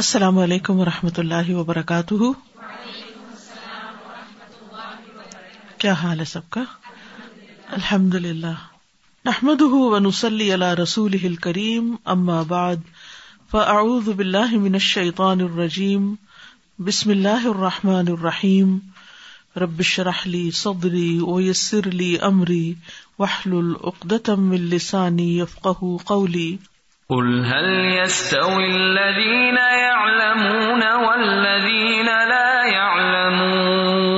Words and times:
السلام 0.00 0.38
علیکم 0.38 0.78
و 0.78 0.84
رحمۃ 0.84 1.10
اللہ 1.16 1.54
وبرکاتہ۔ 1.54 2.14
کیا 5.78 5.92
حال 5.92 6.20
ہے 6.20 6.24
سب 6.24 6.50
کا؟ 6.50 6.64
الحمد 7.68 8.14
للہ 8.14 8.54
نحمد 9.24 9.60
ونسلی 9.60 10.54
علی 10.54 10.82
رسول 10.82 11.36
کریم 11.36 11.96
اما 12.04 12.42
بعد، 12.42 12.76
فاعوذ 13.50 14.08
باللہ 14.08 14.50
من 14.52 14.74
الشیطان 14.74 15.40
الرجیم۔ 15.40 16.14
بسم 16.78 17.10
اللہ 17.10 17.46
الرحمٰن 17.46 18.04
الرحیم۔ 18.08 18.78
ربش 19.56 20.00
رحلی 20.00 20.50
صدری 20.50 21.20
ویسر 21.20 21.86
لی 21.86 22.16
امری 22.20 22.74
وحل 23.18 23.52
العقدم 23.52 24.42
من 24.42 24.60
لسانی 24.60 25.38
یفقہ 25.38 25.96
قولی۔ 26.04 26.56
قل 27.10 27.44
هل 27.44 27.98
يستوي 27.98 28.66
الذين 28.66 29.56
يعلمون 29.56 30.82
والذين 31.06 32.06
لا 32.06 32.64
يعلمون 32.72 34.10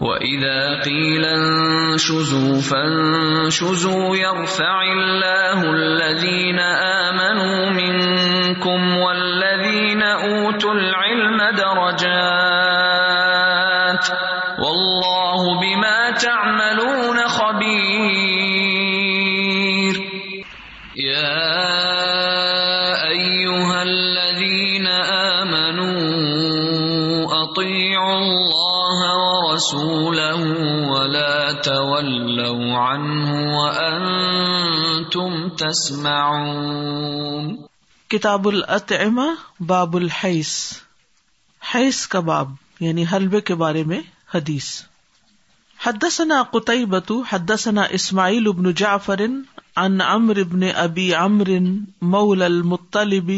وإذا 0.00 0.80
قيل 0.84 1.24
انشزوا 1.24 2.60
فانشزوا 2.60 4.16
يرفع 4.16 4.82
الله 4.82 5.62
الذين 5.70 6.58
آمنوا 6.58 6.97
تسمعون۔ 35.48 37.56
کتاب 38.08 38.48
الاطعمہ، 38.48 39.62
باب 39.62 39.96
الحیث۔ 39.96 40.72
حیث 41.74 42.06
کا 42.06 42.20
باب 42.20 42.52
یعنی 42.80 43.04
حلبے 43.12 43.40
کے 43.40 43.54
بارے 43.54 43.84
میں 43.84 44.00
حدیث۔ 44.34 44.82
حدثنا 45.86 46.42
قطعبۃ 46.42 47.12
حدثنا 47.32 47.82
اسماعیل 47.82 48.46
ابن 48.46 48.72
جعفر 48.72 49.20
عن 49.76 50.00
عمرو 50.00 50.40
ابن 50.40 50.60
ابی 50.74 51.14
عمر 51.14 51.50
مول 52.02 52.42
المطلب 52.42 53.30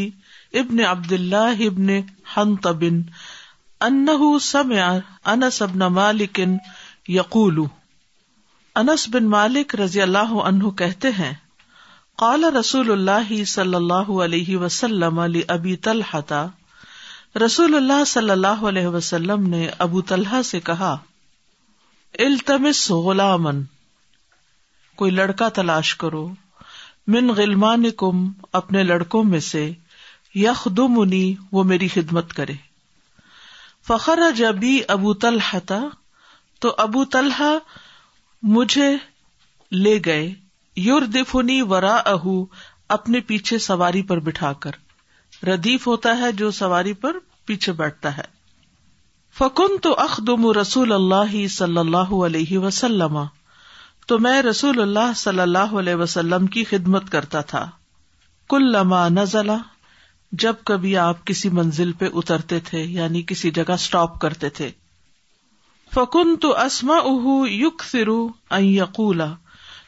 ابن 0.53 0.81
عبد 0.81 1.13
الله 1.13 1.67
ابن 1.67 2.01
حنطب 2.37 2.85
انه 3.81 4.41
سمع 4.41 4.99
انس 5.25 5.63
ابن 5.63 5.79
مالک 5.79 6.41
یقول۔ 7.09 7.65
انس 8.75 9.09
بن 9.09 9.25
مالک 9.25 9.75
رضی 9.75 10.03
اللہ 10.03 10.19
عنہ 10.19 10.71
کہتے 10.71 11.09
ہیں 11.09 11.35
قال 12.21 12.45
رسول 12.45 12.91
اللہ 12.91 13.45
صلی 13.45 13.75
اللہ 13.75 14.11
علیہ 14.23 14.57
وسلم 14.57 15.19
علی 15.19 15.43
ابی 15.49 15.77
طلحہ، 15.77 16.47
رسول 17.47 17.77
اللہ 17.77 18.05
صلی 18.05 18.31
اللہ 18.31 18.65
علیہ 18.65 18.87
وسلم 18.87 19.49
نے 19.49 19.69
ابو 19.79 20.03
طلحہ 20.03 20.43
سے 20.43 20.61
کہا، 20.61 20.97
التمس 22.19 22.91
غلامن 22.91 23.63
کوئی 24.97 25.11
لڑکا 25.11 25.49
تلاش 25.49 25.95
کرو، 25.95 26.35
من 27.07 27.29
غلمان 27.29 27.91
کم 27.91 28.33
اپنے 28.53 28.83
لڑکوں 28.83 29.25
میں 29.25 29.41
سے 29.41 29.73
یخ 30.35 30.69
دمنی 30.77 31.35
وہ 31.53 31.65
میری 31.65 31.89
خدمت 31.89 32.33
کرے۔ 32.33 32.55
فخر 33.87 34.21
جبی 34.37 34.81
ابو 34.89 35.15
طلحہ، 35.15 35.75
تو 36.59 36.75
ابو 36.79 37.05
طلحہ 37.05 37.59
مجھے 38.43 38.97
لے 39.73 40.01
گئے۔ 40.05 40.35
یور 40.77 41.03
دفنی 41.03 41.63
ورا 41.63 41.95
اہ 41.95 42.45
اپنے 42.89 43.21
پیچھے 43.21 43.59
سواری 43.59 44.03
پر 44.03 44.19
بٹھا 44.19 44.53
کر 44.53 44.71
ردیف 45.47 45.87
ہوتا 45.87 46.19
ہے 46.19 46.33
جو 46.33 46.51
سواری 46.51 46.93
پر 46.93 47.17
پیچھے 47.45 47.73
بیٹھتا 47.73 48.17
ہے۔ 48.17 48.23
فکن 49.39 49.79
تو 49.79 49.95
اخدم 49.99 50.51
رسول 50.51 50.93
اللہ 50.93 51.49
صلی 51.49 51.77
اللہ 51.77 52.13
علیہ 52.25 52.59
وسلم۔ 52.59 53.19
تو 54.07 54.19
میں 54.19 54.43
رسول 54.43 54.81
اللہ 54.81 55.13
صلی 55.17 55.41
اللہ 55.41 55.59
علیہ 55.59 55.95
وسلم 55.95 56.47
کی 56.47 56.65
خدمت 56.65 57.11
کرتا 57.11 57.41
تھا۔ 57.41 57.71
کل 58.49 58.63
لما 58.63 59.09
نزلہ 59.09 59.59
جب 60.33 60.55
کبھی 60.65 60.97
آپ 60.97 61.27
کسی 61.27 61.49
منزل 61.49 61.93
پہ 61.93 62.09
اترتے 62.15 62.61
تھے 62.61 62.83
یعنی 62.83 63.23
کسی 63.23 63.51
جگہ 63.51 63.73
اسٹاپ 63.73 64.21
کرتے 64.21 64.51
تھے۔ 64.51 64.71
فکن 65.95 66.37
تو 66.37 66.57
اسما 66.57 66.95
اہ 66.95 67.51
یق 67.51 67.83
فرو 67.83 68.29
یقولا 68.59 69.33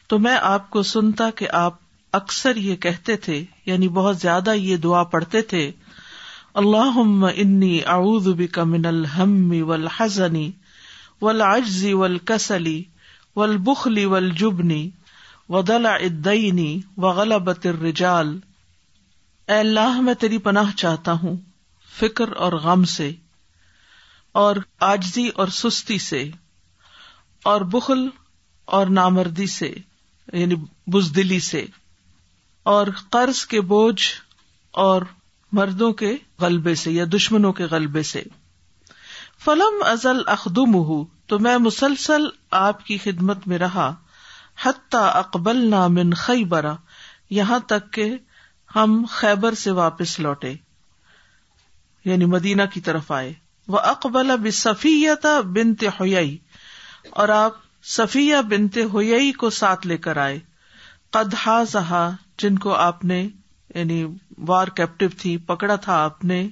تو 0.09 0.19
میں 0.19 0.37
آپ 0.41 0.69
کو 0.69 0.83
سنتا 0.83 1.29
کہ 1.29 1.47
آپ 1.51 1.73
اکثر 2.13 2.55
یہ 2.55 2.75
کہتے 2.75 3.15
تھے 3.17 3.45
یعنی 3.65 3.87
بہت 3.87 4.17
زیادہ 4.17 4.53
یہ 4.55 4.77
دعا 4.77 5.03
پڑھتے 5.03 5.41
تھے 5.41 5.71
اللہ 6.53 6.97
انی 7.35 7.79
اعوذ 7.85 8.27
بک 8.27 8.59
من 8.59 8.85
الحم 8.85 9.51
والحزن 9.67 10.35
والعجز 11.21 11.85
والکسل 11.93 12.81
والبخل 13.35 14.05
والجبن 14.05 14.71
ودلع 15.49 15.93
الدین 15.93 16.81
وغلبت 16.97 17.65
الرجال۔ 17.65 18.39
اے 19.47 19.59
اللہ، 19.59 19.99
میں 20.01 20.13
تیری 20.13 20.37
پناہ 20.37 20.71
چاہتا 20.77 21.11
ہوں 21.11 21.35
فکر 21.99 22.31
اور 22.31 22.53
غم 22.53 22.83
سے، 22.83 23.11
اور 24.31 24.55
آجزی 24.79 25.27
اور 25.27 25.47
سستی 25.47 25.97
سے، 25.97 26.29
اور 27.43 27.61
بخل 27.61 28.07
اور 28.65 28.87
نامردی 28.87 29.47
سے۔ 29.47 29.73
یعنی 30.33 30.55
بزدلی 30.87 31.39
سے، 31.39 31.65
اور 32.63 32.87
قرض 33.09 33.45
کے 33.45 33.61
بوجھ 33.61 34.03
اور 34.71 35.01
مردوں 35.51 35.93
کے 35.93 36.17
غلبے 36.39 36.75
سے 36.75 36.91
یا 36.91 37.05
دشمنوں 37.13 37.53
کے 37.53 37.63
غلبے 37.63 38.03
سے۔ 38.03 38.23
فلم 39.45 39.83
ازل 39.85 40.21
اخدم 40.27 40.75
ہوں 40.75 41.05
تو 41.27 41.39
میں 41.39 41.57
مسلسل 41.57 42.21
آپ 42.51 42.85
کی 42.85 42.97
خدمت 42.97 43.47
میں 43.47 43.57
رہا 43.57 43.95
حتیٰ 44.63 45.15
اقبل 45.15 45.69
نامن 45.69 46.13
خی 46.13 46.43
برا 46.43 46.75
یہاں 47.29 47.59
تک 47.59 47.93
کہ 47.93 48.15
ہم 48.75 49.05
خیبر 49.09 49.53
سے 49.53 49.71
واپس 49.71 50.19
لوٹے۔ 50.19 50.53
یعنی 52.05 52.25
مدینہ 52.25 52.61
کی 52.73 52.81
طرف 52.81 53.11
آئے۔ 53.11 53.33
وہ 53.67 53.79
اقبال 53.79 54.31
بصفیتا 54.43 55.39
بنتے 55.41 55.87
ہوئی 55.87 56.37
اور 57.09 57.29
آپ 57.29 57.53
صفیہ 57.83 58.35
بنتے 58.49 58.83
ہوئی 58.83 59.31
کو 59.31 59.49
ساتھ 59.49 59.87
لے 59.87 59.97
کر 59.97 60.17
آئے۔ 60.17 60.39
قدہ 61.09 61.63
زہا 61.71 62.11
جن 62.37 62.59
کو 62.59 62.73
آپ 62.73 63.05
نے 63.05 63.27
یعنی 63.75 64.05
وار 64.37 64.67
کیپٹو 64.67 65.05
تھی، 65.17 65.37
پکڑا 65.37 65.75
تھا 65.75 66.03
آپ 66.03 66.25
نے۔ 66.25 66.47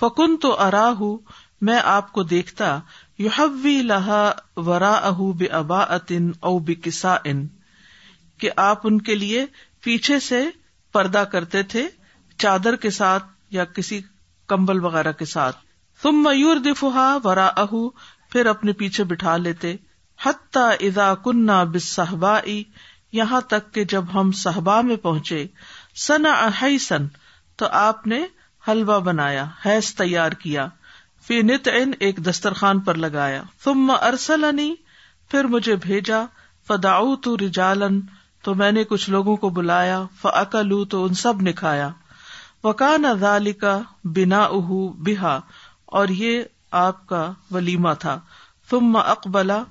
فکن 0.00 0.36
تو 0.36 0.60
ارا 0.60 0.90
ہوں 0.90 1.18
میں 1.60 1.80
آپ 1.84 2.12
کو 2.12 2.22
دیکھتا 2.22 2.80
یوحوی 3.18 3.82
لہا 3.82 4.32
ورا 4.56 4.92
اہ 4.92 5.32
بے 5.32 5.46
ابا 5.46 5.78
اتن 5.78 6.30
او 6.40 6.58
بکسا 6.58 7.16
ان 7.24 7.46
کہ 8.38 8.50
آپ 8.56 8.80
ان 8.84 9.00
کے 9.00 9.14
لیے 9.14 9.46
پیچھے 9.80 10.20
سے 10.20 10.50
پردہ 10.92 11.18
کرتے 11.18 11.62
تھے، 11.62 11.88
چادر 12.38 12.76
کے 12.76 12.90
ساتھ 12.90 13.24
یا 13.50 13.64
کسی 13.64 14.00
کمبل 14.46 14.84
وغیرہ 14.84 15.12
کے 15.12 15.24
ساتھ۔ 15.24 15.56
تم 16.02 16.22
میور 16.22 16.56
دفہا 16.56 17.18
ورا 17.24 17.46
اہ 17.46 17.88
پھر 18.30 18.46
اپنے 18.46 18.72
پیچھے 18.72 19.04
بٹھا 19.04 19.36
لیتے۔ 19.36 19.76
حتیٰ 20.26 20.70
ادا 20.80 21.14
کنہ 21.14 21.64
بصحبا 21.72 22.38
یہاں 23.12 23.40
تک 23.40 23.72
کہ 23.74 23.84
جب 23.84 24.04
ہم 24.14 24.32
صحبا 24.32 24.80
میں 24.80 24.96
پہنچے 24.96 25.46
سنا 25.96 26.50
سن 26.80 27.06
تو 27.56 27.66
آپ 27.70 28.06
نے 28.06 28.22
حلوا 28.68 28.98
بنایا 28.98 29.44
حیض 29.66 29.94
تیار 29.94 30.32
کیا، 30.32 30.66
فی 31.26 31.40
نت 31.42 31.68
ان 31.72 31.92
ایک 32.00 32.16
دسترخوان 32.16 32.80
پر 32.80 32.94
لگایا 32.94 33.42
تم 33.64 33.90
ارسل 34.02 34.44
پھر 35.30 35.44
مجھے 35.44 35.76
بھیجا 35.76 36.24
فداؤ 36.68 37.14
تو 37.16 37.36
رجالن 37.36 38.00
تو 38.42 38.54
میں 38.54 38.72
نے 38.72 38.84
کچھ 38.84 39.10
لوگوں 39.10 39.36
کو 39.36 39.48
بلایا 39.48 40.02
فعقلو 40.22 40.84
تو 40.84 41.04
ان 41.04 41.14
سب 41.14 41.42
نے 41.42 41.52
کھایا 41.52 41.90
وکان 42.64 43.04
ادال 43.04 43.52
کا 43.52 43.80
بنا 44.04 44.42
اہ 44.42 44.70
بہا، 44.98 45.40
اور 45.86 46.08
یہ 46.08 46.42
آپ 46.70 47.06
کا 47.06 47.32
ولیمہ 47.50 47.92
تھا 47.98 48.20
تم 48.70 48.96
اقبلا 48.96 49.62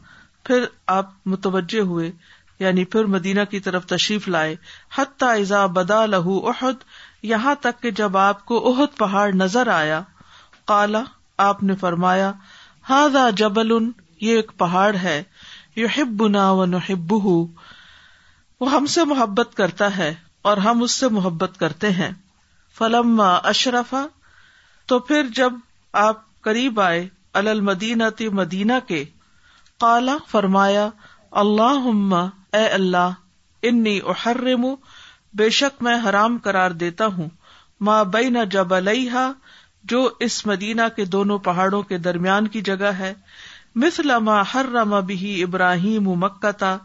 پھر 0.43 0.65
آپ 0.87 1.09
متوجہ 1.25 1.79
ہوئے 1.79 2.11
یعنی 2.59 2.85
پھر 2.85 3.05
مدینہ 3.05 3.43
کی 3.43 3.59
طرف 3.59 3.85
تشریف 3.85 4.27
لائے۔ 4.27 4.55
حتیٰ 4.97 5.39
ازا 5.39 5.65
بدا 5.65 6.05
لہو 6.05 6.49
احد، 6.49 6.83
یہاں 7.23 7.55
تک 7.55 7.81
کہ 7.81 7.91
جب 7.91 8.17
آپ 8.17 8.45
کو 8.45 8.57
احد 8.71 8.97
پہاڑ 8.97 9.33
نظر 9.33 9.67
آیا 9.67 10.01
کالا 10.65 11.03
آپ 11.37 11.63
نے 11.63 11.75
فرمایا 11.75 12.31
ہاں 12.89 13.31
جبل 13.31 13.71
یہ 14.21 14.35
ایک 14.35 14.51
پہاڑ 14.57 14.95
ہے 14.95 15.23
یو 15.75 15.87
ہب 15.97 16.27
نا 16.27 16.51
و 16.51 16.65
نحب 16.65 17.13
وہ 17.13 17.47
ہم 18.61 18.85
سے 18.85 19.03
محبت 19.03 19.55
کرتا 19.55 19.97
ہے 19.97 20.13
اور 20.41 20.57
ہم 20.57 20.83
اس 20.83 20.91
سے 20.91 21.07
محبت 21.07 21.51
کرتے 21.59 21.91
ہیں۔ 21.91 22.11
فلم 22.77 23.21
اشرفا، 23.43 24.05
تو 24.85 24.99
پھر 24.99 25.27
جب 25.35 25.53
آپ 25.93 26.41
قریب 26.41 26.79
آئے 26.81 27.07
المدینہ 27.33 28.03
مدینہ 28.31 28.73
کے 28.87 29.03
کالا 29.83 30.17
فرمایا 30.31 30.89
اللہ 31.31 31.87
اے 32.53 32.65
اللہ، 32.67 33.09
انی 33.63 33.99
احرم، 34.05 34.65
بے 35.33 35.49
شک 35.49 35.81
میں 35.83 35.95
حرام 36.05 36.37
قرار 36.43 36.71
دیتا 36.71 37.05
ہوں 37.05 37.29
ماں 37.81 38.03
بین 38.05 38.37
جب 38.51 38.73
جو 39.83 40.09
اس 40.19 40.45
مدینہ 40.45 40.81
کے 40.95 41.05
دونوں 41.05 41.37
پہاڑوں 41.37 41.81
کے 41.81 41.97
درمیان 41.97 42.47
کی 42.47 42.61
جگہ 42.61 42.91
ہے، 42.99 43.13
مثل 43.75 44.11
ما 44.19 44.41
حرم 44.41 44.99
بھی 45.05 45.43
ابراہیم 45.43 46.09
مکہ 46.19 46.51
تا 46.51 46.75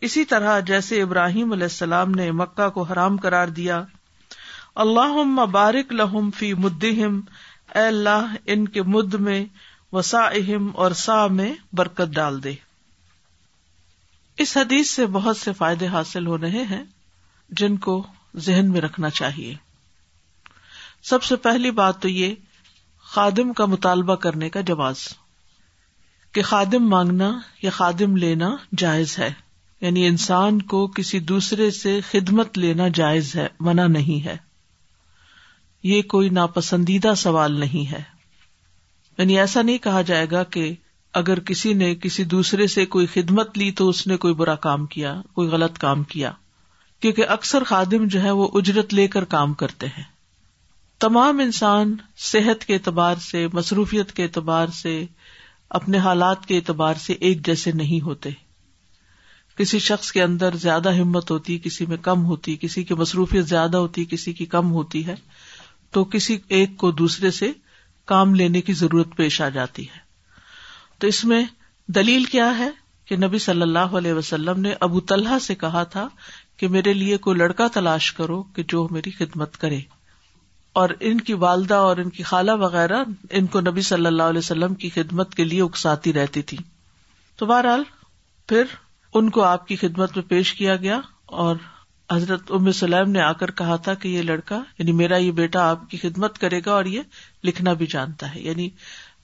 اسی 0.00 0.24
طرح 0.24 0.58
جیسے 0.60 1.02
ابراہیم 1.02 1.52
علیہ 1.52 1.70
السلام 1.72 2.10
نے 2.10 2.30
مکہ 2.32 2.68
کو 2.68 2.82
حرام 2.82 3.16
قرار 3.16 3.48
دیا۔ 3.48 3.82
اللہ 4.74 5.44
بارک 5.52 5.92
لہم 5.92 6.30
فی 6.30 6.52
مدہم، 6.54 7.20
اے 7.74 7.86
اللہ، 7.86 8.34
ان 8.46 8.68
کے 8.68 8.82
مد 8.82 9.14
میں 9.14 9.44
وسا 9.92 10.20
اور 10.74 10.90
سا 10.90 11.26
میں 11.26 11.54
برکت 11.72 12.14
ڈال 12.14 12.44
دے۔ 12.44 12.54
اس 14.36 14.56
حدیث 14.56 14.90
سے 14.90 15.06
بہت 15.06 15.36
سے 15.36 15.52
فائدے 15.52 15.86
حاصل 15.86 16.26
ہو 16.26 16.38
رہے 16.38 16.64
ہیں 16.64 16.84
جن 17.48 17.76
کو 17.76 18.06
ذہن 18.36 18.70
میں 18.70 18.80
رکھنا 18.80 19.10
چاہیے۔ 19.10 19.54
سب 21.02 21.22
سے 21.22 21.36
پہلی 21.36 21.70
بات 21.70 22.02
تو 22.02 22.08
یہ، 22.08 22.34
خادم 22.98 23.52
کا 23.52 23.66
مطالبہ 23.66 24.14
کرنے 24.14 24.50
کا 24.50 24.60
جواز۔ 24.60 24.96
کہ 26.32 26.42
خادم 26.42 26.88
مانگنا 26.88 27.40
یا 27.62 27.70
خادم 27.70 28.16
لینا 28.16 28.56
جائز 28.76 29.18
ہے۔ 29.18 29.32
یعنی 29.80 30.06
انسان 30.06 30.62
کو 30.62 30.86
کسی 30.86 31.20
دوسرے 31.20 31.70
سے 31.70 32.00
خدمت 32.10 32.58
لینا 32.58 32.88
جائز 32.88 33.36
ہے، 33.36 33.48
منع 33.60 33.86
نہیں 33.86 34.24
ہے۔ 34.24 34.36
یہ 35.82 36.02
کوئی 36.02 36.28
ناپسندیدہ 36.28 37.12
سوال 37.16 37.60
نہیں 37.60 37.92
ہے۔ 37.92 38.19
یعنی 39.20 39.38
ایسا 39.38 39.62
نہیں 39.62 39.78
کہا 39.78 40.02
جائے 40.02 40.26
گا 40.30 40.44
کہ 40.44 40.74
اگر 41.14 41.40
کسی 41.40 41.74
نے 41.74 41.94
کسی 41.94 42.24
دوسرے 42.24 42.66
سے 42.66 42.86
کوئی 42.86 43.06
خدمت 43.06 43.58
لی 43.58 43.72
تو 43.72 43.88
اس 43.88 44.06
نے 44.06 44.16
کوئی 44.16 44.34
برا 44.34 44.54
کام 44.54 44.86
کیا، 44.86 45.22
کوئی 45.32 45.48
غلط 45.48 45.78
کام 45.78 46.02
کیا۔ 46.02 46.32
کیونکہ 47.00 47.24
اکثر 47.28 47.64
خادم 47.64 48.06
جو 48.06 48.22
ہے 48.22 48.30
وہ 48.30 48.48
اجرت 48.54 48.94
لے 48.94 49.08
کر 49.08 49.24
کام 49.24 49.54
کرتے 49.54 49.86
ہیں۔ 49.86 50.04
تمام 50.98 51.38
انسان 51.38 51.96
صحت 52.16 52.64
کے 52.64 52.74
اعتبار 52.74 53.14
سے، 53.16 53.46
مصروفیت 53.52 54.12
کے 54.12 54.22
اعتبار 54.22 54.66
سے، 54.66 55.06
اپنے 55.70 55.98
حالات 55.98 56.46
کے 56.46 56.56
اعتبار 56.56 56.94
سے 56.94 57.12
ایک 57.12 57.46
جیسے 57.46 57.72
نہیں 57.72 58.04
ہوتے۔ 58.04 58.30
کسی 59.56 59.78
شخص 59.78 60.12
کے 60.12 60.22
اندر 60.22 60.56
زیادہ 60.56 60.94
ہمت 60.94 61.30
ہوتی، 61.30 61.58
کسی 61.58 61.86
میں 61.86 61.96
کم 61.96 62.24
ہوتی، 62.24 62.56
کسی 62.60 62.84
کی 62.84 62.94
مصروفیت 62.94 63.46
زیادہ 63.46 63.76
ہوتی، 63.76 64.04
کسی 64.04 64.32
کی 64.32 64.46
کم 64.46 64.72
ہوتی 64.72 65.06
ہے۔ 65.06 65.14
تو 65.90 66.04
کسی 66.04 66.38
ایک 66.48 66.76
کو 66.76 66.90
دوسرے 66.90 67.30
سے 67.30 67.52
کام 68.10 68.34
لینے 68.34 68.60
کی 68.60 68.72
ضرورت 68.72 69.16
پیش 69.16 69.40
آ 69.40 69.48
جاتی 69.48 69.84
ہے۔ 69.84 69.98
تو 70.98 71.06
اس 71.06 71.24
میں 71.24 71.44
دلیل 71.86 72.24
کیا 72.24 72.58
ہے 72.58 72.70
کہ 73.04 73.16
نبی 73.16 73.38
صلی 73.38 73.62
اللہ 73.62 73.96
علیہ 73.98 74.12
وسلم 74.12 74.60
نے 74.60 74.74
ابو 74.80 75.00
طلحہ 75.00 75.38
سے 75.38 75.54
کہا 75.54 75.84
تھا 75.84 76.08
کہ 76.56 76.68
میرے 76.68 76.92
لیے 76.92 77.16
کوئی 77.16 77.38
لڑکا 77.38 77.68
تلاش 77.74 78.12
کرو 78.12 78.42
کہ 78.42 78.62
جو 78.68 78.88
میری 78.90 79.10
خدمت 79.10 79.56
کرے۔ 79.56 79.80
اور 80.72 80.88
ان 81.00 81.20
کی 81.20 81.32
والدہ 81.32 81.74
اور 81.74 81.96
ان 81.96 82.10
کی 82.10 82.22
خالہ 82.22 82.52
وغیرہ 82.52 83.04
ان 83.30 83.46
کو 83.46 83.60
نبی 83.60 83.80
صلی 83.80 84.06
اللہ 84.06 84.22
علیہ 84.22 84.38
وسلم 84.38 84.74
کی 84.74 84.90
خدمت 84.90 85.34
کے 85.34 85.44
لیے 85.44 85.62
اکساتی 85.62 86.12
رہتی 86.12 86.42
تھی۔ 86.42 86.58
تو 87.36 87.46
بہرحال 87.46 87.82
پھر 88.48 88.64
ان 89.14 89.30
کو 89.30 89.42
آپ 89.42 89.68
کی 89.68 89.76
خدمت 89.76 90.16
میں 90.16 90.24
پیش 90.28 90.54
کیا 90.54 90.76
گیا 90.76 91.00
اور 91.26 91.56
حضرت 92.12 92.42
ام 92.50 92.72
سلیم 92.72 93.10
نے 93.10 93.20
آ 93.20 93.32
کر 93.32 93.50
کہا 93.50 93.76
تھا 93.76 93.94
کہ 93.94 94.08
یہ 94.08 94.22
لڑکا 94.22 94.62
یعنی 94.78 94.92
میرا 94.92 95.16
یہ 95.16 95.32
بیٹا 95.32 95.70
آپ 95.70 95.90
کی 95.90 95.96
خدمت 95.96 96.38
کرے 96.38 96.60
گا 96.66 96.72
اور 96.72 96.84
یہ 96.84 97.00
لکھنا 97.44 97.72
بھی 97.72 97.86
جانتا 97.86 98.34
ہے۔ 98.34 98.40
یعنی 98.40 98.70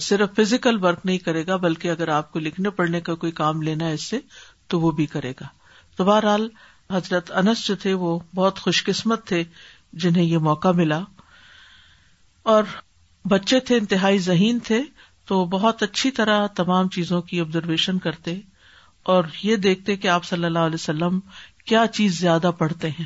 صرف 0.01 0.29
فزیکل 0.37 0.85
ورک 0.85 0.99
نہیں 1.05 1.19
کرے 1.19 1.47
گا، 1.47 1.57
بلکہ 1.57 1.91
اگر 1.91 2.09
آپ 2.09 2.33
کو 2.33 2.39
لکھنے 2.39 2.71
پڑھنے 2.71 3.01
کا 3.01 3.15
کوئی 3.15 3.33
کام 3.33 3.63
لینا 3.63 3.85
ہے 3.87 3.93
اس 3.93 4.03
سے، 4.03 4.19
تو 4.67 4.81
وہ 4.81 4.91
بھی 4.91 5.07
کرے 5.07 5.31
گا۔ 5.31 5.47
تو 5.97 6.05
بہرحال 6.05 6.49
حضرت 6.91 7.33
انس 7.33 7.67
جو 7.67 7.77
تھے، 7.77 7.95
وہ 7.95 8.19
بہت 8.35 8.59
خوش 8.59 8.85
قسمت 8.85 9.27
تھے، 9.27 9.45
جنہیں 9.93 10.25
یہ 10.25 10.39
موقع 10.39 10.69
ملا۔ 10.69 11.01
اور 12.43 12.63
بچے 13.25 13.61
تھے، 13.61 13.77
انتہائی 13.77 14.19
ذہین 14.19 14.59
تھے، 14.59 14.83
تو 15.25 15.45
بہت 15.45 15.83
اچھی 15.83 16.11
طرح 16.11 16.47
تمام 16.47 16.89
چیزوں 16.89 17.23
کی 17.23 17.41
آبزرویشن 17.41 17.99
کرتے۔ 17.99 18.41
اور 19.03 19.25
یہ 19.43 19.57
دیکھتے 19.57 19.97
کہ 19.97 20.09
آپ 20.09 20.25
صلی 20.25 20.45
اللہ 20.45 20.59
علیہ 20.59 20.75
وسلم 20.75 21.21
کیا 21.67 21.87
چیز 21.87 22.21
زیادہ 22.21 22.51
پڑھتے 22.59 22.91
ہیں؟ 22.91 23.05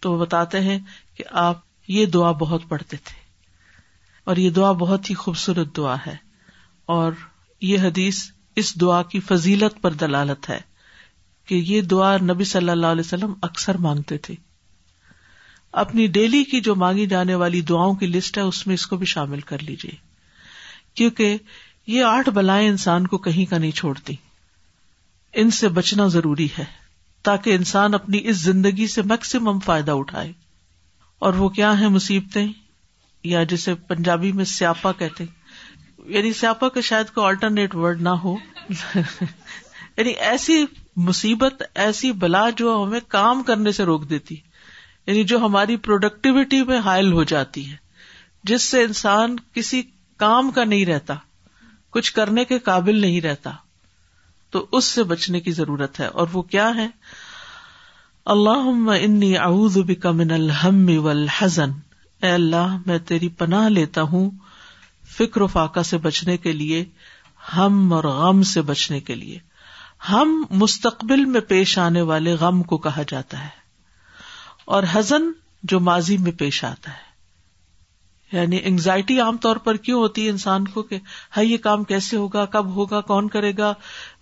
تو 0.00 0.12
وہ 0.12 0.18
بتاتے 0.18 0.60
ہیں 0.60 0.78
کہ 1.14 1.24
آپ 1.30 1.60
یہ 1.88 2.06
دعا 2.06 2.30
بہت 2.30 2.62
پڑھتے 2.68 2.96
تھے۔ 2.96 3.20
اور 4.24 4.36
یہ 4.36 4.50
دعا 4.50 4.72
بہت 4.72 5.10
ہی 5.10 5.14
خوبصورت 5.14 5.76
دعا 5.76 5.96
ہے۔ 6.06 6.16
اور 6.86 7.12
یہ 7.60 7.78
حدیث 7.78 8.30
اس 8.56 8.80
دعا 8.80 9.02
کی 9.02 9.20
فضیلت 9.20 9.82
پر 9.82 9.92
دلالت 9.92 10.50
ہے 10.50 10.60
کہ 11.46 11.54
یہ 11.54 11.80
دعا 11.80 12.16
نبی 12.16 12.44
صلی 12.44 12.70
اللہ 12.70 12.86
علیہ 12.86 13.02
وسلم 13.06 13.34
اکثر 13.42 13.74
مانگتے 13.74 14.18
تھے۔ 14.18 14.34
اپنی 15.72 16.06
ڈیلی 16.06 16.44
کی 16.44 16.60
جو 16.60 16.74
مانگی 16.74 17.06
جانے 17.06 17.34
والی 17.34 17.60
دعاؤں 17.60 17.94
کی 17.94 18.06
لسٹ 18.06 18.38
ہے، 18.38 18.42
اس 18.42 18.66
میں 18.66 18.74
اس 18.74 18.86
کو 18.86 18.96
بھی 18.96 19.06
شامل 19.06 19.40
کر 19.40 19.58
لیجیے 19.58 19.96
کیونکہ 20.94 21.36
یہ 21.86 22.02
آٹھ 22.02 22.28
بلائیں 22.28 22.68
انسان 22.68 23.06
کو 23.06 23.18
کہیں 23.18 23.50
کا 23.50 23.58
نہیں 23.58 23.70
چھوڑتی۔ 23.70 24.14
ان 25.32 25.50
سے 25.50 25.68
بچنا 25.68 26.06
ضروری 26.06 26.48
ہے۔ 26.58 26.83
تاکہ 27.24 27.54
انسان 27.54 27.94
اپنی 27.94 28.18
اس 28.22 28.36
زندگی 28.36 28.86
سے 28.86 29.02
میکسیمم 29.02 29.58
فائدہ 29.58 29.90
اٹھائے۔ 29.90 30.32
اور 31.18 31.34
وہ 31.34 31.48
کیا 31.48 31.80
ہے 31.80 31.88
مصیبتیں؟ 31.88 32.46
یا 33.24 33.42
جسے 33.42 33.74
پنجابی 33.74 34.32
میں 34.32 34.44
سیاپا 34.44 34.92
کہتے 34.92 35.24
یعنی 36.04 36.32
سیاپا 36.32 36.68
کا 36.68 36.80
شاید 36.80 37.14
کوئی 37.14 37.26
آلٹرنیٹ 37.26 37.74
ورڈ 37.74 38.02
نہ 38.02 38.08
ہو۔ 38.08 38.36
یعنی 39.96 40.10
ایسی 40.10 40.64
مصیبت، 40.96 41.62
ایسی 41.74 42.12
بلا 42.12 42.50
جو 42.50 42.84
ہمیں 42.84 43.00
کام 43.08 43.42
کرنے 43.42 43.72
سے 43.72 43.84
روک 43.84 44.10
دیتی۔ 44.10 44.36
یعنی 45.06 45.24
جو 45.24 45.38
ہماری 45.38 45.76
پروڈکٹیوٹی 45.76 46.62
میں 46.62 46.78
حائل 46.78 47.12
ہو 47.12 47.24
جاتی 47.24 47.70
ہے۔ 47.70 47.76
جس 48.44 48.62
سے 48.62 48.82
انسان 48.82 49.36
کسی 49.52 49.82
کام 50.16 50.50
کا 50.50 50.64
نہیں 50.64 50.86
رہتا، 50.86 51.14
کچھ 51.90 52.12
کرنے 52.12 52.44
کے 52.44 52.58
قابل 52.58 53.00
نہیں 53.00 53.20
رہتا۔ 53.20 53.50
تو 54.54 54.66
اس 54.72 54.84
سے 54.84 55.02
بچنے 55.02 55.40
کی 55.40 55.52
ضرورت 55.52 56.00
ہے۔ 56.00 56.06
اور 56.06 56.26
وہ 56.32 56.42
کیا 56.42 56.70
ہے؟ 56.74 56.88
اللہ 58.24 58.90
انی 59.00 59.38
اعوذ 59.38 59.78
بک 59.78 60.06
من 60.06 60.30
الحم 60.30 60.90
والحزن۔ 60.98 61.70
اے 62.22 62.30
اللہ، 62.30 62.76
میں 62.86 62.98
تیری 62.98 63.28
پناہ 63.28 63.68
لیتا 63.68 64.02
ہوں 64.02 64.30
فکر 65.18 65.40
و 65.40 65.46
فاقہ 65.46 65.80
سے 65.80 65.98
بچنے 65.98 66.36
کے 66.36 66.52
لیے، 66.52 66.84
ہم 67.56 67.92
اور 67.92 68.04
غم 68.04 68.42
سے 68.42 68.62
بچنے 68.62 69.00
کے 69.00 69.14
لیے۔ 69.14 69.38
ہم 70.10 70.44
مستقبل 70.50 71.24
میں 71.24 71.40
پیش 71.40 71.78
آنے 71.78 72.02
والے 72.02 72.34
غم 72.34 72.62
کو 72.62 72.78
کہا 72.78 73.02
جاتا 73.08 73.44
ہے۔ 73.44 73.48
اور 74.64 74.82
حزن 74.92 75.22
جو 75.62 75.80
ماضی 75.80 76.18
میں 76.18 76.32
پیش 76.32 76.64
آتا 76.64 76.90
ہے۔ 76.90 77.13
یعنی 78.34 78.60
انگزائٹی 78.64 79.20
عام 79.20 79.36
طور 79.36 79.56
پر 79.56 79.76
کیوں 79.76 80.00
ہوتی 80.00 80.24
ہے 80.24 80.30
انسان 80.30 80.68
کو 80.68 80.82
کہ 80.82 80.98
ہائی 81.36 81.52
یہ 81.52 81.58
کام 81.58 81.84
کیسے 81.84 82.16
ہوگا، 82.16 82.44
کب 82.44 82.66
ہوگا، 82.66 83.00
کون 83.00 83.28
کرے 83.28 83.52
گا، 83.58 83.72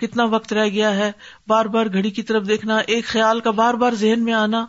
کتنا 0.00 0.24
وقت 0.24 0.52
رہ 0.52 0.68
گیا 0.68 0.94
ہے، 0.96 1.12
بار 1.46 1.66
بار 1.66 1.86
گھڑی 1.86 2.10
کی 2.10 2.22
طرف 2.22 2.48
دیکھنا، 2.48 2.76
ایک 2.76 3.04
خیال 3.04 3.40
کا 3.40 3.50
بار 3.50 3.74
بار 3.74 3.92
ذہن 3.92 4.24
میں 4.24 4.32
آنا 4.32 4.66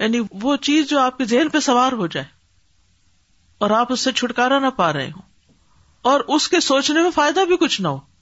یعنی 0.00 0.20
وہ 0.42 0.56
چیز 0.56 0.88
جو 0.88 0.98
آپ 0.98 1.18
کے 1.18 1.24
ذہن 1.24 1.48
پہ 1.48 1.60
سوار 1.60 1.92
ہو 1.92 2.06
جائے 2.06 2.26
اور 3.58 3.70
آپ 3.70 3.92
اس 3.92 4.00
سے 4.00 4.12
چھٹکارا 4.12 4.58
نہ 4.58 4.70
پا 4.76 4.92
رہے 4.92 5.06
ہوں 5.06 5.22
اور 6.02 6.20
اس 6.20 6.48
کے 6.48 6.60
سوچنے 6.60 7.02
میں 7.02 7.10
فائدہ 7.10 7.40
بھی 7.40 7.56
کچھ 7.56 7.80
نہ 7.80 7.88
ہو۔ 7.88 8.13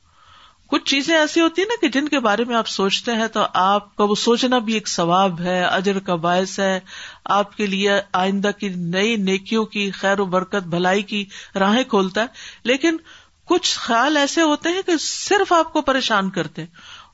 کچھ 0.72 0.84
چیزیں 0.84 1.16
ایسی 1.16 1.40
ہوتی 1.40 1.62
ہیں 1.62 1.68
نا 1.68 1.80
کہ 1.80 2.00
جن 2.00 2.08
کے 2.08 2.18
بارے 2.18 2.44
میں 2.44 2.56
آپ 2.56 2.68
سوچتے 2.68 3.12
ہیں 3.12 3.26
تو 3.26 3.40
آپ 3.54 3.96
کا 3.96 4.04
وہ 4.04 4.14
سوچنا 4.14 4.58
بھی 4.58 4.74
ایک 4.74 4.88
ثواب 4.88 5.40
ہے، 5.40 5.64
اجر 5.64 5.98
کا 5.98 6.14
باعث 6.14 6.58
ہے۔ 6.58 6.80
آپ 7.24 7.56
کے 7.56 7.66
لیے 7.66 7.90
آئندہ 8.12 8.50
کی 8.60 8.68
نئی 8.68 9.16
نیکیوں 9.16 9.64
کی 9.64 9.90
خیر 9.90 10.20
و 10.20 10.24
برکت، 10.24 10.66
بھلائی 10.66 11.02
کی 11.02 11.24
راہیں 11.54 11.84
کھولتا 11.84 12.20
ہے۔ 12.20 12.26
لیکن 12.64 12.96
کچھ 13.44 13.78
خیال 13.78 14.16
ایسے 14.16 14.42
ہوتے 14.42 14.68
ہیں 14.68 14.82
کہ 14.86 14.92
صرف 15.00 15.52
آپ 15.52 15.72
کو 15.72 15.82
پریشان 15.82 16.30
کرتے 16.30 16.64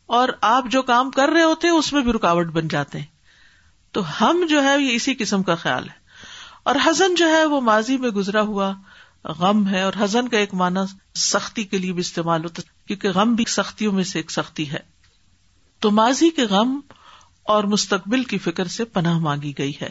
اور 0.06 0.28
آپ 0.40 0.64
جو 0.70 0.82
کام 0.82 1.10
کر 1.10 1.28
رہے 1.28 1.42
ہوتے 1.42 1.68
ہیں 1.68 1.74
اس 1.74 1.92
میں 1.92 2.02
بھی 2.02 2.12
رکاوٹ 2.12 2.46
بن 2.46 2.68
جاتے 2.68 2.98
ہیں۔ 2.98 3.06
تو 3.92 4.02
ہم 4.20 4.46
جو 4.48 4.64
ہے 4.64 4.78
یہ 4.78 4.94
اسی 4.94 5.14
قسم 5.14 5.42
کا 5.42 5.54
خیال 5.54 5.84
ہے۔ 5.84 5.94
اور 6.62 6.74
حزن 6.84 7.14
جو 7.14 7.28
ہے 7.28 7.44
وہ 7.44 7.60
ماضی 7.60 7.96
میں 7.96 8.10
گزرا 8.10 8.40
ہوا۔ 8.40 8.72
غم 9.24 9.68
ہے 9.68 9.82
اور 9.82 9.92
حزن 9.98 10.28
کا 10.28 10.38
ایک 10.38 10.54
معنی 10.54 10.80
سختی 11.14 11.64
کے 11.64 11.78
لیے 11.78 11.92
بھی 11.92 12.00
استعمال 12.00 12.44
ہوتا 12.44 12.62
ہے، 12.62 12.72
کیونکہ 12.86 13.08
غم 13.08 13.34
بھی 13.34 13.44
سختیوں 13.48 13.92
میں 13.92 14.04
سے 14.04 14.18
ایک 14.18 14.30
سختی 14.30 14.72
ہے۔ 14.72 14.78
تو 15.78 15.90
ماضی 15.90 16.30
کے 16.30 16.44
غم 16.44 16.80
اور 17.42 17.64
مستقبل 17.64 18.24
کی 18.24 18.38
فکر 18.38 18.66
سے 18.66 18.84
پناہ 18.84 19.18
مانگی 19.18 19.52
گئی 19.58 19.72
ہے 19.82 19.90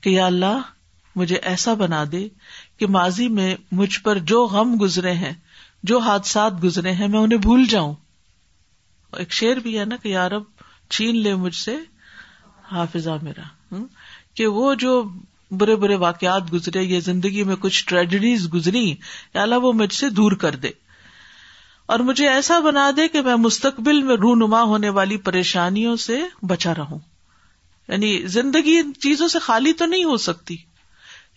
کہ 0.00 0.10
یا 0.10 0.26
اللہ، 0.26 0.60
مجھے 1.16 1.36
ایسا 1.36 1.74
بنا 1.74 2.04
دے 2.12 2.28
کہ 2.76 2.86
ماضی 2.86 3.28
میں 3.28 3.56
مجھ 3.72 4.00
پر 4.00 4.18
جو 4.18 4.46
غم 4.46 4.76
گزرے 4.80 5.12
ہیں، 5.12 5.32
جو 5.82 5.98
حادثات 5.98 6.52
گزرے 6.64 6.92
ہیں، 6.92 7.08
میں 7.08 7.18
انہیں 7.18 7.38
بھول 7.38 7.66
جاؤں۔ 7.66 7.94
ایک 9.12 9.32
شعر 9.32 9.56
بھی 9.56 9.78
ہے 9.78 9.84
نا 9.84 9.96
کہ 9.96 10.08
یارب 10.08 10.42
چھین 10.90 11.16
لے 11.16 11.34
مجھ 11.34 11.56
سے، 11.56 11.76
حافظہ 12.72 13.10
میرا۔ 13.22 13.74
کہ 14.34 14.46
وہ 14.46 14.74
جو 14.74 15.04
برے 15.50 15.76
برے 15.76 15.94
واقعات 15.94 16.52
گزرے 16.52 16.82
یا 16.82 17.00
زندگی 17.04 17.42
میں 17.42 17.56
کچھ 17.56 17.86
ٹریجڈیز 17.86 18.54
گزری، 18.54 18.94
یا 19.34 19.42
اللہ 19.42 19.54
وہ 19.54 19.72
مجھ 19.72 19.94
سے 19.94 20.10
دور 20.10 20.32
کر 20.32 20.56
دے۔ 20.56 20.68
اور 21.86 21.98
مجھے 21.98 22.28
ایسا 22.28 22.58
بنا 22.58 22.90
دے 22.96 23.08
کہ 23.08 23.20
میں 23.20 23.36
مستقبل 23.36 24.02
میں 24.02 24.16
رونما 24.16 24.62
ہونے 24.62 24.88
والی 24.88 25.16
پریشانیوں 25.16 25.96
سے 25.96 26.20
بچا 26.42 26.74
رہوں۔ 26.74 26.98
یعنی 27.88 28.22
زندگی 28.26 28.78
ان 28.78 28.92
چیزوں 29.00 29.28
سے 29.28 29.38
خالی 29.38 29.72
تو 29.72 29.86
نہیں 29.86 30.04
ہو 30.04 30.16
سکتی۔ 30.16 30.56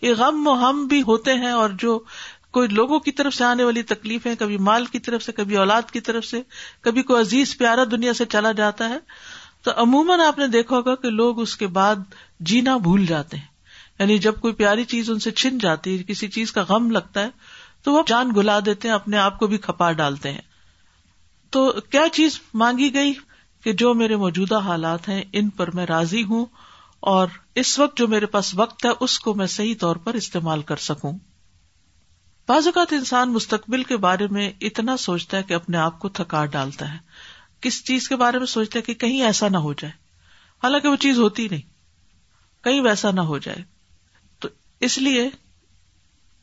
یہ 0.02 0.14
غم 0.14 0.46
و 0.46 0.52
ہم 0.52 0.86
بھی 0.86 1.02
ہوتے 1.02 1.34
ہیں 1.34 1.50
اور 1.50 1.70
جو 1.78 2.00
کوئی 2.50 2.68
لوگوں 2.68 3.00
کی 3.00 3.12
طرف 3.12 3.34
سے 3.34 3.44
آنے 3.44 3.64
والی 3.64 3.82
تکلیفیں، 3.82 4.34
کبھی 4.38 4.56
مال 4.56 4.86
کی 4.86 4.98
طرف 4.98 5.22
سے، 5.22 5.32
کبھی 5.32 5.56
اولاد 5.56 5.82
کی 5.92 6.00
طرف 6.00 6.24
سے، 6.24 6.42
کبھی 6.80 7.02
کوئی 7.02 7.20
عزیز 7.20 7.58
پیارا 7.58 7.84
دنیا 7.90 8.12
سے 8.12 8.24
چلا 8.24 8.52
جاتا 8.52 8.88
ہے۔ 8.88 8.98
تو 9.62 9.70
عموماً 9.76 10.20
آپ 10.20 10.38
نے 10.38 10.46
دیکھا 10.46 10.76
ہوگا 10.76 10.94
کہ 10.94 11.10
لوگ 11.10 11.40
اس 11.40 11.56
کے 11.56 11.66
بعد 11.66 11.96
جینا 12.40 12.76
بھول 12.76 13.06
جاتے 13.06 13.36
ہیں۔ 13.36 13.53
یعنی 13.98 14.18
جب 14.18 14.40
کوئی 14.40 14.54
پیاری 14.54 14.84
چیز 14.84 15.10
ان 15.10 15.18
سے 15.18 15.30
چھن 15.30 15.58
جاتی 15.58 15.98
ہے، 15.98 16.02
کسی 16.02 16.28
چیز 16.28 16.52
کا 16.52 16.64
غم 16.68 16.90
لگتا 16.90 17.20
ہے، 17.20 17.28
تو 17.82 17.92
وہ 17.92 18.02
جان 18.06 18.30
گلا 18.36 18.58
دیتے 18.66 18.88
ہیں، 18.88 18.94
اپنے 18.94 19.16
آپ 19.18 19.38
کو 19.38 19.46
بھی 19.46 19.58
کھپا 19.58 19.92
ڈالتے 19.92 20.32
ہیں۔ 20.32 20.40
تو 21.50 21.72
کیا 21.90 22.02
چیز 22.12 22.40
مانگی 22.54 22.94
گئی 22.94 23.12
کہ 23.64 23.72
جو 23.72 23.94
میرے 23.94 24.16
موجودہ 24.16 24.58
حالات 24.58 25.08
ہیں، 25.08 25.22
ان 25.32 25.50
پر 25.50 25.70
میں 25.74 25.86
راضی 25.86 26.22
ہوں 26.22 26.46
اور 27.00 27.28
اس 27.54 27.78
وقت 27.78 27.96
جو 27.96 28.08
میرے 28.08 28.26
پاس 28.26 28.54
وقت 28.54 28.84
ہے، 28.84 28.90
اس 29.00 29.18
کو 29.18 29.34
میں 29.34 29.46
صحیح 29.46 29.74
طور 29.80 29.96
پر 29.96 30.14
استعمال 30.14 30.62
کر 30.62 30.76
سکوں؟ 30.76 31.18
بعض 32.48 32.66
اوقات 32.66 32.92
انسان 32.92 33.32
مستقبل 33.32 33.82
کے 33.82 33.96
بارے 33.96 34.26
میں 34.26 34.52
اتنا 34.60 34.96
سوچتا 34.96 35.36
ہے 35.36 35.42
کہ 35.42 35.54
اپنے 35.54 35.76
آپ 35.76 35.98
کو 35.98 36.08
تھکا 36.08 36.46
ڈالتا 36.46 36.92
ہے۔ 36.92 36.98
کس 37.60 37.84
چیز 37.84 38.08
کے 38.08 38.16
بارے 38.16 38.38
میں 38.38 38.46
سوچتا 38.46 38.78
ہے 38.78 38.82
کہ 38.82 38.94
کہیں 38.94 39.22
ایسا 39.22 39.48
نہ 39.48 39.56
ہو 39.56 39.72
جائے۔ 39.72 39.92
حالانکہ 40.62 40.88
وہ 40.88 40.96
چیز 40.96 41.18
ہوتی 41.18 41.48
نہیں۔ 41.50 41.62
کہیں 42.64 42.80
ویسا 42.80 43.10
نہ 43.10 43.20
ہو 43.20 43.38
جائے۔ 43.38 43.73
اس 44.84 44.98
لیے 44.98 45.28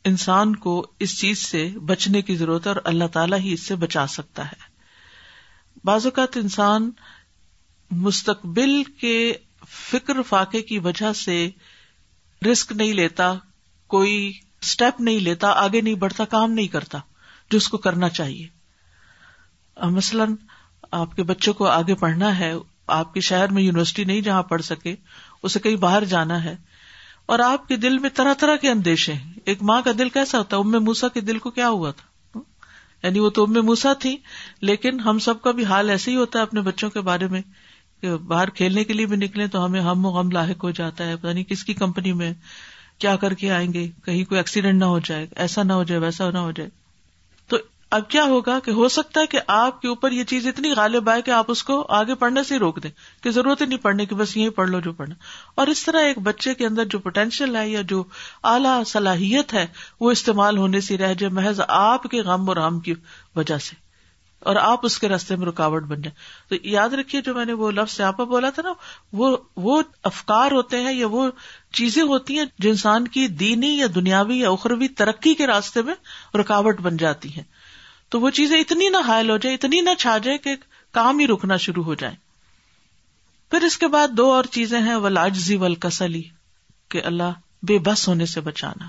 انسان 0.06 0.56
کو 0.56 0.92
اس 1.00 1.20
چیز 1.20 1.40
سے 1.40 1.70
بچنے 1.86 2.22
کی 2.22 2.36
ضرورت 2.36 2.68
ہے 2.68 2.72
اور 2.72 2.82
اللہ 2.86 3.08
تعالیٰ 3.08 3.40
ہی 3.40 3.54
اس 3.54 3.60
سے 3.60 3.76
بچا 3.76 4.08
سکتا 4.08 4.46
ہے۔ 4.46 4.62
بعض 5.84 6.06
اوقات 6.06 6.38
انسان 6.38 6.92
مستقبل 7.92 8.84
کے 8.84 9.34
فکر 9.92 10.22
فاقے 10.22 10.62
کی 10.62 10.80
وجہ 10.80 11.14
سے 11.14 11.50
رسک 12.52 12.72
نہیں 12.72 12.94
لیتا، 12.94 13.34
کوئی 13.88 14.40
اسٹیپ 14.62 15.02
نہیں 15.02 15.20
لیتا، 15.20 15.48
آگے 15.48 15.82
نہیں 15.82 15.96
بڑھتا، 15.96 16.26
کام 16.26 16.52
نہیں 16.52 16.68
کرتا، 16.68 16.98
جو 17.50 17.58
اس 17.58 17.70
کو 17.70 17.78
کرنا 17.78 18.10
چاہیے۔ 18.10 18.48
مثلاً 19.78 20.36
آپ 20.92 21.16
کے 21.16 21.24
بچوں 21.24 21.54
کو 21.54 21.68
آگے 21.68 21.96
پڑھنا 21.96 22.40
ہے، 22.40 22.54
آپ 22.88 23.14
کے 23.14 23.22
شہر 23.22 23.48
میں 23.48 23.64
یونیورسٹی 23.64 24.04
نہیں 24.04 24.22
جہاں 24.22 24.44
پڑھ 24.44 24.62
سکے، 24.62 24.96
اسے 25.44 25.60
کہیں 25.60 25.76
باہر 25.76 26.06
جانا 26.06 26.44
ہے 26.44 26.56
اور 27.32 27.40
آپ 27.40 27.68
کے 27.68 27.76
دل 27.76 27.98
میں 27.98 28.10
طرح 28.14 28.34
طرح 28.34 28.56
کے 28.56 28.70
اندیشے 28.70 29.14
ہیں۔ 29.14 29.34
ایک 29.46 29.64
ماں 29.64 29.82
کا 29.82 29.92
دل 29.98 30.10
کیسا 30.10 30.38
ہوتا 30.38 30.58
ہے؟ 30.58 30.62
ام 30.62 30.72
موسا 30.72 31.08
کے 31.08 31.22
دل 31.22 31.38
کو 31.38 31.50
کیا 31.50 31.70
ہوا 31.70 31.92
تھا؟ 31.92 32.40
یعنی 33.04 33.20
وہ 33.20 33.30
تو 33.30 33.44
ام 33.44 33.66
موسا 33.66 33.94
تھی، 33.94 34.18
لیکن 34.62 35.00
ہم 35.00 35.20
سب 35.20 35.42
کا 35.42 35.52
بھی 35.52 35.66
حال 35.66 35.90
ایسے 35.90 36.12
ہی 36.12 36.16
ہوتا 36.16 36.40
ہے 36.40 36.44
اپنے 36.44 36.62
بچوں 36.62 36.90
کے 36.90 37.02
بارے 37.02 37.28
میں 37.28 37.42
کہ 38.02 38.16
باہر 38.16 38.50
کھیلنے 38.50 38.84
کے 38.84 38.94
لیے 38.94 39.06
بھی 39.06 39.18
نکلے 39.18 39.48
تو 39.48 39.66
ہمیں 39.66 39.82
ہم 39.82 40.06
و 40.06 40.10
غم 40.10 40.32
لاحق 40.32 40.64
ہو 40.64 40.72
جاتا 40.72 41.06
ہے۔ 41.06 41.16
پتا 41.16 41.34
نہیں 41.34 41.44
کس 41.44 41.64
کی 41.64 41.74
کمپنی 41.74 42.14
میں 42.14 42.34
کیا 42.98 43.16
کر 43.16 43.34
کے 43.34 43.52
آئیں 43.52 43.74
گے، 43.74 43.88
کہیں 44.06 44.26
کوئی 44.26 44.40
ایکسیڈینٹ 44.40 44.80
نہ 44.80 44.86
ہو 44.86 45.00
جائے، 45.00 45.28
ایسا 45.36 45.64
نہ 45.64 45.74
ہو 45.74 45.84
جائے، 45.84 46.02
ویسا 46.02 46.32
نہ 46.32 46.38
ہو 46.38 46.52
جائے۔ 46.52 46.70
اب 47.92 48.10
کیا 48.10 48.24
ہوگا 48.24 48.60
کہ 48.60 48.72
ہو 48.72 48.88
سکتا 48.88 49.22
ہے 49.22 49.28
کہ 49.28 49.40
آپ 49.48 49.82
کے 49.82 49.88
اوپر 49.88 50.12
یہ 50.12 50.24
چیز 50.24 50.48
اتنی 50.48 50.72
غالب 50.72 51.10
آئے 51.10 51.22
کہ 51.22 51.32
آپ 51.32 51.46
اس 51.48 51.64
کو 51.64 51.86
آگے 51.90 52.16
پڑھنے 52.16 52.44
سے 52.44 52.54
ہی 52.54 52.60
روک 52.60 52.84
دیں 52.84 52.90
کہ 53.24 53.32
ضرورت 53.32 53.62
ہی 53.62 53.66
نہیں 53.66 53.80
پڑھنے 53.80 54.06
کی، 54.06 54.16
بس 54.16 54.38
یہی 54.38 54.50
پڑھ 54.50 54.70
لو 54.70 54.80
جو 54.80 54.94
پڑھنا۔ 54.94 55.16
اور 55.56 55.68
اس 55.68 55.84
طرح 55.84 56.00
ایک 56.00 56.18
بچے 56.18 56.54
کے 56.54 56.66
اندر 56.66 56.86
جو 56.86 57.00
پوٹینشیل 57.00 57.56
ہے 57.56 57.70
یا 57.70 57.82
جو 57.82 58.04
اعلیٰ 58.44 58.84
صلاحیت 58.86 59.54
ہے، 59.54 59.68
وہ 60.00 60.12
استعمال 60.12 60.58
ہونے 60.58 60.82
سے 60.82 60.98
رہ 60.98 61.14
جائے 61.14 61.34
محض 61.34 61.62
آپ 61.68 62.04
کے 62.04 62.22
غم 62.22 62.50
اور 62.50 62.58
غم 62.58 62.80
کی 62.80 62.94
وجہ 63.36 63.58
سے۔ 63.58 63.76
اور 64.40 64.56
آپ 64.56 64.86
اس 64.86 65.00
کے 65.00 65.10
راستے 65.10 65.36
میں 65.36 65.48
رکاوٹ 65.48 65.84
بن 65.84 66.02
جائیں۔ 66.02 66.50
تو 66.50 66.68
یاد 66.68 66.90
رکھیے 66.90 67.22
جو 67.22 67.34
میں 67.34 67.46
نے 67.46 67.54
وہ 67.54 67.72
لفظ 67.72 67.94
سیاپا 67.94 68.24
بولا 68.24 68.50
تھا 68.50 68.64
نا، 68.64 68.74
وہ 69.14 69.38
وہ 69.56 69.82
افکار 70.04 70.52
ہوتے 70.52 70.82
ہیں 70.82 70.94
یا 70.94 71.08
وہ 71.08 71.30
چیزیں 71.74 72.04
ہوتی 72.04 72.38
ہیں 72.38 72.46
جو 72.60 72.70
انسان 72.70 73.08
کی 73.08 73.28
دینی 73.28 73.78
یا 73.78 73.88
دنیاوی 73.96 74.40
یا 74.40 74.50
اخروی 74.50 74.88
ترقی 74.88 75.34
کے 75.34 75.48
راستے 75.48 75.82
میں 75.82 75.94
رکاوٹ 76.38 76.82
بن 76.82 76.98
جاتی 76.98 77.30
ہیں۔ 77.30 77.44
تو 78.12 78.22
وہ 78.22 78.30
چیزیں 78.30 78.60
اتنی 78.60 78.90
نہ 78.90 78.98
حائل 79.08 79.30
ہو 79.30 79.38
جائے 79.38 79.56
اتنی 79.56 79.82
نہ 79.82 79.90
چھا 80.00 80.18
جائے 80.18 80.38
کہ 80.38 80.56
کام 80.92 81.20
ہی 81.20 81.28
رکنا 81.28 81.58
شروع 81.58 81.84
ہو 81.84 81.96
جائے 81.96 82.16
پھر 83.52 83.62
اس 83.62 83.78
کے 83.78 83.88
بعد 83.88 84.08
دو 84.08 84.32
اور 84.34 84.44
چیزیں 84.44 84.82
ہیں 84.82 84.96
وہ 84.96 85.10
لاجزی 85.10 85.56
ول 85.56 85.76
کسلی 85.76 86.24
کہ 86.90 87.02
اللہ 87.04 87.32
بے 87.64 87.80
بس 87.80 88.08
ہونے 88.08 88.26
سے 88.26 88.42
بچانا 88.42 88.86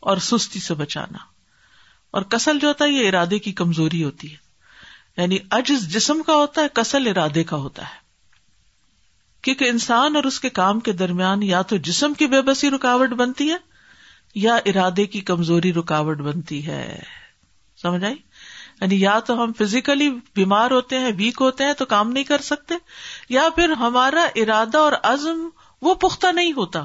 اور 0.00 0.16
سستی 0.16 0.60
سے 0.60 0.74
بچانا۔ 0.74 1.18
اور 2.10 2.22
کسل 2.22 2.58
جو 2.58 2.68
ہوتا 2.68 2.84
ہے، 2.84 2.90
یہ 2.90 3.08
ارادے 3.08 3.38
کی 3.38 3.52
کمزوری 3.52 4.04
ہوتی 4.04 4.32
ہے۔ 4.32 4.36
یعنی 5.16 5.38
اجز 5.50 5.88
جسم 5.88 6.22
کا 6.22 6.34
ہوتا 6.34 6.62
ہے، 6.62 6.66
کسل 6.74 7.06
ارادے 7.06 7.44
کا 7.44 7.56
ہوتا 7.56 7.82
ہے۔ 7.82 7.96
کیونکہ 9.42 9.64
انسان 9.64 10.16
اور 10.16 10.24
اس 10.24 10.40
کے 10.40 10.50
کام 10.50 10.80
کے 10.80 10.92
درمیان 10.92 11.42
یا 11.42 11.62
تو 11.62 11.76
جسم 11.76 12.14
کی 12.14 12.26
بے 12.26 12.42
بسی 12.42 12.70
رکاوٹ 12.70 13.08
بنتی 13.08 13.50
ہے، 13.50 13.56
یا 14.34 14.54
ارادے 14.54 15.06
کی 15.06 15.20
کمزوری 15.20 15.72
رکاوٹ 15.72 16.18
بنتی 16.18 16.66
ہے۔ 16.66 17.02
سمجھ 17.82 18.04
آئی؟ 18.04 18.16
یعنی 18.82 19.00
یا 19.00 19.18
تو 19.18 19.42
ہم 19.42 19.52
فزیکلی 19.58 20.10
بیمار 20.10 20.70
ہوتے 20.70 20.98
ہیں، 20.98 21.12
ویک 21.16 21.38
ہوتے 21.40 21.64
ہیں 21.64 21.72
تو 21.72 21.84
کام 21.84 22.10
نہیں 22.10 22.24
کر 22.24 22.40
سکتے، 22.40 22.74
یا 23.28 23.48
پھر 23.54 23.70
ہمارا 23.70 24.26
ارادہ 24.34 24.78
اور 24.78 24.92
عزم 25.02 25.48
وہ 25.82 25.94
پختہ 25.94 26.26
نہیں 26.26 26.52
ہوتا۔ 26.52 26.84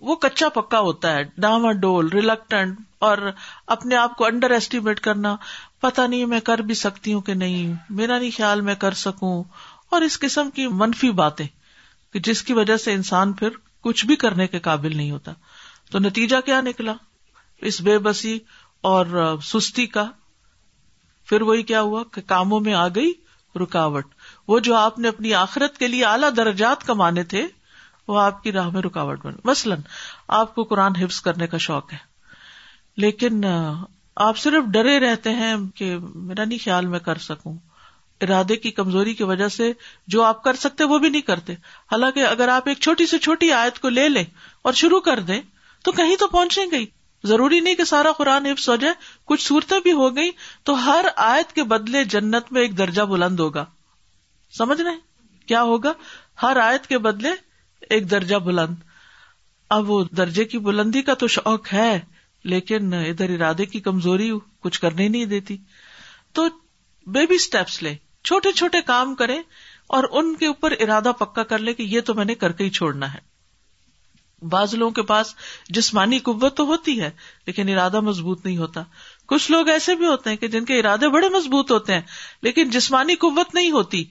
وہ 0.00 0.16
کچا 0.16 0.48
پکا 0.48 0.80
ہوتا 0.80 1.12
ہے، 1.12 1.24
ڈاما 1.38 1.72
ڈول 1.72 2.08
ریلکٹنٹ 2.08 2.78
اور 2.98 3.18
اپنے 3.66 3.96
آپ 3.96 4.16
کو 4.16 4.24
انڈر 4.24 4.50
ایسٹیمیٹ 4.50 5.00
کرنا۔ 5.00 5.36
پتا 5.80 6.06
نہیں 6.06 6.26
میں 6.26 6.40
کر 6.40 6.58
بھی 6.58 6.74
سکتی 6.74 7.12
ہوں 7.12 7.20
کہ 7.20 7.34
نہیں، 7.34 7.74
میرا 7.90 8.18
نہیں 8.18 8.30
خیال 8.36 8.60
میں 8.60 8.74
کر 8.74 8.92
سکوں۔ 8.92 9.44
اور 9.90 10.02
اس 10.02 10.18
قسم 10.18 10.50
کی 10.50 10.66
منفی 10.66 11.10
باتیں 11.10 11.46
کہ 12.12 12.18
جس 12.20 12.42
کی 12.42 12.52
وجہ 12.52 12.76
سے 12.76 12.92
انسان 12.92 13.32
پھر 13.32 13.48
کچھ 13.80 14.06
بھی 14.06 14.16
کرنے 14.16 14.46
کے 14.46 14.58
قابل 14.58 14.96
نہیں 14.96 15.10
ہوتا۔ 15.10 15.32
تو 15.90 15.98
نتیجہ 15.98 16.40
کیا 16.40 16.60
نکلا؟ 16.60 16.94
اس 17.58 17.80
بے 17.80 17.98
بسی 17.98 18.38
اور 18.80 19.36
سستی 19.42 19.86
کا 19.86 20.10
پھر 21.28 21.42
وہی 21.42 21.62
کیا 21.62 21.80
ہوا 21.80 22.02
کہ 22.12 22.20
کاموں 22.26 22.60
میں 22.60 22.74
آ 22.74 22.86
گئی 22.88 23.12
رکاوٹ۔ 23.54 24.14
وہ 24.48 24.58
جو 24.58 24.74
آپ 24.74 24.98
نے 24.98 25.08
اپنی 25.08 25.34
آخرت 25.34 25.78
کے 25.78 25.88
لیے 25.88 26.04
اعلیٰ 26.04 26.30
درجات 26.36 26.84
کمانے 26.84 27.22
تھے، 27.24 27.46
وہ 28.08 28.20
آپ 28.20 28.42
کی 28.42 28.52
راہ 28.52 28.68
میں 28.68 28.82
رکاوٹ 28.82 29.24
بن 29.24 29.34
مثلاً، 29.44 29.80
آپ 30.28 30.54
کو 30.54 30.64
قرآن 30.64 30.96
حفظ 30.96 31.20
کرنے 31.20 31.46
کا 31.46 31.58
شوق 31.58 31.92
ہے، 31.92 31.98
لیکن 32.96 33.44
آپ 34.16 34.38
صرف 34.38 34.64
ڈرے 34.64 34.98
رہتے 35.00 35.30
ہیں 35.30 35.54
کہ 35.74 35.96
میرا 35.98 36.44
نہیں 36.44 36.64
خیال 36.64 36.86
میں 36.86 36.98
کر 36.98 37.18
سکوں۔ 37.18 37.56
ارادے 38.20 38.56
کی 38.56 38.70
کمزوری 38.70 39.14
کی 39.14 39.24
وجہ 39.24 39.48
سے 39.48 39.72
جو 40.06 40.22
آپ 40.22 40.42
کر 40.44 40.56
سکتے 40.56 40.84
وہ 40.84 40.98
بھی 40.98 41.08
نہیں 41.08 41.22
کرتے۔ 41.22 41.52
حالانکہ 41.92 42.26
اگر 42.26 42.48
آپ 42.48 42.68
ایک 42.68 42.80
چھوٹی 42.80 43.06
سے 43.06 43.18
چھوٹی 43.18 43.50
آیت 43.52 43.78
کو 43.78 43.88
لے 43.88 44.08
لیں 44.08 44.24
اور 44.64 44.72
شروع 44.72 45.00
کر 45.00 45.20
دیں، 45.20 45.40
تو 45.84 45.92
کہیں 45.92 46.14
تو 46.16 46.26
پہنچیں 46.28 46.66
گئی۔ 46.70 46.86
ضروری 47.24 47.60
نہیں 47.60 47.74
کہ 47.74 47.84
سارا 47.84 48.12
قرآن 48.12 48.46
حفظ 48.46 48.68
ہو 48.68 48.76
جائے، 48.76 48.94
کچھ 49.24 49.46
صورتیں 49.46 49.80
بھی 49.80 49.92
ہو 49.92 50.16
گئی 50.16 50.30
تو 50.62 50.84
ہر 50.86 51.04
آیت 51.16 51.52
کے 51.52 51.62
بدلے 51.62 52.04
جنت 52.04 52.52
میں 52.52 52.62
ایک 52.62 52.78
درجہ 52.78 53.02
بلند 53.02 53.40
ہوگا۔ 53.40 53.64
سمجھ 54.58 54.80
رہے 54.80 54.96
کیا 55.46 55.62
ہوگا؟ 55.62 55.92
ہر 56.42 56.56
آیت 56.56 56.86
کے 56.86 56.98
بدلے 56.98 57.30
ایک 57.90 58.10
درجہ 58.10 58.36
بلند۔ 58.36 58.74
اب 59.70 59.90
وہ 59.90 60.04
درجے 60.16 60.44
کی 60.44 60.58
بلندی 60.58 61.02
کا 61.02 61.14
تو 61.14 61.26
شوق 61.26 61.72
ہے، 61.72 62.00
لیکن 62.44 62.94
ادھر 62.94 63.30
ارادے 63.30 63.64
کی 63.64 63.80
کمزوری 63.80 64.32
کچھ 64.60 64.80
کرنے 64.80 65.08
نہیں 65.08 65.24
دیتی۔ 65.24 65.56
تو 66.32 66.46
بیبی 67.06 67.34
اسٹیپس 67.34 67.82
لے 67.82 67.94
چھوٹے 68.24 68.52
چھوٹے 68.52 68.82
کام 68.82 69.14
کرے 69.14 69.38
اور 69.86 70.04
ان 70.10 70.34
کے 70.34 70.46
اوپر 70.46 70.72
ارادہ 70.80 71.12
پکا 71.18 71.42
کر 71.42 71.58
لے 71.58 71.74
کہ 71.74 71.82
یہ 71.82 72.00
تو 72.00 72.14
میں 72.14 72.24
نے 72.24 72.34
کر 72.34 72.52
کے 72.52 72.64
ہی 72.64 72.70
چھوڑنا 72.70 73.14
ہے۔ 73.14 73.33
بعض 74.44 74.74
لوگوں 74.74 74.92
کے 74.92 75.02
پاس 75.02 75.34
جسمانی 75.68 76.18
قوت 76.18 76.56
تو 76.56 76.64
ہوتی 76.64 77.00
ہے، 77.00 77.10
لیکن 77.46 77.68
ارادہ 77.68 78.00
مضبوط 78.00 78.46
نہیں 78.46 78.56
ہوتا۔ 78.56 78.82
کچھ 79.26 79.50
لوگ 79.50 79.68
ایسے 79.68 79.94
بھی 79.94 80.06
ہوتے 80.06 80.30
ہیں 80.30 80.36
کہ 80.36 80.48
جن 80.48 80.64
کے 80.64 80.78
ارادے 80.78 81.08
بڑے 81.08 81.28
مضبوط 81.28 81.70
ہوتے 81.70 81.94
ہیں، 81.94 82.00
لیکن 82.42 82.70
جسمانی 82.70 83.14
قوت 83.14 83.54
نہیں 83.54 83.70
ہوتی۔ 83.70 84.04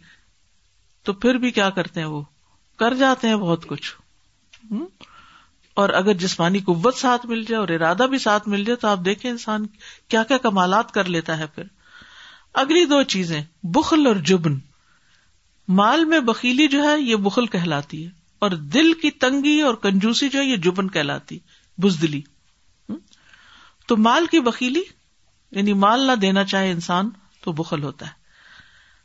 تو 1.03 1.13
پھر 1.13 1.35
بھی 1.35 1.51
کیا 1.51 1.69
کرتے 1.69 1.99
ہیں 1.99 2.07
وہ؟ 2.07 2.21
کر 2.79 2.93
جاتے 2.93 3.27
ہیں 3.27 3.35
بہت 3.35 3.65
کچھ۔ 3.67 3.95
اور 5.73 5.89
اگر 5.89 6.13
جسمانی 6.13 6.59
قوت 6.59 6.95
ساتھ 6.95 7.25
مل 7.25 7.43
جائے 7.43 7.59
اور 7.59 7.67
ارادہ 7.67 8.07
بھی 8.09 8.17
ساتھ 8.17 8.47
مل 8.49 8.63
جائے، 8.63 8.75
تو 8.75 8.87
آپ 8.87 8.99
دیکھیں 9.05 9.31
انسان 9.31 9.67
کیا 10.07 10.23
کیا 10.23 10.37
کمالات 10.37 10.91
کر 10.91 11.03
لیتا 11.03 11.37
ہے 11.37 11.47
پھر۔ 11.47 11.63
اگلی 12.53 12.85
دو 12.85 13.03
چیزیں، 13.03 13.41
بخل 13.63 14.07
اور 14.07 14.15
جبن۔ 14.15 14.59
مال 15.67 16.05
میں 16.05 16.19
بکیلی 16.19 16.67
جو 16.67 16.83
ہے، 16.83 17.01
یہ 17.01 17.15
بخل 17.15 17.45
کہلاتی 17.45 18.05
ہے۔ 18.05 18.22
اور 18.43 18.51
دل 18.51 18.93
کی 18.93 19.12
تنگی 19.12 19.62
اور 19.62 19.73
کنجوسی 19.73 20.29
جو 20.29 20.39
ہے 20.39 20.45
یہ 20.45 20.55
جبن 20.55 20.89
کہلاتی، 20.89 21.39
بزدلی۔ 21.77 22.21
تو 23.88 23.97
مال 23.97 24.25
کی 24.25 24.39
بکیلی 24.39 24.81
یعنی 25.51 25.73
مال 25.73 26.00
نہ 26.00 26.12
دینا 26.12 26.43
چاہے 26.43 26.71
انسان 26.71 27.09
تو 27.43 27.51
بخل 27.51 27.83
ہوتا 27.83 28.05
ہے۔ 28.05 28.12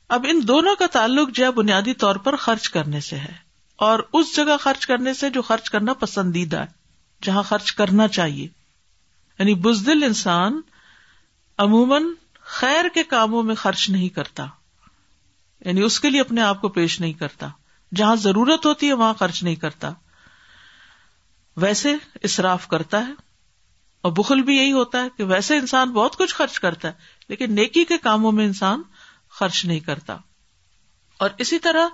اب 0.08 0.26
ان 0.28 0.40
دونوں 0.48 0.76
کا 0.76 0.86
تعلق 0.86 1.30
جو 1.30 1.44
ہے 1.44 1.50
بنیادی 1.50 1.94
طور 1.94 2.16
پر 2.16 2.36
خرچ 2.36 2.68
کرنے 2.68 3.00
سے 3.00 3.16
ہے۔ 3.16 3.32
اور 3.76 3.98
اس 4.12 4.36
جگہ 4.36 4.56
خرچ 4.60 4.86
کرنے 4.86 5.14
سے 5.14 5.30
جو 5.30 5.42
خرچ 5.42 5.70
کرنا 5.70 5.92
پسندیدہ 5.92 6.56
ہے، 6.56 6.66
جہاں 7.22 7.42
خرچ 7.42 7.72
کرنا 7.72 8.08
چاہیے۔ 8.08 8.48
یعنی 9.38 9.54
بزدل 9.54 10.02
انسان 10.02 10.60
عموماً 11.58 12.02
خیر 12.40 12.84
کے 12.94 13.02
کاموں 13.02 13.42
میں 13.42 13.54
خرچ 13.54 13.90
نہیں 13.90 14.08
کرتا۔ 14.08 14.46
یعنی 15.64 15.82
اس 15.82 16.00
کے 16.00 16.10
لیے 16.10 16.20
اپنے 16.20 16.40
آپ 16.40 16.60
کو 16.60 16.68
پیش 16.68 17.00
نہیں 17.00 17.12
کرتا۔ 17.12 17.48
جہاں 17.94 18.16
ضرورت 18.16 18.66
ہوتی 18.66 18.88
ہے 18.88 18.92
وہاں 18.92 19.14
خرچ 19.14 19.42
نہیں 19.42 19.54
کرتا۔ 19.54 19.92
ویسے 21.56 21.94
اصراف 22.22 22.68
کرتا 22.68 23.06
ہے 23.06 23.12
اور 24.00 24.12
بخل 24.12 24.42
بھی 24.42 24.56
یہی 24.56 24.72
ہوتا 24.72 25.02
ہے 25.02 25.08
کہ 25.16 25.24
ویسے 25.24 25.56
انسان 25.56 25.90
بہت 25.90 26.16
کچھ 26.16 26.34
خرچ 26.34 26.60
کرتا 26.60 26.88
ہے، 26.88 26.92
لیکن 27.28 27.54
نیکی 27.54 27.84
کے 27.84 27.98
کاموں 27.98 28.32
میں 28.32 28.44
انسان 28.44 28.82
خرچ 29.28 29.64
نہیں 29.64 29.80
کرتا۔ 29.80 30.16
اور 31.18 31.30
اسی 31.38 31.58
طرح 31.58 31.88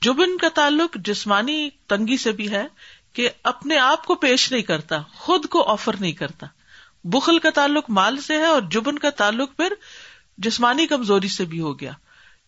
جبن 0.00 0.38
کا 0.38 0.48
تعلق 0.48 0.96
جسمانی 1.04 1.70
تنگی 1.86 2.16
سے 2.16 2.32
بھی 2.32 2.50
ہے 2.50 2.66
کہ 3.12 3.28
اپنے 3.44 3.78
آپ 3.78 4.04
کو 4.04 4.14
پیش 4.14 4.52
نہیں 4.52 4.62
کرتا، 4.62 5.02
خود 5.14 5.46
کو 5.46 5.70
آفر 5.72 5.96
نہیں 6.00 6.12
کرتا۔ 6.12 6.46
بخل 7.04 7.38
کا 7.38 7.50
تعلق 7.50 7.90
مال 7.90 8.20
سے 8.20 8.36
ہے 8.36 8.46
اور 8.46 8.62
جبن 8.62 8.98
کا 8.98 9.10
تعلق 9.10 9.56
پھر 9.56 9.72
جسمانی 10.38 10.86
کمزوری 10.86 11.28
سے 11.28 11.44
بھی 11.44 11.60
ہو 11.60 11.80
گیا 11.80 11.92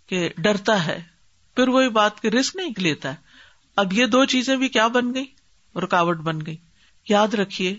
کہ 0.07 0.31
ڈرتا 0.39 0.87
ہے۔ 0.87 1.14
پھر 1.55 1.69
وہی 1.69 1.89
بات 1.89 2.21
کے 2.21 2.31
رسک 2.31 2.57
نہیں 2.57 2.71
لیتا 2.77 3.11
ہے۔ 3.11 3.17
اب 3.77 3.93
یہ 3.93 4.07
دو 4.07 4.25
چیزیں 4.25 4.57
بھی 4.57 4.69
کیا 4.69 4.87
بن 4.87 5.15
گئی 5.15 5.25
رکاوٹ 5.77 6.17
بن 6.17 6.47
گئی 6.47 6.57
یاد 7.09 7.35
رکھیے، 7.35 7.77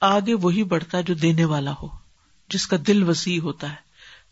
آگے 0.00 0.34
وہی 0.34 0.64
بڑھتا 0.64 0.98
ہے 0.98 1.02
جو 1.02 1.14
دینے 1.14 1.44
والا 1.44 1.74
ہو، 1.82 1.88
جس 2.48 2.66
کا 2.66 2.76
دل 2.86 3.02
وسیع 3.02 3.40
ہوتا 3.40 3.70
ہے، 3.70 3.76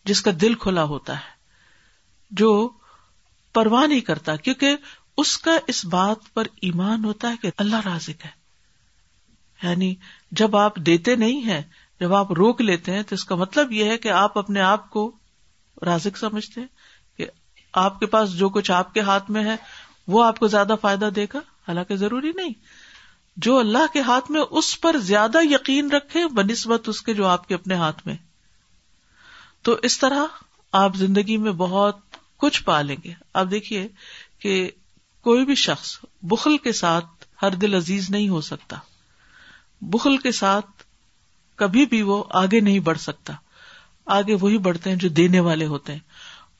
جس 0.04 0.22
کا 0.22 0.30
دل 0.40 0.54
کھلا 0.54 0.82
ہوتا 0.82 1.16
ہے، 1.16 1.30
جو 2.30 2.70
پرواہ 3.54 3.86
نہیں 3.86 4.00
کرتا، 4.00 4.36
کیونکہ 4.36 4.76
اس 5.16 5.38
کا 5.38 5.50
اس 5.66 5.84
بات 5.84 6.16
پر 6.34 6.46
ایمان 6.62 7.04
ہوتا 7.04 7.30
ہے 7.30 7.34
کہ 7.42 7.50
اللہ 7.56 7.76
رازق 7.84 8.26
ہے۔ 8.26 8.30
یعنی 9.62 9.94
جب 10.32 10.56
آپ 10.56 10.76
دیتے 10.76 11.16
نہیں 11.16 11.42
ہیں، 11.42 11.62
جب 12.00 12.14
آپ 12.14 12.32
روک 12.32 12.60
لیتے 12.60 12.94
ہیں، 12.94 13.02
تو 13.02 13.14
اس 13.14 13.24
کا 13.24 13.34
مطلب 13.34 13.72
یہ 13.72 13.84
ہے 13.84 13.98
کہ 13.98 14.08
آپ 14.08 14.38
اپنے 14.38 14.60
آپ 14.60 14.90
کو 14.90 15.16
رازق 15.84 16.18
سمجھتے 16.18 16.60
ہیں۔ 16.60 16.68
آپ 17.78 18.00
کے 18.00 18.06
پاس 18.06 18.32
جو 18.32 18.48
کچھ 18.48 18.70
آپ 18.70 18.94
کے 18.94 19.00
ہاتھ 19.00 19.30
میں 19.30 19.44
ہے، 19.44 19.56
وہ 20.06 20.24
آپ 20.24 20.38
کو 20.38 20.46
زیادہ 20.46 20.74
فائدہ 20.80 21.10
دے 21.16 21.26
گا؟ 21.34 21.38
حالانکہ 21.38 21.96
ضروری 21.96 22.32
نہیں۔ 22.34 22.52
جو 23.36 23.58
اللہ 23.58 23.92
کے 23.92 24.00
ہاتھ 24.00 24.30
میں 24.30 24.40
اس 24.50 24.80
پر 24.80 24.98
زیادہ 24.98 25.38
یقین 25.42 25.90
رکھے 25.90 26.26
بہ 26.26 26.42
نسبت 26.42 26.88
اس 26.88 27.02
کے 27.02 27.14
جو 27.14 27.26
آپ 27.26 27.48
کے 27.48 27.54
اپنے 27.54 27.74
ہاتھ 27.74 28.06
میں۔ 28.06 28.16
تو 29.62 29.76
اس 29.82 29.98
طرح 29.98 30.24
آپ 30.72 30.96
زندگی 30.96 31.36
میں 31.36 31.52
بہت 31.52 31.96
کچھ 32.36 32.64
پالیں 32.64 32.96
گے۔ 33.04 33.12
اب 33.32 33.50
دیکھیے 33.50 33.88
کہ 34.38 34.70
کوئی 35.20 35.44
بھی 35.44 35.54
شخص 35.54 35.98
بخل 36.22 36.58
کے 36.58 36.72
ساتھ 36.72 37.06
ہر 37.42 37.50
دل 37.50 37.74
عزیز 37.74 38.10
نہیں 38.10 38.28
ہو 38.28 38.40
سکتا۔ 38.40 38.76
بخل 39.80 40.16
کے 40.16 40.32
ساتھ 40.32 40.66
کبھی 41.56 41.86
بھی 41.86 42.02
وہ 42.02 42.24
آگے 42.30 42.60
نہیں 42.60 42.78
بڑھ 42.78 42.98
سکتا۔ 42.98 43.32
آگے 44.06 44.34
وہی 44.34 44.58
بڑھتے 44.58 44.90
ہیں 44.90 44.96
جو 44.96 45.08
دینے 45.08 45.40
والے 45.40 45.66
ہوتے 45.66 45.92
ہیں۔ 45.92 46.00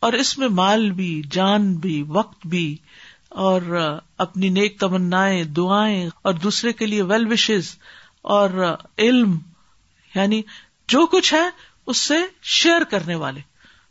اور 0.01 0.13
اس 0.13 0.39
میں 0.39 0.49
مال 0.49 0.91
بھی، 0.91 1.23
جان 1.31 1.75
بھی، 1.75 2.05
وقت 2.09 2.47
بھی، 2.47 2.77
اور 3.29 3.91
اپنی 4.19 4.49
نیک 4.49 4.81
تمنا 4.81 5.27
دعائیں، 5.57 6.09
اور 6.23 6.35
دوسرے 6.35 6.73
کے 6.73 6.87
لیے 6.87 7.03
ویل 7.03 7.33
وشز 7.33 7.77
اور 8.23 8.77
علم 8.99 9.39
یعنی 10.15 10.43
جو 10.89 11.07
کچھ 11.07 11.35
ہے 11.35 11.51
اس 11.87 11.97
سے 11.97 12.15
شیئر 12.43 12.85
کرنے 12.85 13.15
والے۔ 13.15 13.41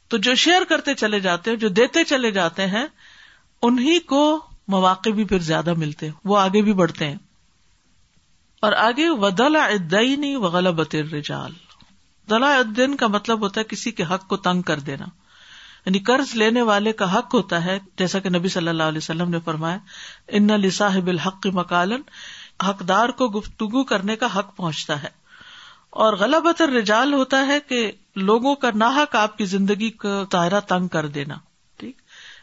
تو 0.08 0.18
جو 0.18 0.36
شیئر 0.36 0.64
کرتے 0.70 0.94
چلے 0.94 1.20
جاتے 1.20 1.52
ہیں، 1.52 1.58
جو 1.58 1.70
دیتے 1.70 2.04
چلے 2.04 2.32
جاتے 2.32 2.68
ہیں 2.68 2.86
انہیں 3.62 4.00
کو 4.08 4.46
مواقع 4.68 5.10
بھی 5.10 5.26
پھر 5.26 5.40
زیادہ 5.40 5.74
ملتے 5.74 6.06
ہیں، 6.06 6.14
وہ 6.26 6.40
آگے 6.40 6.62
بھی 6.62 6.74
بڑھتے 6.74 7.08
ہیں۔ 7.08 7.16
اور 8.62 8.72
آگے 8.72 9.10
ودل 9.10 9.56
ادئی 9.56 10.36
وغلبت 10.36 10.96
الرجال۔ 10.96 11.52
دلا 12.30 12.56
الدین 12.56 12.96
کا 12.96 13.08
مطلب 13.08 13.42
ہوتا 13.42 13.62
ہے 13.62 13.66
کسی 13.66 13.92
کے 13.92 14.04
حق 14.04 14.28
کو 14.28 14.38
تنگ 14.38 14.62
کر 14.62 14.80
دینا۔ 14.80 15.06
یعنی 15.88 16.00
قرض 16.00 16.36
لینے 16.36 16.62
والے 16.62 16.92
کا 16.92 17.18
حق 17.18 17.34
ہوتا 17.34 17.66
ہے، 17.66 17.80
جیسا 17.98 18.20
کہ 18.20 18.30
نبی 18.30 18.48
صلی 18.48 18.68
اللہ 18.68 18.84
علیہ 18.84 18.98
وسلم 18.98 19.30
نے 19.30 19.40
فرمایا، 19.40 19.78
ان 20.28 20.48
لصاحب 20.48 21.08
الحق 21.08 21.48
مکالن 21.48 22.02
حقدار 22.64 23.10
کو 23.10 23.30
گفتگو 23.30 23.84
کرنے 23.84 24.16
کا 24.16 24.40
حق 24.40 24.58
پہنچتا 24.58 25.04
ہے۔ 25.04 25.08
اور 25.90 26.14
غلبت 26.14 26.62
الرجال 26.62 27.14
ہوتا 27.14 27.48
ہے 27.48 27.60
کہ 27.60 27.92
لوگوں 28.16 28.56
کا 28.56 28.70
ناحق 28.76 29.16
آپ 29.16 29.38
کی 29.38 29.46
زندگی 29.46 29.90
کا 29.90 30.24
دائرہ 30.34 30.60
تنگ 30.60 30.88
کر 30.88 31.08
دینا۔ 31.08 31.36
ٹھیک؟ 31.78 31.98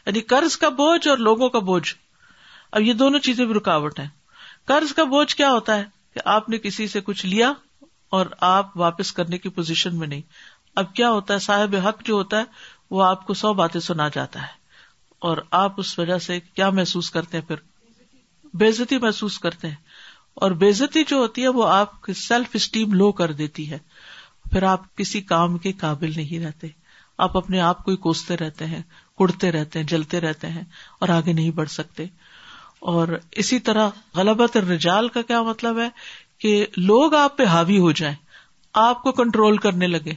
یعنی 0.05 0.21
قرض 0.21 0.57
کا 0.57 0.69
بوجھ 0.69 1.07
اور 1.07 1.17
لوگوں 1.17 1.49
کا 1.49 1.59
بوجھ۔ 1.59 1.93
اب 2.71 2.81
یہ 2.81 2.93
دونوں 2.93 3.19
چیزیں 3.19 3.45
بھی 3.45 3.53
رکاوٹ 3.53 3.99
ہیں۔ 3.99 4.09
قرض 4.65 4.93
کا 4.93 5.03
بوجھ 5.03 5.35
کیا 5.35 5.51
ہوتا 5.51 5.77
ہے؟ 5.77 5.85
کہ 6.13 6.19
آپ 6.25 6.49
نے 6.49 6.57
کسی 6.57 6.87
سے 6.87 7.01
کچھ 7.01 7.25
لیا 7.25 7.53
اور 8.09 8.25
آپ 8.41 8.77
واپس 8.77 9.11
کرنے 9.11 9.37
کی 9.37 9.49
پوزیشن 9.49 9.99
میں 9.99 10.07
نہیں۔ 10.07 10.21
اب 10.75 10.93
کیا 10.93 11.11
ہوتا 11.11 11.33
ہے؟ 11.33 11.39
صاحب 11.39 11.75
حق 11.75 12.03
جو 12.03 12.13
ہوتا 12.13 12.39
ہے 12.39 12.74
وہ 12.91 13.03
آپ 13.03 13.27
کو 13.27 13.33
سو 13.33 13.53
باتیں 13.53 13.81
سنا 13.81 14.07
جاتا 14.07 14.41
ہے 14.41 14.65
اور 15.19 15.37
آپ 15.51 15.73
اس 15.77 15.99
وجہ 15.99 16.17
سے 16.17 16.39
کیا 16.39 16.69
محسوس 16.69 17.11
کرتے 17.11 17.37
ہیں 17.37 17.45
پھر؟ 17.45 17.55
بےزتی 18.53 18.97
محسوس 18.97 19.39
کرتے 19.39 19.67
ہیں۔ 19.67 19.75
اور 20.33 20.51
بےزتی 20.51 21.03
جو 21.07 21.17
ہوتی 21.17 21.43
ہے 21.43 21.47
وہ 21.47 21.67
آپ 21.67 22.03
کی 22.03 22.13
سیلف 22.13 22.47
اسٹیم 22.53 22.93
لو 22.93 23.11
کر 23.11 23.31
دیتی 23.31 23.71
ہے۔ 23.71 23.77
پھر 24.51 24.63
آپ 24.63 24.95
کسی 24.95 25.21
کام 25.21 25.57
کے 25.57 25.71
قابل 25.71 26.11
نہیں 26.15 26.45
رہتے۔ 26.45 26.67
آپ 27.17 27.37
اپنے 27.37 27.59
آپ 27.59 27.83
کو 27.83 27.91
ہی 27.91 27.97
کوستے 27.97 28.37
رہتے 28.37 28.65
ہیں، 28.65 28.81
کڑتے 29.17 29.51
رہتے 29.51 29.79
ہیں، 29.79 29.87
جلتے 29.87 30.21
رہتے 30.21 30.49
ہیں 30.49 30.63
اور 30.99 31.09
آگے 31.09 31.33
نہیں 31.33 31.51
بڑھ 31.51 31.69
سکتے۔ 31.69 32.03
اور 32.79 33.07
اسی 33.31 33.59
طرح 33.59 33.89
غلبت 34.15 34.57
الرجال 34.57 35.07
کا 35.07 35.21
کیا 35.21 35.41
مطلب 35.41 35.79
ہے؟ 35.79 35.89
کہ 36.37 36.65
لوگ 36.77 37.15
آپ 37.15 37.37
پہ 37.37 37.45
حاوی 37.45 37.79
ہو 37.79 37.91
جائیں، 37.91 38.15
آپ 38.73 39.03
کو 39.03 39.11
کنٹرول 39.11 39.57
کرنے 39.57 39.87
لگے، 39.87 40.13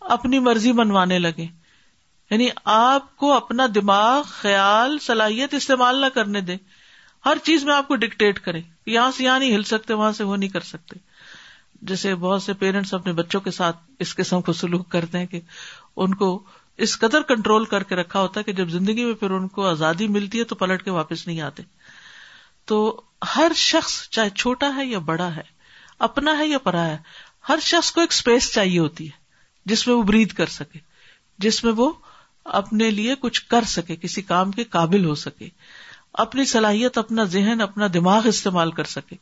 اپنی 0.00 0.38
مرضی 0.38 0.72
منوانے 0.72 1.18
لگے۔ 1.18 1.46
یعنی 2.30 2.48
آپ 2.64 3.16
کو 3.16 3.32
اپنا 3.32 3.66
دماغ، 3.74 4.22
خیال، 4.22 4.98
صلاحیت 4.98 5.54
استعمال 5.54 6.00
نہ 6.00 6.06
کرنے 6.06 6.40
دے۔ 6.40 6.56
ہر 7.24 7.36
چیز 7.42 7.64
میں 7.64 7.74
آپ 7.74 7.88
کو 7.88 7.96
ڈکٹیٹ 7.96 8.40
کرے۔ 8.40 8.60
یہاں 8.86 9.10
سے 9.10 9.24
یہاں 9.24 9.38
نہیں، 9.38 9.56
ہل 9.56 9.62
سکتے، 9.62 9.94
وہاں 9.94 10.12
سے 10.12 10.24
وہ 10.24 10.36
نہیں 10.36 10.50
کر 10.50 10.60
سکتے۔ 10.60 10.98
جیسے 11.82 12.14
بہت 12.14 12.42
سے 12.42 12.52
پیرنٹس 12.52 12.94
اپنے 12.94 13.12
بچوں 13.12 13.40
کے 13.40 13.50
ساتھ 13.50 13.76
اس 13.98 14.14
قسم 14.14 14.40
کو 14.40 14.52
سلوک 14.52 14.88
کرتے 14.88 15.18
ہیں 15.18 15.26
کہ 15.26 15.40
ان 15.96 16.14
کو 16.14 16.42
اس 16.76 16.98
قدر 16.98 17.22
کنٹرول 17.22 17.64
کر 17.64 17.82
کے 17.82 17.94
رکھا 17.94 18.20
ہوتا 18.20 18.40
ہے 18.40 18.44
کہ 18.44 18.52
جب 18.52 18.68
زندگی 18.68 19.04
میں 19.04 19.14
پھر 19.14 19.30
ان 19.30 19.48
کو 19.48 19.66
آزادی 19.66 20.08
ملتی 20.08 20.38
ہے 20.38 20.44
تو 20.44 20.54
پلٹ 20.54 20.82
کے 20.82 20.90
واپس 20.90 21.26
نہیں 21.26 21.40
آتے۔ 21.40 21.62
تو 22.64 23.00
ہر 23.36 23.52
شخص، 23.54 24.08
چاہے 24.08 24.30
چھوٹا 24.30 24.76
ہے 24.76 24.86
یا 24.86 24.98
بڑا 24.98 25.36
ہے، 25.36 25.42
اپنا 25.98 26.38
ہے 26.38 26.46
یا 26.46 26.58
پرا 26.58 26.86
ہے، 26.86 26.98
ہر 27.48 27.58
شخص 27.62 27.92
کو 27.92 28.00
ایک 28.00 28.12
اسپیس 28.12 28.54
چاہیے 28.54 28.78
ہوتی 28.78 29.06
ہے، 29.06 29.16
جس 29.64 29.86
میں 29.86 29.96
وہ 29.96 30.02
برید 30.02 30.32
کر 30.32 30.46
سکے، 30.46 30.78
جس 31.38 31.64
میں 31.64 31.72
وہ 31.76 31.92
اپنے 32.52 32.90
لیے 32.90 33.14
کچھ 33.20 33.44
کر 33.44 33.64
سکے، 33.64 33.96
کسی 33.96 34.22
کام 34.22 34.50
کے 34.50 34.64
قابل 34.64 35.04
ہو 35.04 35.14
سکے۔ 35.14 35.48
اپنی 36.12 36.44
صلاحیت، 36.44 36.98
اپنا 36.98 37.24
ذہن، 37.24 37.60
اپنا 37.60 37.86
دماغ 37.94 38.22
استعمال 38.24 38.70
کر 38.70 38.84
سکے۔ 38.84 39.16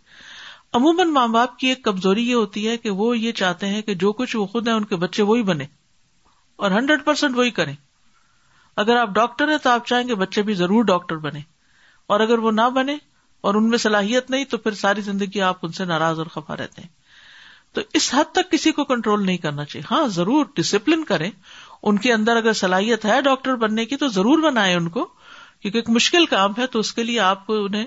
عموماً 0.72 1.08
ماں 1.08 1.28
باپ 1.28 1.58
کی 1.58 1.66
ایک 1.66 1.84
کمزوری 1.84 2.30
یہ 2.30 2.34
ہوتی 2.34 2.68
ہے 2.68 2.76
کہ 2.76 2.90
وہ 2.90 3.18
یہ 3.18 3.32
چاہتے 3.32 3.66
ہیں 3.66 3.82
کہ 3.82 3.94
جو 3.94 4.12
کچھ 4.12 4.36
وہ 4.36 4.46
خود 4.46 4.68
ہیں، 4.68 4.74
ان 4.74 4.84
کے 4.84 4.96
بچے 4.96 5.22
وہی 5.22 5.42
بنے 5.42 5.64
اور 6.56 6.70
ہنڈریڈ 6.70 7.04
پرسینٹ 7.04 7.36
وہی 7.36 7.50
کریں۔ 7.50 7.74
اگر 8.76 8.96
آپ 8.96 9.08
ڈاکٹر 9.08 9.48
ہیں 9.48 9.58
تو 9.58 9.70
آپ 9.70 9.86
چاہیں 9.86 10.08
گے 10.08 10.14
بچے 10.14 10.42
بھی 10.42 10.54
ضرور 10.54 10.84
ڈاکٹر 10.84 11.16
بنے۔ 11.16 11.40
اور 12.06 12.20
اگر 12.20 12.38
وہ 12.38 12.50
نہ 12.50 12.70
بنے 12.74 12.96
اور 13.40 13.54
ان 13.54 13.68
میں 13.68 13.78
صلاحیت 13.78 14.30
نہیں 14.30 14.44
تو 14.44 14.58
پھر 14.58 14.74
ساری 14.74 15.00
زندگی 15.00 15.40
آپ 15.40 15.56
ان 15.62 15.72
سے 15.72 15.84
ناراض 15.84 16.18
اور 16.18 16.26
خفا 16.26 16.56
رہتے 16.56 16.82
ہیں۔ 16.82 16.88
تو 17.72 17.80
اس 17.94 18.14
حد 18.14 18.32
تک 18.32 18.50
کسی 18.50 18.72
کو 18.72 18.84
کنٹرول 18.84 19.26
نہیں 19.26 19.36
کرنا 19.36 19.64
چاہیے۔ 19.64 19.94
ہاں 19.94 20.06
ضرور 20.06 20.46
ڈسپلن 20.56 21.04
کریں 21.04 21.30
ان 21.84 21.98
کے 21.98 22.12
اندر 22.12 22.36
اگر 22.36 22.52
صلاحیت 22.52 23.04
ہے 23.04 23.20
ڈاکٹر 23.22 23.56
بننے 23.56 23.84
کی 23.84 23.96
تو 23.96 24.08
ضرور 24.08 24.42
بنائے 24.42 24.74
ان 24.74 24.88
کو، 24.88 25.04
کیونکہ 25.60 25.78
ایک 25.78 25.90
مشکل 25.90 26.26
کام 26.26 26.52
ہے 26.58 26.66
تو 26.66 26.78
اس 26.78 26.92
کے 26.92 27.02
لیے 27.02 27.20
آپ 27.20 27.46
کو 27.46 27.64
انہیں 27.64 27.86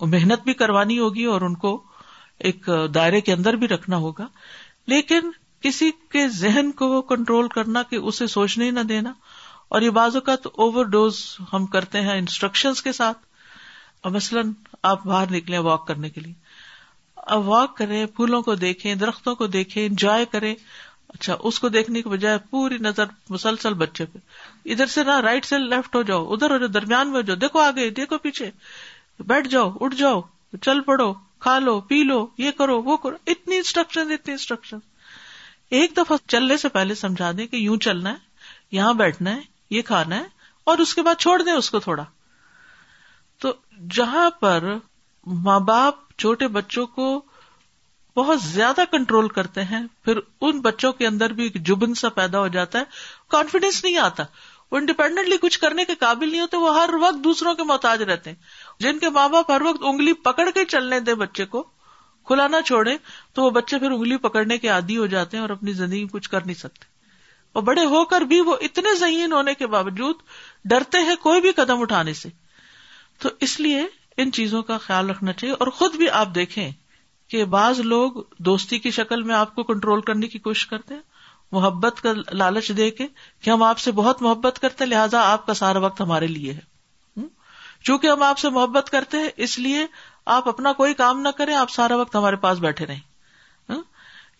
محنت 0.00 0.42
بھی 0.44 0.54
کروانی 0.54 0.98
ہوگی 0.98 1.24
اور 1.24 1.40
ان 1.40 1.54
کو 1.54 1.82
ایک 2.38 2.68
دائرے 2.94 3.20
کے 3.20 3.32
اندر 3.32 3.56
بھی 3.56 3.68
رکھنا 3.68 3.96
ہوگا۔ 3.96 4.26
لیکن 4.86 5.30
کسی 5.60 5.90
کے 6.10 6.28
ذہن 6.28 6.70
کو 6.70 7.00
کنٹرول 7.02 7.48
کرنا 7.48 7.82
کہ 7.82 7.96
اسے 7.96 8.26
سوچنے 8.26 8.64
ہی 8.64 8.70
نہ 8.70 8.80
دینا، 8.80 9.12
اور 9.68 9.82
یہ 9.82 9.90
بازو 9.90 10.20
کا 10.20 10.34
تو 10.36 10.50
اوور 10.54 10.84
ڈوز 10.84 11.20
ہم 11.52 11.66
کرتے 11.66 12.00
ہیں 12.00 12.18
انسٹرکشن 12.18 12.72
کے 12.84 12.92
ساتھ۔ 12.92 13.18
مثلاً 14.04 14.52
آپ 14.82 15.06
باہر 15.06 15.32
نکلے 15.32 15.58
واک 15.58 15.86
کرنے 15.86 16.10
کے 16.10 16.20
لیے۔ 16.20 16.34
اب 17.16 17.48
واک 17.48 17.76
کریں، 17.76 18.04
پھولوں 18.06 18.42
کو 18.42 18.54
دیکھیں، 18.54 18.94
درختوں 18.94 19.34
کو 19.34 19.46
دیکھیں، 19.46 19.84
انجوائے 19.86 20.24
کریں۔ 20.24 20.54
اچھا 21.16 21.36
اس 21.40 21.58
کو 21.60 21.68
دیکھنے 21.68 22.02
کے 22.02 22.08
بجائے 22.08 22.38
پوری 22.50 22.78
نظر 22.78 23.04
مسلسل 23.28 23.74
بچے 23.74 24.04
پہ۔ 24.04 24.18
ادھر 24.64 24.86
سے 24.86 25.04
نہ 25.04 25.20
رائٹ 25.20 25.44
سے 25.44 25.58
لیفٹ 25.58 25.96
ہو 25.96 26.02
جاؤ، 26.02 26.32
ادھر 26.32 26.50
ہو 26.50 26.58
جاؤ 26.58 26.68
درمیان 26.68 27.08
میں 27.08 27.16
ہو 27.16 27.20
جاؤ۔ 27.20 27.36
دیکھو 27.36 27.58
آگے، 27.58 27.90
دیکھو 27.90 28.18
پیچھے۔ 28.18 28.50
بیٹھ 29.20 29.48
جاؤ، 29.48 29.70
اٹھ 29.80 29.94
جاؤ، 29.94 30.20
چل 30.62 30.80
پڑو، 30.80 31.12
کھا 31.12 31.58
لو، 31.58 31.80
پی 31.80 32.02
لو، 32.02 32.26
یہ 32.38 32.50
کرو، 32.50 32.82
وہ 32.82 32.96
کرو۔ 32.96 33.16
اتنی 33.26 33.56
انسٹرکشن 33.56 34.00
اتنی 34.00 34.32
انسٹرکشن 34.32 34.76
ایک 35.70 35.92
دفعہ 35.96 36.16
چلنے 36.28 36.56
سے 36.56 36.68
پہلے 36.68 36.94
سمجھا 36.94 37.30
دیں 37.36 37.46
کہ 37.46 37.56
یوں 37.56 37.76
چلنا 37.76 38.10
ہے، 38.10 38.16
یہاں 38.70 38.94
بیٹھنا 38.94 39.36
ہے، 39.36 39.40
یہ 39.70 39.82
کھانا 39.82 40.16
ہے، 40.16 40.24
اور 40.64 40.78
اس 40.78 40.94
کے 40.94 41.02
بعد 41.02 41.14
چھوڑ 41.14 41.42
دیں 41.42 41.52
اس 41.52 41.70
کو 41.70 41.78
تھوڑا۔ 41.78 42.04
تو 43.40 43.52
جہاں 43.90 44.30
پر 44.30 44.74
ماں 45.26 45.60
باپ 45.60 45.94
چھوٹے 46.18 46.48
بچوں 46.48 46.86
کو 46.86 47.22
بہت 48.16 48.40
زیادہ 48.40 48.80
کنٹرول 48.90 49.28
کرتے 49.28 49.64
ہیں، 49.64 49.86
پھر 50.04 50.18
ان 50.40 50.60
بچوں 50.60 50.92
کے 50.92 51.06
اندر 51.06 51.32
بھی 51.32 51.42
ایک 51.42 51.66
جبن 51.66 51.94
سا 51.94 52.08
پیدا 52.08 52.38
ہو 52.38 52.48
جاتا 52.48 52.78
ہے۔ 52.78 52.84
کانفیڈینس 53.28 53.84
نہیں 53.84 53.98
آتا۔ 53.98 54.24
وہ 54.70 54.76
انڈیپینڈنٹلی 54.76 55.36
کچھ 55.36 55.58
کرنے 55.58 55.84
کے 55.84 55.94
قابل 55.94 56.30
نہیں 56.30 56.40
ہوتے، 56.40 56.56
وہ 56.56 56.80
ہر 56.80 56.90
وقت 57.00 57.24
دوسروں 57.24 57.54
کے 57.54 57.62
محتاج 57.62 58.02
رہتے 58.02 58.30
ہیں۔ 58.30 58.36
جن 58.80 58.98
کے 58.98 59.10
ماں 59.10 59.28
باپ 59.28 59.50
ہر 59.50 59.62
وقت 59.62 59.82
انگلی 59.82 60.12
پکڑ 60.12 60.50
کے 60.54 60.64
چلنے 60.64 61.00
دے 61.00 61.14
بچے 61.14 61.44
کو، 61.44 61.62
کھلا 62.24 62.48
نہ 62.48 62.56
چھوڑے 62.66 62.96
تو 63.32 63.42
وہ 63.42 63.50
بچے 63.50 63.78
پھر 63.78 63.90
انگلی 63.90 64.16
پکڑنے 64.16 64.58
کے 64.58 64.68
عادی 64.68 64.96
ہو 64.96 65.06
جاتے 65.06 65.36
ہیں 65.36 65.42
اور 65.42 65.50
اپنی 65.50 65.72
زندگی 65.72 66.06
کچھ 66.12 66.30
کر 66.30 66.46
نہیں 66.46 66.54
سکتے۔ 66.54 66.84
اور 67.52 67.62
بڑے 67.62 67.84
ہو 67.84 68.04
کر 68.04 68.20
بھی 68.20 68.40
وہ 68.40 68.56
اتنے 68.60 68.94
ذہین 68.94 69.32
ہونے 69.32 69.54
کے 69.54 69.66
باوجود 69.66 70.16
ڈرتے 70.64 70.98
ہیں 70.98 71.16
کوئی 71.16 71.40
بھی 71.40 71.52
قدم 71.52 71.80
اٹھانے 71.80 72.12
سے۔ 72.12 72.28
تو 73.18 73.28
اس 73.40 73.60
لیے 73.60 73.84
ان 74.16 74.32
چیزوں 74.32 74.62
کا 74.62 74.78
خیال 74.78 75.10
رکھنا 75.10 75.32
چاہیے 75.32 75.54
اور 75.54 75.66
خود 75.66 75.94
بھی 75.94 76.10
آپ 76.10 76.28
دیکھیں۔ 76.34 76.72
کہ 77.28 77.44
بعض 77.44 77.80
لوگ 77.80 78.12
دوستی 78.38 78.78
کی 78.78 78.90
شکل 78.90 79.22
میں 79.22 79.34
آپ 79.34 79.54
کو 79.54 79.62
کنٹرول 79.62 80.00
کرنے 80.00 80.26
کی 80.28 80.38
کوشش 80.38 80.66
کرتے 80.66 80.94
ہیں، 80.94 81.00
محبت 81.52 82.00
کا 82.02 82.12
لالچ 82.32 82.72
دے 82.76 82.90
کے 82.90 83.06
کہ 83.40 83.50
ہم 83.50 83.62
آپ 83.62 83.78
سے 83.78 83.92
بہت 83.92 84.22
محبت 84.22 84.58
کرتے 84.62 84.84
ہیں، 84.84 84.90
لہٰذا 84.90 85.32
آپ 85.32 85.46
کا 85.46 85.54
سارا 85.54 85.78
وقت 85.78 86.00
ہمارے 86.00 86.26
لیے 86.26 86.52
ہے۔ 86.52 86.76
چونکہ 87.84 88.06
ہم 88.06 88.22
آپ 88.22 88.38
سے 88.38 88.50
محبت 88.50 88.90
کرتے 88.90 89.18
ہیں، 89.18 89.28
اس 89.36 89.58
لیے 89.58 89.86
آپ 90.26 90.48
اپنا 90.48 90.72
کوئی 90.72 90.94
کام 90.94 91.20
نہ 91.20 91.28
کریں، 91.28 91.54
آپ 91.54 91.70
سارا 91.70 91.96
وقت 91.96 92.16
ہمارے 92.16 92.36
پاس 92.36 92.58
بیٹھے 92.58 92.86
رہیں۔ 92.86 93.00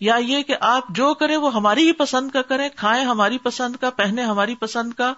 یا 0.00 0.16
یہ 0.16 0.42
کہ 0.42 0.54
آپ 0.60 0.84
جو 0.88 1.14
کریں، 1.14 1.36
وہ 1.36 1.54
ہماری 1.54 1.86
ہی 1.86 1.92
پسند 1.92 2.30
کا 2.30 2.42
کریں، 2.42 2.68
کھائیں 2.76 3.04
ہماری 3.04 3.38
پسند 3.38 3.76
کا 3.76 3.90
پہنے 3.90 4.22
ہماری 4.22 4.54
پسند 4.54 4.92
کا، 4.92 5.12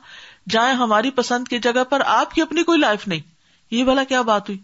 جائیں 0.48 0.74
ہماری 0.74 1.10
پسند 1.10 1.48
کی 1.48 1.58
جگہ 1.58 1.84
پر، 1.84 2.02
آپ 2.06 2.34
کی 2.34 2.42
اپنی 2.42 2.62
کوئی 2.62 2.80
لائف 2.80 3.08
نہیں۔ 3.08 3.20
یہ 3.70 3.84
بھلا 3.84 4.04
کیا 4.04 4.22
بات 4.22 4.50
ہوئی؟ 4.50 4.58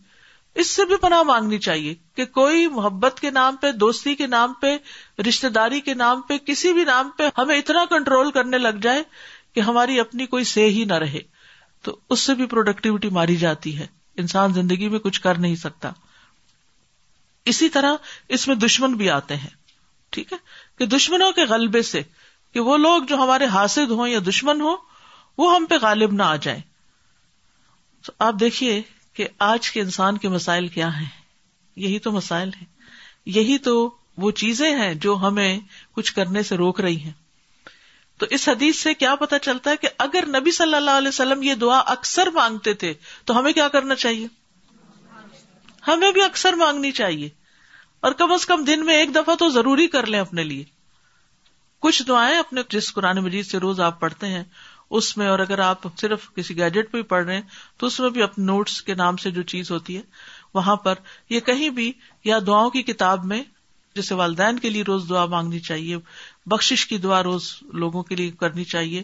اس 0.54 0.70
سے 0.70 0.84
بھی 0.84 0.96
پناہ 0.96 1.22
مانگنی 1.22 1.58
چاہیے 1.58 1.94
کہ 2.14 2.24
کوئی 2.24 2.68
محبت 2.68 3.20
کے 3.20 3.30
نام 3.30 3.56
پہ، 3.56 3.72
دوستی 3.72 4.14
کے 4.14 4.26
نام 4.26 4.52
پہ 4.52 4.78
رشتے 5.28 5.48
داری 5.48 5.80
کے 5.80 5.94
نام 5.94 6.20
پہ، 6.20 6.38
کسی 6.38 6.72
بھی 6.72 6.84
نام 6.84 7.10
پہ 7.16 7.28
ہمیں 7.38 7.58
اتنا 7.58 7.84
کنٹرول 7.84 8.30
کرنے 8.30 8.58
لگ 8.58 8.78
جائے 8.82 9.02
کہ 9.54 9.60
ہماری 9.60 10.00
اپنی 10.00 10.26
کوئی 10.26 10.44
سے 10.44 10.68
ہی 10.70 10.84
نہ 10.84 10.94
رہے۔ 10.94 11.20
تو 11.82 11.98
اس 12.10 12.20
سے 12.20 12.34
بھی 12.34 12.46
پروڈکٹیوٹی 12.46 13.08
ماری 13.08 13.36
جاتی 13.36 13.78
ہے۔ 13.78 13.86
انسان 14.16 14.52
زندگی 14.52 14.88
میں 14.88 14.98
کچھ 14.98 15.20
کر 15.20 15.38
نہیں 15.38 15.56
سکتا۔ 15.56 15.90
اسی 17.44 17.68
طرح 17.68 17.94
اس 18.28 18.48
میں 18.48 18.56
دشمن 18.56 18.92
بھی 18.92 19.10
آتے 19.10 19.36
ہیں۔ 19.36 19.50
ٹھیک 20.10 20.32
ہے؟ 20.32 20.38
کہ 20.78 20.86
دشمنوں 20.86 21.32
کے 21.32 21.44
غلبے 21.44 21.82
سے 21.82 22.02
کہ 22.52 22.60
وہ 22.60 22.76
لوگ 22.76 23.02
جو 23.02 23.16
ہمارے 23.16 23.46
حاصل 23.46 23.90
ہوں 23.90 24.08
یا 24.08 24.18
دشمن 24.28 24.60
ہوں، 24.60 24.76
وہ 25.38 25.56
ہم 25.56 25.64
پہ 25.64 25.74
غالب 25.82 26.12
نہ 26.12 26.22
آ 26.22 26.36
جائیں۔ 26.36 26.60
تو 28.06 28.12
آپ 28.18 28.34
دیکھیے 28.40 28.82
کہ 29.14 29.28
آج 29.38 29.70
کے 29.70 29.80
انسان 29.80 30.18
کے 30.18 30.28
مسائل 30.28 30.68
کیا 30.68 31.00
ہیں؟ 31.00 31.08
یہی 31.76 31.98
تو 31.98 32.12
مسائل 32.12 32.48
ہیں۔ 32.48 32.66
یہی 33.26 33.58
تو 33.58 33.94
وہ 34.16 34.30
چیزیں 34.30 34.76
ہیں 34.76 34.94
جو 34.94 35.16
ہمیں 35.16 35.58
کچھ 35.92 36.14
کرنے 36.14 36.42
سے 36.42 36.56
روک 36.56 36.80
رہی 36.80 36.96
ہیں۔ 36.96 37.12
تو 38.18 38.26
اس 38.30 38.48
حدیث 38.48 38.76
سے 38.76 38.94
کیا 38.94 39.14
پتا 39.14 39.38
چلتا 39.38 39.70
ہے 39.70 39.76
کہ 39.76 39.88
اگر 39.98 40.24
نبی 40.26 40.50
صلی 40.50 40.74
اللہ 40.74 40.90
علیہ 40.90 41.08
وسلم 41.08 41.42
یہ 41.42 41.54
دعا 41.54 41.78
اکثر 41.78 42.26
مانگتے 42.26 42.74
تھے 42.74 42.94
تو 43.24 43.38
ہمیں 43.38 43.52
کیا 43.52 43.68
کرنا 43.68 43.94
چاہیے؟ 43.94 44.26
ہمیں 45.88 46.12
بھی 46.12 46.22
اکثر 46.22 46.52
مانگنی 46.52 46.92
چاہیے۔ 46.92 47.28
اور 48.00 48.12
کم 48.12 48.32
از 48.32 48.46
کم 48.46 48.64
دن 48.64 48.86
میں 48.86 48.94
ایک 48.94 49.14
دفعہ 49.14 49.34
تو 49.34 49.48
ضروری 49.48 49.86
کر 49.86 50.06
لیں 50.06 50.20
اپنے 50.20 50.42
لیے۔ 50.42 50.64
کچھ 51.78 52.02
دعائیں 52.08 52.38
اپنے، 52.38 52.60
جس 52.70 52.92
قرآن 52.92 53.18
مجید 53.18 53.46
سے 53.46 53.58
روز 53.58 53.80
آپ 53.80 54.00
پڑھتے 54.00 54.26
ہیں 54.26 54.44
اس 54.90 55.16
میں 55.16 55.26
اور 55.28 55.38
اگر 55.38 55.58
آپ 55.60 55.86
صرف 56.00 56.28
کسی 56.34 56.56
گیجٹ 56.56 56.90
پہ 56.92 57.02
پڑھ 57.04 57.24
رہے 57.26 57.34
ہیں، 57.34 57.42
تو 57.76 57.86
اس 57.86 57.98
میں 58.00 58.10
بھی 58.10 58.22
اپنے 58.22 58.44
نوٹس 58.44 58.80
کے 58.82 58.94
نام 58.94 59.16
سے 59.16 59.30
جو 59.30 59.42
چیز 59.44 59.70
ہوتی 59.70 59.96
ہے، 59.96 60.02
وہاں 60.54 60.76
پر 60.76 60.94
یہ 61.30 61.40
کہیں 61.42 61.68
بھی 61.70 61.92
یا 62.24 62.38
دعاؤں 62.46 62.70
کی 62.70 62.82
کتاب 62.82 63.24
میں 63.24 63.42
جیسے 63.96 64.14
والدین 64.14 64.58
کے 64.58 64.70
لیے 64.70 64.82
روز 64.82 65.08
دعا 65.08 65.24
مانگنی 65.26 65.58
چاہیے 65.60 65.96
بخش 66.46 66.86
کی 66.86 66.98
دعا 66.98 67.22
روز 67.22 67.52
لوگوں 67.74 68.02
کے 68.02 68.16
لیے 68.16 68.30
کرنی 68.40 68.64
چاہیے، 68.66 69.02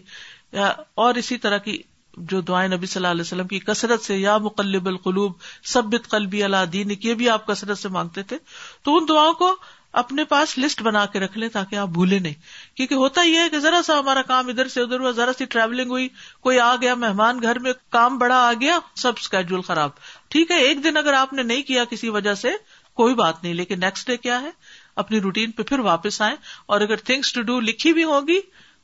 یا 0.53 0.73
اور 0.95 1.15
اسی 1.15 1.37
طرح 1.37 1.57
کی 1.59 1.81
جو 2.29 2.39
دعائیں 2.41 2.67
نبی 2.69 2.85
صلی 2.85 2.99
اللہ 2.99 3.11
علیہ 3.11 3.21
وسلم 3.21 3.47
کی 3.47 3.59
کثرت 3.59 4.01
سے، 4.01 4.17
یا 4.17 4.37
مقلب 4.39 4.87
القلوب 4.87 5.33
سبت 5.65 6.09
قلبی 6.09 6.43
اللہ 6.43 6.65
دین 6.73 6.91
یہ 7.01 7.13
بھی 7.13 7.29
آپ 7.29 7.45
کثرت 7.47 7.77
سے 7.77 7.89
مانگتے 7.89 8.23
تھے، 8.23 8.37
تو 8.83 8.97
ان 8.97 9.05
دعاؤں 9.09 9.33
کو 9.33 9.55
اپنے 9.91 10.23
پاس 10.23 10.57
لسٹ 10.57 10.81
بنا 10.81 11.05
کے 11.05 11.19
رکھ 11.19 11.37
لیں 11.37 11.49
تاکہ 11.49 11.75
آپ 11.75 11.87
بھولے 11.87 12.19
نہیں۔ 12.19 12.33
کیونکہ 12.75 12.95
ہوتا 12.95 13.21
یہ 13.21 13.39
ہے 13.39 13.49
کہ 13.49 13.59
ذرا 13.59 13.81
سا 13.85 13.99
ہمارا 13.99 14.21
کام 14.21 14.47
ادھر 14.47 14.67
سے 14.67 14.81
ادھر 14.81 14.99
ہوا، 14.99 15.11
ذرا 15.11 15.31
سی 15.37 15.45
ٹریولنگ 15.45 15.89
ہوئی، 15.89 16.07
کوئی 16.41 16.59
آ 16.59 16.75
گیا، 16.75 16.95
مہمان 16.95 17.41
گھر 17.41 17.59
میں، 17.59 17.73
کام 17.89 18.17
بڑا 18.17 18.47
آ 18.47 18.53
گیا، 18.53 18.79
سب 18.95 19.13
اسکیڈول 19.17 19.61
خراب۔ 19.61 19.89
ٹھیک 20.27 20.51
ہے، 20.51 20.55
ایک 20.55 20.83
دن 20.83 20.97
اگر 20.97 21.13
آپ 21.13 21.33
نے 21.33 21.43
نہیں 21.43 21.61
کیا 21.61 21.85
کسی 21.85 22.09
وجہ 22.09 22.33
سے، 22.33 22.51
کوئی 22.93 23.13
بات 23.13 23.43
نہیں، 23.43 23.53
لیکن 23.53 23.79
نیکسٹ 23.79 24.07
ڈے 24.07 24.17
کیا 24.17 24.41
ہے؟ 24.41 24.49
اپنی 24.95 25.19
روٹین 25.19 25.51
پہ 25.51 25.63
پھر 25.63 25.79
واپس 25.79 26.21
آئے 26.21 26.35
اور 26.65 26.81
اگر 26.81 26.95
تھنگس 26.95 27.33
ٹو 27.33 27.41
ڈو 27.41 27.59
لکھی 27.59 27.93
بھی 27.93 28.03
ہوگی 28.03 28.39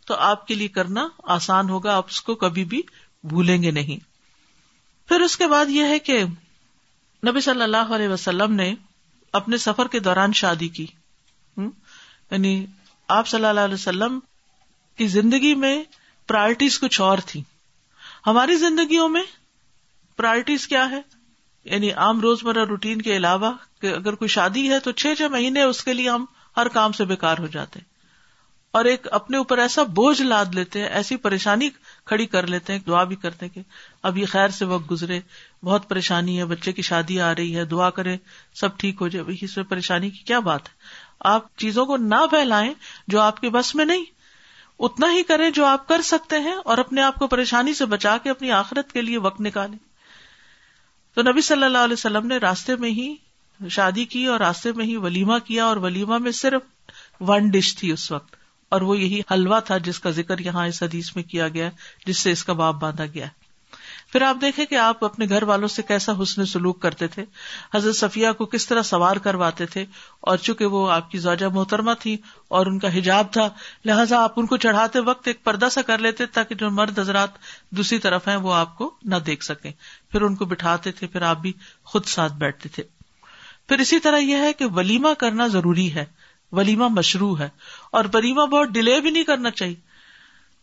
تو 0.06 0.16
آپ 0.16 0.48
کے 0.48 0.56
لیے 0.56 0.68
کرنا 0.68 1.08
آسان 1.24 1.70
ہوگا، 1.70 1.96
آپ 1.96 2.06
اس 2.10 2.22
کو 2.22 2.36
کبھی 2.36 2.64
بھی 2.64 2.82
بھولیں 3.24 3.64
گے 3.64 3.72
نہیں۔ 3.72 4.06
پھر 5.08 5.20
اس 5.20 5.38
کے 5.38 5.48
بعد 5.48 5.66
یہ 5.70 5.84
ہے 5.84 6.00
کہ 6.00 6.24
نبی 7.28 7.42
صلی 7.42 7.62
اللہ 7.62 7.78
علیہ 7.78 8.08
وسلم 8.08 8.54
نے 8.54 8.76
اپنے 9.38 9.58
سفر 9.58 9.88
کے 9.88 10.00
دوران 10.00 10.34
شادی 10.34 10.68
کی۔ 10.68 10.88
یعنی 12.32 12.66
آپ 13.08 13.28
صلی 13.28 13.46
اللہ 13.46 13.60
علیہ 13.60 13.74
وسلم 13.74 14.20
کی 14.98 15.08
زندگی 15.08 15.56
میں 15.56 15.84
پرائرٹیز 16.28 16.80
کچھ 16.80 17.02
اور 17.02 17.18
تھی 17.26 17.44
ہماری 18.28 18.56
زندگیوں 18.56 19.10
میں 19.10 19.24
پرائرٹیز 20.18 20.68
کیا 20.68 20.90
ہے؟ 20.90 21.02
یعنی 21.66 21.92
عام 21.92 22.22
روز 22.22 22.44
مرہ 22.44 22.66
روٹین 22.66 23.02
کے 23.02 23.18
علاوہ 23.18 23.52
کہ 23.82 23.88
اگر 23.88 24.16
کوئی 24.16 24.30
شادی 24.30 24.70
ہے 24.70 24.80
تو 24.80 24.92
چھ 24.92 25.08
چھ 25.18 25.22
مہینے 25.22 25.62
اس 25.62 25.84
کے 25.84 25.94
لیے 25.94 26.10
ہم 26.10 26.26
ہر 26.58 26.68
کام 26.68 26.92
سے 26.92 27.06
بےکار 27.06 27.38
ہو 27.38 27.48
جاتے۔ 27.48 27.80
اور 28.72 28.86
ایک 28.86 29.08
اپنے 29.12 29.38
اوپر 29.38 29.58
ایسا 29.58 29.84
بوجھ 29.84 30.22
لاد 30.22 30.46
لیتے 30.52 30.82
ہیں، 30.82 30.88
ایسی 30.88 31.16
پریشانی 31.16 31.70
کھڑی 32.08 32.26
کر 32.26 32.48
لیتے 32.48 32.74
ہیں، 32.74 32.80
دعا 32.80 33.04
بھی 33.04 33.16
کرتے 33.16 33.50
کہ 33.50 33.62
اب 34.04 34.18
یہ 34.18 34.26
خیر 34.26 34.48
سے 34.48 34.66
وقت 34.66 34.92
گزرے، 34.92 35.20
بہت 35.64 35.90
پریشانی 35.90 36.40
ہے، 36.40 36.46
بچے 36.46 36.72
کی 36.72 36.82
شادی 36.82 37.22
آ 37.22 37.36
رہی 37.36 37.56
ہے، 37.56 37.66
دعا 37.66 37.90
کرے 37.90 38.18
سب 38.56 38.78
ٹھیک 38.78 38.98
ہو 39.02 39.08
جائے۔ 39.08 39.38
اس 39.42 39.58
میں 39.58 39.66
پریشانی 39.66 40.10
کی 40.10 40.24
کیا 40.24 40.40
بات 40.40 40.70
ہے؟ 40.70 40.74
آپ 41.20 41.58
چیزوں 41.58 41.86
کو 41.86 41.98
نہ 41.98 42.26
پھیلائیں 42.30 42.74
جو 43.08 43.20
آپ 43.20 43.42
کے 43.42 43.50
بس 43.50 43.76
میں 43.76 43.86
نہیں۔ 43.86 44.06
اتنا 44.80 45.12
ہی 45.12 45.24
کریں 45.24 45.50
جو 45.50 45.66
آپ 45.66 45.88
کر 45.88 46.02
سکتے 46.02 46.36
ہیں 46.40 46.56
اور 46.66 46.78
اپنے 46.78 47.02
آپ 47.02 47.16
کو 47.16 47.28
پریشانی 47.28 47.74
سے 47.74 47.86
بچا 47.86 48.18
کے 48.18 48.30
اپنی 48.30 48.52
آخرت 48.52 48.92
کے 48.92 49.02
لیے 49.02 49.18
وقت 49.18 49.42
نکالیں۔ 49.42 49.78
تو 51.16 51.22
نبی 51.22 51.42
صلی 51.42 51.64
اللہ 51.64 51.78
علیہ 51.78 51.94
وسلم 51.94 52.28
نے 52.28 52.38
راستے 52.38 52.76
میں 52.76 52.90
ہی 52.90 53.16
شادی 53.70 54.06
کی 54.06 54.26
اور 54.26 54.40
راستے 54.40 54.72
میں 54.72 54.86
ہی 54.86 54.96
ولیمہ 54.96 55.38
کیا 55.38 55.66
اور 55.66 55.78
ولیمہ 55.78 56.18
میں 56.18 56.32
صرف 56.32 56.62
ون 57.20 57.50
ڈش 57.50 57.76
تھی 57.76 57.92
اس 57.92 58.12
وقت۔ 58.12 58.37
اور 58.70 58.82
وہ 58.82 59.00
یہی 59.00 59.22
حلوا 59.32 59.60
تھا 59.60 59.78
جس 59.78 60.00
کا 60.00 60.10
ذکر 60.10 60.40
یہاں 60.40 60.68
اس 60.68 60.84
حدیث 60.84 61.16
میں 61.16 61.24
کیا 61.24 61.48
گیا 61.48 61.70
جس 62.06 62.18
سے 62.18 62.32
اس 62.32 62.44
کا 62.44 62.54
باپ 62.54 62.76
باندھا 62.76 63.06
گیا 63.06 63.26
پھر 64.12 64.22
آپ 64.22 64.38
دیکھیں 64.42 64.66
کہ 64.66 64.76
آپ 64.76 65.06
اپنے 65.06 65.26
گھر 65.30 65.44
والوں 65.44 65.68
سے 65.68 65.82
کیسا 65.82 66.12
حسن 66.24 66.46
سلوک 66.46 66.82
کرتے 66.82 67.08
تھے۔ 67.08 67.26
حضرت 67.76 67.96
صفیہ 67.96 68.28
کو 68.38 68.46
کس 68.46 68.68
طرح 68.68 68.82
سوار 68.82 69.16
کرواتے 69.16 69.66
تھے 69.66 69.86
اور 70.20 70.38
چونکہ 70.38 70.66
وہ 70.66 70.92
آپ 70.92 71.12
کی 71.12 71.18
زوجہ 71.18 71.46
محترمہ 71.46 71.92
تھی 72.00 72.18
اور 72.48 72.66
ان 72.66 72.80
کا 72.80 72.98
حجاب 72.98 73.34
تھا، 73.34 73.50
لہٰذا 73.86 74.24
آپ 74.24 74.34
ان 74.36 74.46
کو 74.46 74.58
چڑھاتے 74.58 75.00
وقت 75.00 75.28
ایک 75.28 75.44
پردہ 75.44 75.68
سا 75.72 75.82
کر 75.82 75.98
لیتے 75.98 76.26
تاکہ 76.26 76.56
جو 76.56 76.70
مرد 76.70 77.00
حضرات 77.00 77.30
دوسری 77.70 78.00
طرف 78.00 78.28
ہیں 78.28 78.36
وہ 78.36 78.54
آپ 78.54 78.78
کو 78.78 78.94
نہ 79.04 79.16
دیکھ 79.16 79.44
سکیں۔ 79.44 79.72
پھر 80.12 80.22
ان 80.22 80.36
کو 80.36 80.46
بٹھاتے 80.46 80.92
تھے، 80.92 81.08
پھر 81.08 81.22
آپ 81.22 81.38
بھی 81.38 81.54
خود 81.84 82.06
ساتھ 82.06 82.34
بیٹھتے 82.34 82.70
تھے۔ 82.70 82.84
پھر 83.68 83.80
اسی 83.80 84.00
طرح 84.00 84.18
یہ 84.18 84.36
ہے 84.36 84.54
کہ 84.54 84.66
ولیمہ 84.66 85.14
کرنا 85.20 85.48
ضروری 85.48 85.94
ہے۔ 85.94 86.06
ولیمہ 86.52 86.88
مشروع 86.88 87.40
ہے 87.40 87.50
اور 87.92 88.06
ولیمہ 88.14 88.46
بہت 88.46 88.68
ڈیلے 88.68 89.02
بھی 89.02 89.12
نہیں 89.12 89.24
کرنا 89.24 89.52
چاہیے۔ 89.52 89.76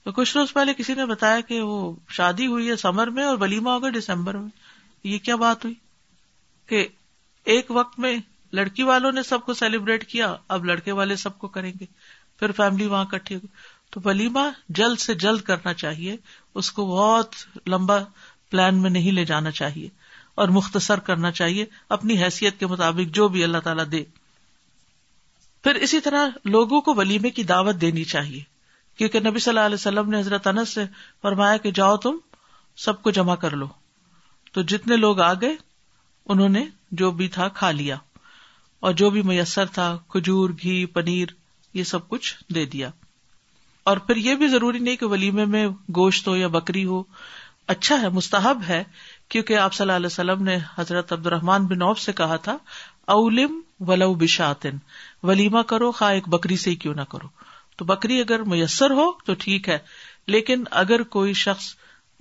تو 0.04 0.12
کچھ 0.12 0.36
روز 0.36 0.52
پہلے 0.52 0.74
کسی 0.74 0.94
نے 0.94 1.06
بتایا 1.06 1.40
کہ 1.40 1.60
وہ 1.60 1.92
شادی 2.08 2.46
ہوئی 2.46 2.68
ہے 2.68 2.76
سمر 2.76 3.06
میں 3.06 3.24
اور 3.24 3.36
ولیمہ 3.40 3.70
ہوگا 3.70 3.88
دسمبر 3.98 4.36
میں۔ 4.36 4.48
یہ 5.04 5.18
کیا 5.18 5.36
بات 5.36 5.64
ہوئی؟ 5.64 5.74
کہ 6.66 6.88
ایک 7.44 7.66
وقت 7.70 7.98
میں 7.98 8.16
لڑکی 8.52 8.82
والوں 8.82 9.12
نے 9.12 9.22
سب 9.22 9.40
کو 9.40 9.54
سیلیبریٹ 9.54 10.06
کیا، 10.06 10.34
اب 10.48 10.64
لڑکے 10.64 10.92
والے 10.92 11.16
سب 11.16 11.38
کو 11.38 11.48
کریں 11.48 11.72
گے۔ 11.80 11.84
پھر 12.38 12.52
فیملی 12.52 12.86
وہاں 12.86 13.04
کٹھی 13.04 13.36
تو 13.90 14.00
ولیمہ 14.04 14.50
جلد 14.68 14.98
سے 14.98 15.14
جلد 15.14 15.40
کرنا 15.40 15.74
چاہیے، 15.74 16.16
اس 16.54 16.72
کو 16.72 16.86
بہت 16.86 17.34
لمبا 17.66 17.96
پلان 18.50 18.82
میں 18.82 18.90
نہیں 18.90 19.12
لے 19.12 19.24
جانا 19.24 19.50
چاہیے 19.50 19.88
اور 20.34 20.48
مختصر 20.48 20.98
کرنا 20.98 21.30
چاہیے۔ 21.30 21.66
اپنی 21.88 22.22
حیثیت 22.22 22.58
کے 22.58 22.66
مطابق 22.66 23.14
جو 23.14 23.28
بھی 23.28 23.44
اللہ 23.44 23.58
تعالیٰ 23.58 23.84
دے۔ 23.92 24.04
پھر 25.64 25.74
اسی 25.74 26.00
طرح 26.00 26.28
لوگوں 26.44 26.80
کو 26.80 26.94
ولیمے 26.94 27.30
کی 27.30 27.42
دعوت 27.42 27.74
دینی 27.80 28.04
چاہیے۔ 28.04 28.42
کیونکہ 28.98 29.20
نبی 29.20 29.38
صلی 29.38 29.50
اللہ 29.50 29.66
علیہ 29.66 29.74
وسلم 29.74 30.10
نے 30.10 30.18
حضرت 30.18 30.46
انس 30.46 30.68
سے 30.68 30.84
فرمایا 31.22 31.56
کہ 31.56 31.70
جاؤ 31.70 31.96
تم، 31.96 32.16
سب 32.76 33.02
کو 33.02 33.10
جمع 33.10 33.34
کر 33.34 33.56
لو۔ 33.56 33.66
تو 34.52 34.62
جتنے 34.62 34.96
لوگ 34.96 35.20
آ 35.20 35.32
گئے، 35.32 35.56
انہوں 36.26 36.48
نے 36.48 36.66
جو 36.90 37.10
بھی 37.10 37.28
تھا 37.28 37.48
کھا 37.48 37.70
لیا۔ 37.70 37.96
اور 38.80 38.92
جو 38.92 39.10
بھی 39.10 39.22
میسر 39.22 39.66
تھا، 39.66 39.98
کھجور، 40.08 40.50
گھی، 40.50 40.86
پنیر، 40.86 41.28
یہ 41.74 41.84
سب 41.84 42.08
کچھ 42.08 42.34
دے 42.54 42.66
دیا۔ 42.66 42.90
اور 43.84 43.96
پھر 43.96 44.16
یہ 44.16 44.34
بھی 44.34 44.48
ضروری 44.48 44.78
نہیں 44.78 44.96
کہ 44.96 45.06
ولیمے 45.06 45.44
میں 45.44 45.68
گوشت 45.68 46.28
ہو 46.28 46.36
یا 46.36 46.48
بکری 46.48 46.84
ہو۔ 46.84 47.02
اچھا 47.66 48.00
ہے، 48.00 48.08
مستحب 48.08 48.62
ہے، 48.68 48.84
کیونکہ 49.28 49.58
آپ 49.58 49.74
صلی 49.74 49.84
اللہ 49.84 49.92
علیہ 49.92 50.06
وسلم 50.06 50.42
نے 50.42 50.58
حضرت 50.78 51.12
عبد 51.12 51.26
الرحمان 51.26 51.66
بن 51.66 51.82
اوف 51.82 52.00
سے 52.00 52.12
کہا 52.12 52.36
تھا، 52.36 52.56
اولم 53.06 53.60
ولو 53.80 54.14
بشاتن۔ 54.14 54.70
ولیمہ 55.24 55.60
کرو 55.60 55.92
خا 55.92 56.08
ایک 56.08 56.28
بکری 56.28 56.56
سے 56.56 56.70
ہی 56.70 56.74
کیوں 56.74 56.94
نہ 56.94 57.02
کرو۔ 57.02 57.28
تو 57.76 57.84
بکری 57.84 58.20
اگر 58.20 58.42
میسر 58.42 58.90
ہو 58.90 59.12
تو 59.12 59.34
ٹھیک 59.38 59.68
ہے، 59.68 59.78
لیکن 60.26 60.64
اگر 60.70 61.02
کوئی 61.02 61.32
شخص 61.32 61.74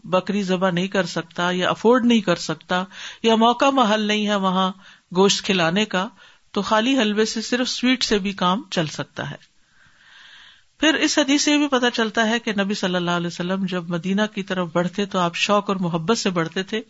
بکری 0.03 0.43
ذبح 0.43 0.69
نہیں 0.69 0.87
کر 0.87 1.05
سکتا 1.05 1.49
یا 1.51 1.69
افورڈ 1.69 2.05
نہیں 2.05 2.21
کر 2.21 2.35
سکتا 2.35 2.83
یا 3.23 3.35
موقع 3.35 3.69
محل 3.69 4.01
نہیں 4.01 4.27
ہے 4.27 4.35
وہاں 4.35 4.71
گوشت 5.15 5.45
کھلانے 5.45 5.85
کا، 5.85 6.07
تو 6.51 6.61
خالی 6.61 6.99
حلوے 6.99 7.25
سے 7.25 7.41
صرف 7.41 7.69
سویٹ 7.69 8.03
سے 8.03 8.19
بھی 8.19 8.31
کام 8.31 8.63
چل 8.71 8.87
سکتا 8.87 9.31
ہے۔ 9.31 9.53
پھر 10.79 10.93
اس 10.93 11.19
حدیث 11.19 11.41
سے 11.41 11.51
یہ 11.51 11.57
بھی 11.57 11.67
پتا 11.67 11.91
چلتا 11.91 12.29
ہے 12.29 12.39
کہ 12.39 12.51
نبی 12.63 12.73
صلی 12.73 12.95
اللہ 12.95 13.11
علیہ 13.11 13.27
وسلم 13.27 13.65
جب 13.65 13.89
مدینہ 13.89 14.21
کی 14.35 14.43
طرف 14.43 14.67
بڑھتے 14.73 15.05
تو 15.05 15.19
آپ 15.19 15.35
شوق 15.35 15.69
اور 15.69 15.77
محبت 15.77 16.17
سے 16.17 16.29
بڑھتے 16.29 16.63
تھے۔ 16.63 16.81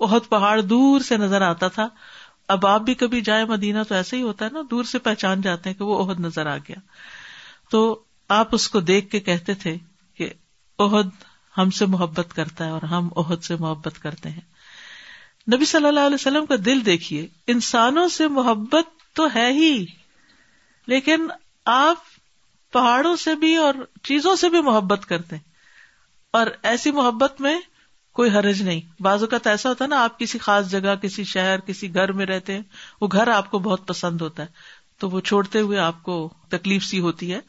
بہت 0.00 0.28
پہاڑ 0.28 0.60
دور 0.60 1.00
سے 1.00 1.16
نظر 1.16 1.42
آتا 1.42 1.68
تھا۔ 1.68 1.88
اب 2.50 2.66
آپ 2.66 2.80
بھی 2.80 2.94
کبھی 2.94 3.20
جائے 3.20 3.44
مدینہ 3.44 3.78
تو 3.88 3.94
ایسا 3.94 4.16
ہی 4.16 4.22
ہوتا 4.22 4.44
ہے 4.44 4.50
نا، 4.50 4.60
دور 4.70 4.84
سے 4.84 4.98
پہچان 4.98 5.40
جاتے 5.40 5.70
ہیں 5.70 5.76
کہ 5.76 5.84
وہ 5.84 6.04
عہد 6.04 6.20
نظر 6.20 6.46
آ 6.46 6.56
گیا۔ 6.56 6.76
تو 7.70 8.02
آپ 8.28 8.48
اس 8.52 8.68
کو 8.68 8.80
دیکھ 8.80 9.10
کے 9.10 9.20
کہتے 9.20 9.54
تھے 9.54 9.76
کہ 10.14 10.32
عہد 10.78 11.08
ہم 11.58 11.70
سے 11.70 11.86
محبت 11.86 12.34
کرتا 12.34 12.64
ہے 12.64 12.70
اور 12.70 12.82
ہم 12.82 13.08
عہد 13.16 13.42
سے 13.42 13.56
محبت 13.56 14.02
کرتے 14.02 14.28
ہیں۔ 14.28 14.40
نبی 15.54 15.64
صلی 15.64 15.86
اللہ 15.86 16.00
علیہ 16.00 16.14
وسلم 16.14 16.46
کا 16.46 16.54
دل 16.64 16.86
دیکھیے، 16.86 17.26
انسانوں 17.46 18.08
سے 18.08 18.28
محبت 18.28 19.16
تو 19.16 19.28
ہے 19.34 19.52
ہی، 19.52 19.86
لیکن 20.86 21.26
آپ 21.64 21.96
پہاڑوں 22.72 23.16
سے 23.16 23.34
بھی 23.34 23.56
اور 23.56 23.74
چیزوں 24.02 24.36
سے 24.36 24.48
بھی 24.48 24.62
محبت 24.62 25.06
کرتے 25.06 25.36
ہیں۔ 25.36 25.50
اور 26.30 26.46
ایسی 26.62 26.90
محبت 26.90 27.40
میں 27.40 27.60
کوئی 28.20 28.30
حرج 28.30 28.62
نہیں۔ 28.62 28.80
بعض 29.02 29.22
اوقات 29.22 29.46
ایسا 29.46 29.68
ہوتا 29.68 29.84
ہے 29.84 29.88
نا، 29.88 30.04
آپ 30.04 30.18
کسی 30.18 30.38
خاص 30.38 30.70
جگہ، 30.70 30.94
کسی 30.94 31.24
شہر، 31.24 31.60
کسی 31.60 31.94
گھر 31.94 32.12
میں 32.12 32.26
رہتے 32.26 32.52
ہیں، 32.54 32.62
وہ 33.00 33.08
گھر 33.12 33.28
آپ 33.28 33.50
کو 33.50 33.58
بہت 33.58 33.88
پسند 33.88 34.20
ہوتا 34.20 34.42
ہے۔ 34.42 34.48
تو 34.98 35.10
وہ 35.10 35.20
چھوڑتے 35.20 35.60
ہوئے 35.60 35.78
آپ 35.78 36.02
کو 36.02 36.34
تکلیف 36.48 36.84
سی 36.84 37.00
ہوتی 37.00 37.32
ہے۔ 37.32 37.40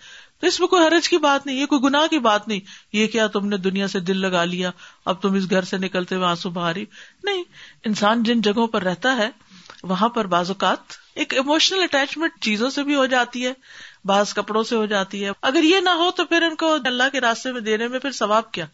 تو 0.41 0.47
اس 0.47 0.59
میں 0.59 0.67
کوئی 0.67 0.87
حرج 0.87 1.09
کی 1.09 1.17
بات 1.17 1.45
نہیں، 1.45 1.55
یہ 1.55 1.65
کوئی 1.65 1.81
گناہ 1.83 2.07
کی 2.07 2.19
بات 2.19 2.47
نہیں۔ 2.47 2.59
یہ 2.93 3.07
کیا 3.07 3.27
تم 3.27 3.47
نے 3.47 3.57
دنیا 3.57 3.87
سے 3.87 3.99
دل 3.99 4.17
لگا 4.17 4.43
لیا، 4.43 4.71
اب 5.05 5.21
تم 5.21 5.33
اس 5.33 5.49
گھر 5.49 5.61
سے 5.61 5.77
نکلتے 5.77 6.15
ہوئے 6.15 6.27
آنسو 6.27 6.49
بہاری 6.49 6.85
نہیں، 7.23 7.43
انسان 7.85 8.23
جن 8.23 8.41
جگہوں 8.41 8.67
پر 8.67 8.83
رہتا 8.83 9.17
ہے، 9.17 9.29
وہاں 9.83 10.09
پر 10.09 10.27
بعض 10.27 10.49
اوقات 10.49 10.77
ایک 11.15 11.37
اموشنل 11.37 11.83
اٹیچمنٹ 11.83 12.31
چیزوں 12.41 12.69
سے 12.69 12.83
بھی 12.83 12.95
ہو 12.95 13.05
جاتی 13.05 13.45
ہے، 13.45 13.53
بعض 14.05 14.33
کپڑوں 14.33 14.63
سے 14.63 14.75
ہو 14.75 14.85
جاتی 14.85 15.25
ہے۔ 15.25 15.29
اگر 15.41 15.63
یہ 15.63 15.79
نہ 15.79 15.89
ہو 15.89 16.11
تو 16.11 16.25
پھر 16.25 16.41
ان 16.41 16.55
کو 16.55 16.77
اللہ 16.85 17.03
کے 17.11 17.21
راستے 17.21 17.51
میں 17.51 17.61
دینے 17.61 17.87
میں 17.87 17.99
پھر 17.99 18.11
ثواب 18.11 18.51
کیا؟ 18.51 18.65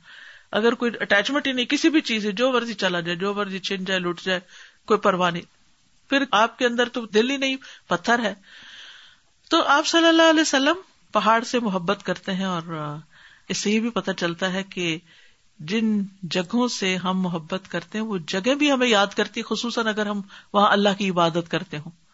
اگر 0.51 0.73
کوئی 0.73 0.91
اٹیچمنٹ 0.99 1.47
ہی 1.47 1.51
نہیں، 1.51 1.65
کسی 1.65 1.89
بھی 1.89 2.01
چیز 2.01 2.25
جو 2.25 2.51
ورزی 2.51 2.73
چلا 2.73 2.99
جائے، 2.99 3.17
جو 3.17 3.33
ورزی 3.33 3.59
چھن 3.59 3.85
جائے 3.85 3.99
لٹ 3.99 4.21
جائے، 4.21 4.39
کوئی 4.85 4.99
پرواہ 4.99 5.31
نہیں۔ 5.31 5.43
پھر 6.09 6.23
آپ 6.31 6.59
کے 6.59 6.65
اندر 6.65 6.89
تو 6.89 7.05
دل 7.05 7.29
ہی 7.29 7.37
نہیں، 7.37 7.55
پتھر 7.87 8.19
ہے۔ 8.19 8.33
تو 9.49 9.63
آپ 9.63 9.87
صلی 9.87 10.07
اللہ 10.07 10.29
علیہ 10.29 10.41
وسلم 10.41 10.75
پہاڑ 11.11 11.43
سے 11.43 11.59
محبت 11.59 12.03
کرتے 12.03 12.33
ہیں 12.33 12.45
اور 12.45 12.95
اس 13.49 13.57
سے 13.57 13.71
یہ 13.71 13.79
بھی 13.79 13.89
پتا 13.89 14.13
چلتا 14.13 14.53
ہے 14.53 14.63
کہ 14.63 14.97
جن 15.59 16.03
جگہوں 16.23 16.67
سے 16.67 16.95
ہم 16.95 17.21
محبت 17.21 17.61
کرتے 17.69 17.97
ہیں، 17.97 18.05
وہ 18.05 18.17
جگہ 18.27 18.53
بھی 18.53 18.71
ہمیں 18.71 18.87
یاد 18.87 19.07
کرتی 19.07 19.41
خصوصاً 19.41 19.87
اگر 19.87 20.05
ہم 20.05 20.21
وہاں 20.53 20.71
اللہ 20.71 20.89
کی 20.97 21.09
عبادت 21.09 21.51
کرتے 21.51 21.77
ہوں۔ 21.77 22.06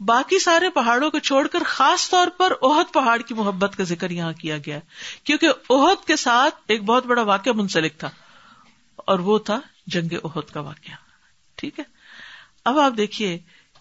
باقی 0.00 0.38
سارے 0.38 0.70
پہاڑوں 0.70 1.10
کو 1.10 1.18
چھوڑ 1.18 1.46
کر 1.46 1.58
خاص 1.66 2.10
طور 2.10 2.26
پر 2.28 2.52
اوہد 2.60 2.94
پہاڑ 2.94 3.20
کی 3.20 3.34
محبت 3.34 3.76
کا 3.76 3.84
ذکر 3.84 4.10
یہاں 4.10 4.32
کیا 4.32 4.56
گیا 4.58 4.78
کیونکہ 5.24 5.48
اوہد 5.68 6.06
کے 6.06 6.16
ساتھ 6.16 6.54
ایک 6.66 6.84
بہت 6.84 7.06
بڑا 7.06 7.22
واقعہ 7.22 7.52
منسلک 7.52 7.98
تھا 7.98 8.10
اور 8.96 9.18
وہ 9.18 9.38
تھا 9.38 9.60
جنگ 9.86 10.14
عہد 10.24 10.50
کا 10.50 10.60
واقعہ۔ 10.60 10.94
ٹھیک 11.54 11.78
ہے؟ 11.78 11.84
اب 12.64 12.78
آپ 12.78 12.92
دیکھیے 12.96 13.38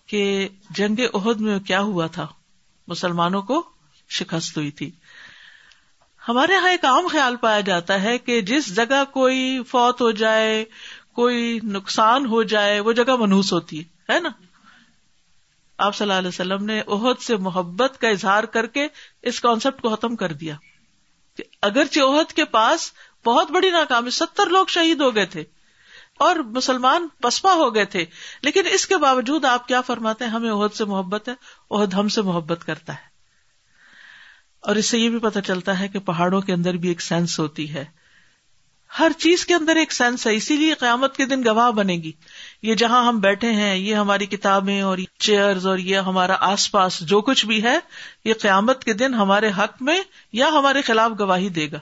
کہ 0.08 0.48
جنگ 0.70 1.02
عہد 1.14 1.42
میں 1.42 1.60
کیا 1.60 1.82
ہوا 1.82 2.08
تھا۔ 2.08 2.28
مسلمانوں 2.88 3.42
کو 3.42 3.70
شکست 4.10 4.58
ہوئی 4.58 4.72
تھی۔ 4.72 4.92
ہمارے 6.28 6.54
یہاں 6.54 6.70
ایک 6.70 6.86
عام 6.86 7.08
خیال 7.08 7.36
پایا 7.36 7.60
جاتا 7.60 8.02
ہے 8.02 8.18
کہ 8.18 8.42
جس 8.42 8.76
جگہ 8.76 9.04
کوئی 9.14 9.64
فوت 9.68 10.02
ہو 10.02 10.12
جائے، 10.12 10.66
کوئی 11.14 11.60
نقصان 11.64 12.26
ہو 12.26 12.44
جائے، 12.44 12.80
وہ 12.80 12.92
جگہ 12.92 13.16
منوس 13.16 13.54
ہوتی 13.54 13.82
ہے 13.82 14.20
نا؟ 14.20 14.30
آپ 15.78 15.96
صلی 15.96 16.06
اللہ 16.06 16.20
علیہ 16.20 16.28
وسلم 16.28 16.66
نے 16.66 16.82
عہد 16.88 17.22
سے 17.22 17.38
محبت 17.38 18.02
کا 18.02 18.08
اظہار 18.08 18.44
کر 18.44 18.66
کے 18.66 18.88
اس 19.22 19.42
کانسیپٹ 19.42 19.82
کو 19.82 19.96
ختم 19.96 20.16
کر 20.16 20.34
دیا 20.34 20.56
کہ 21.38 21.44
اگرچہ 21.62 22.00
عہد 22.00 22.34
کے 22.34 22.46
پاس 22.46 22.92
بہت 23.26 23.52
بڑی 23.52 23.70
ناکامی، 23.70 24.10
ستر 24.10 24.48
لوگ 24.48 24.66
شہید 24.66 25.02
ہو 25.02 25.16
گئے 25.16 25.26
تھے 25.26 25.44
اور 26.20 26.36
مسلمان 26.36 27.08
پسپا 27.22 27.54
ہو 27.54 27.76
گئے 27.76 27.86
تھے، 27.86 28.06
لیکن 28.42 28.62
اس 28.72 28.88
کے 28.88 28.98
باوجود 28.98 29.46
آپ 29.46 29.68
کیا 29.68 29.82
فرماتے 29.82 30.24
ہیں؟ 30.24 30.32
ہمیں 30.32 30.52
عہد 30.52 30.74
سے 30.74 30.86
محبت 30.86 31.30
ہے 31.30 31.34
عہد 31.72 31.94
ہم 31.94 32.08
سے 32.08 32.22
محبت 32.22 32.66
کرتا 32.66 32.94
ہے۔ 32.94 33.14
اور 34.60 34.76
اس 34.76 34.86
سے 34.86 35.00
یہ 35.00 35.10
بھی 35.10 35.20
پتا 35.20 35.42
چلتا 35.42 35.80
ہے 35.80 35.88
کہ 35.88 36.00
پہاڑوں 36.00 36.42
کے 36.42 36.54
اندر 36.54 36.74
بھی 36.74 36.90
ایک 36.90 37.02
سینس 37.02 37.40
ہوتی 37.40 37.74
ہے۔ 37.74 38.03
ہر 39.00 39.12
چیز 39.18 39.46
کے 39.46 39.54
اندر 39.54 39.76
ایک 39.76 39.94
سینس 39.94 40.28
ہے، 40.28 40.36
اسی 40.36 40.56
لیے 40.56 40.74
قیامت 40.74 41.18
کے 41.18 41.26
دن 41.26 41.44
گواہ 41.46 41.72
بنے 41.72 41.94
گی۔ 41.94 42.12
یہ 42.62 42.76
جہاں 42.76 43.08
ہم 43.08 43.20
بیٹھے 43.20 43.52
ہیں، 43.52 43.76
یہ 43.76 43.96
ہماری 43.96 44.26
کتابیں 44.26 44.82
اور 44.82 44.98
چیئر 45.20 45.66
اور 45.66 45.78
یہ 45.78 45.98
ہمارا 45.98 46.36
آس 46.40 46.72
پاس 46.72 47.00
جو 47.00 47.22
کچھ 47.22 47.46
بھی 47.46 47.64
ہے، 47.64 47.80
یہ 48.26 48.34
قیامت 48.42 48.84
کے 48.84 48.94
دن 48.94 49.14
ہمارے 49.14 49.52
حق 49.58 49.82
میں 49.82 50.02
یا 50.32 50.48
ہمارے 50.48 50.82
خلاف 50.82 51.12
گواہی 51.20 51.50
دے 51.50 51.72
گا 51.72 51.80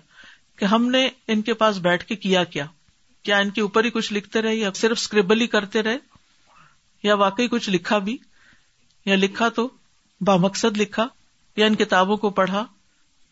کہ 0.56 0.66
ہم 0.66 0.90
نے 0.90 1.10
ان 1.28 1.42
کے 1.42 1.54
پاس 1.54 1.78
بیٹھ 1.78 2.06
کے 2.06 2.16
کیا 2.16 2.44
کیا۔ 2.44 2.66
کیا 3.24 3.38
ان 3.38 3.50
کے 3.50 3.62
اوپر 3.62 3.86
ہی 3.86 3.90
کچھ 3.90 4.14
لکھتے 4.14 4.42
رہے 4.42 4.56
یا 4.56 4.70
صرف 4.76 4.98
اسکریبل 5.00 5.42
ہی 5.42 5.48
کرتے 5.48 5.84
رہے؟ 5.84 5.98
یا 7.04 7.16
واقعی 7.16 7.48
کچھ 7.48 7.70
لکھا 7.70 7.98
بھی؟ 7.98 8.18
یا 9.06 9.16
لکھا 9.16 9.50
تو 9.50 9.70
بامقصد 10.22 10.78
لکھا 10.78 11.08
یا 11.56 11.66
ان 11.66 11.76
کتابوں 11.76 12.18
کو 12.18 12.30
پڑھا؟ 12.30 12.66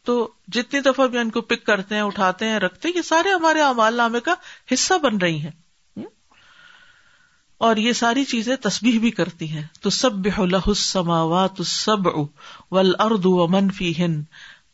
تو 0.03 0.31
جتنی 0.47 0.79
دفعہ 0.79 1.07
بھی 1.07 1.17
ان 1.17 1.29
کو 1.29 1.41
پک 1.41 1.65
کرتے 1.65 1.95
ہیں، 1.95 2.01
اٹھاتے 2.01 2.45
ہیں، 2.45 2.59
رکھتے 2.59 2.87
ہیں، 2.87 2.95
یہ 2.95 3.01
سارے 3.01 3.29
ہمارے 3.29 3.61
امال 3.61 3.93
نامے 3.93 4.19
کا 4.19 4.33
حصہ 4.73 4.93
بن 4.93 5.17
رہی 5.17 5.39
ہیں۔ 5.39 5.51
اور 7.57 7.75
یہ 7.75 7.93
ساری 7.93 8.23
چیزیں 8.23 8.55
تسبیح 8.55 8.99
بھی 8.99 9.11
کرتی 9.11 9.49
ہیں۔ 9.49 9.63
تو 9.81 9.89
سب 9.89 10.11
السماوات 10.65 11.51
السبع 11.59 12.11
والارض 12.71 13.21
ومن 13.23 13.69
فیہن۔ 13.69 14.21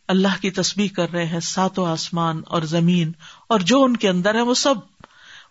اللہ 0.08 0.42
کی 0.42 0.52
تسبیح 0.52 0.88
کر 0.96 1.12
رہے 1.12 1.26
ہیں 1.26 1.40
ساتوں 1.40 1.88
آسمان 1.88 2.42
اور 2.48 2.62
زمین، 2.62 3.12
اور 3.50 3.60
جو 3.60 3.84
ان 3.84 3.98
کے 3.98 4.10
اندر 4.10 4.36
ہے 4.36 4.42
وہ 4.42 4.54
سب۔ 4.54 4.76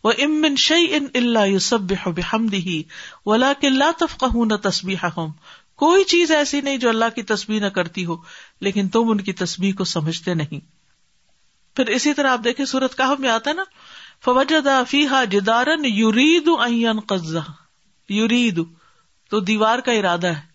وہ 0.04 0.12
امن 0.18 0.56
شعی 0.56 0.86
ان 0.90 1.06
اللہ 1.14 1.46
یو 1.46 1.58
سب 1.58 1.80
بحمدہ 1.80 2.68
ولکن 3.28 3.78
لا 3.78 3.90
تفقہون 3.98 4.48
تسبیحہم 4.62 5.30
کوئی 5.74 6.04
چیز 6.04 6.30
ایسی 6.30 6.60
نہیں 6.60 6.76
جو 6.76 6.88
اللہ 6.88 7.04
کی 7.14 7.22
تصویر 7.22 7.62
نہ 7.62 7.66
کرتی 7.66 8.04
ہو۔ 8.04 8.16
لیکن 8.60 8.88
تم 8.88 9.10
ان 9.10 9.20
کی 9.20 9.32
تصویر 9.32 9.74
کو 9.74 9.84
سمجھتے 9.84 10.34
نہیں۔ 10.34 10.60
پھر 11.76 11.86
اسی 11.86 12.14
طرح 12.14 12.30
آپ 12.30 12.40
دیکھیں 12.44 12.66
سورت 12.66 12.94
کا 12.94 13.14
میں 13.18 13.30
آتا 13.30 13.50
ہے 13.50 13.54
نا 13.54 13.64
فوجا 14.24 14.82
فیحا 14.88 15.24
جدارن 15.24 15.84
یورید 15.84 16.48
قزا 17.06 17.40
یورید 18.08 18.60
تو 19.30 19.40
دیوار 19.40 19.78
کا 19.78 19.92
ارادہ 19.92 20.26
ہے۔ 20.26 20.54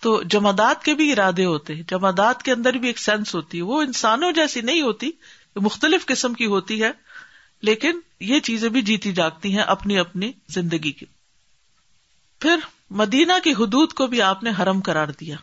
تو 0.00 0.22
جمادات 0.22 0.84
کے 0.84 0.94
بھی 0.94 1.12
ارادے 1.12 1.44
ہوتے 1.44 1.74
ہیں۔ 1.74 1.82
جمادات 1.82 2.42
کے 2.42 2.52
اندر 2.52 2.72
بھی 2.72 2.88
ایک 2.88 2.98
سینس 2.98 3.34
ہوتی 3.34 3.58
ہے۔ 3.58 3.62
وہ 3.62 3.82
انسانوں 3.82 4.32
جیسی 4.32 4.60
نہیں 4.60 4.82
ہوتی، 4.82 5.10
مختلف 5.56 6.06
قسم 6.06 6.34
کی 6.34 6.46
ہوتی 6.46 6.82
ہے، 6.82 6.90
لیکن 7.62 8.00
یہ 8.20 8.40
چیزیں 8.40 8.68
بھی 8.68 8.82
جیتی 8.82 9.12
جاگتی 9.12 9.52
ہیں 9.52 9.62
اپنی 9.62 9.98
اپنی 9.98 10.32
زندگی 10.48 10.92
کی۔ 10.92 11.06
پھر 12.40 12.56
مدینہ 12.90 13.32
کی 13.44 13.50
حدود 13.50 13.92
کو 13.92 14.06
بھی 14.06 14.22
آپ 14.22 14.42
نے 14.42 14.50
حرم 14.58 14.80
کرار 14.80 15.08
دیا۔ 15.08 15.36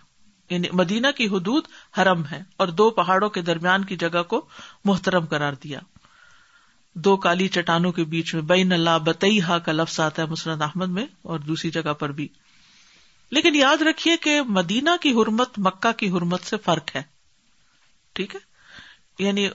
یعنی 0.50 0.68
مدینہ 0.74 1.08
کی 1.18 1.28
حدود 1.28 1.64
حرم 1.98 2.26
ہے 2.26 2.44
اور 2.58 2.68
دو 2.68 2.90
پہاڑوں 2.90 3.30
کے 3.30 3.42
درمیان 3.42 3.86
کی 3.86 3.96
جگہ 3.96 4.24
کو 4.24 4.48
محترم 4.86 5.26
کرار 5.26 5.54
دیا۔ 5.54 5.80
دو 6.94 7.18
کالی 7.18 7.48
چٹانوں 7.48 7.92
کے 7.92 8.04
بیچ 8.04 8.34
میں 8.34 8.42
بین 8.42 8.72
اللہ 8.72 9.00
بتئی 9.04 9.42
ہا 9.42 9.60
کا 9.60 9.72
لفظ 9.72 10.00
آتا 10.00 10.22
ہے 10.22 10.28
مسرت 10.28 10.62
احمد 10.62 10.88
میں 10.88 11.06
اور 11.22 11.40
دوسری 11.40 11.72
جگہ 11.72 11.94
پر 11.94 12.12
بھی۔ 12.12 12.28
لیکن 13.32 13.56
یاد 13.56 13.82
رکھیے 13.82 14.18
کہ 14.18 14.42
مدینہ 14.42 14.90
کی 15.02 15.12
حرمت 15.12 15.50
مکہ 15.58 15.92
کی 15.92 16.10
حرمت 16.10 16.42
سے 16.42 16.58
فرق 16.58 16.96
ہے۔ 16.96 17.02
ٹھیک 18.14 18.36
ہے؟ 18.36 18.40
یعنی 19.24 19.50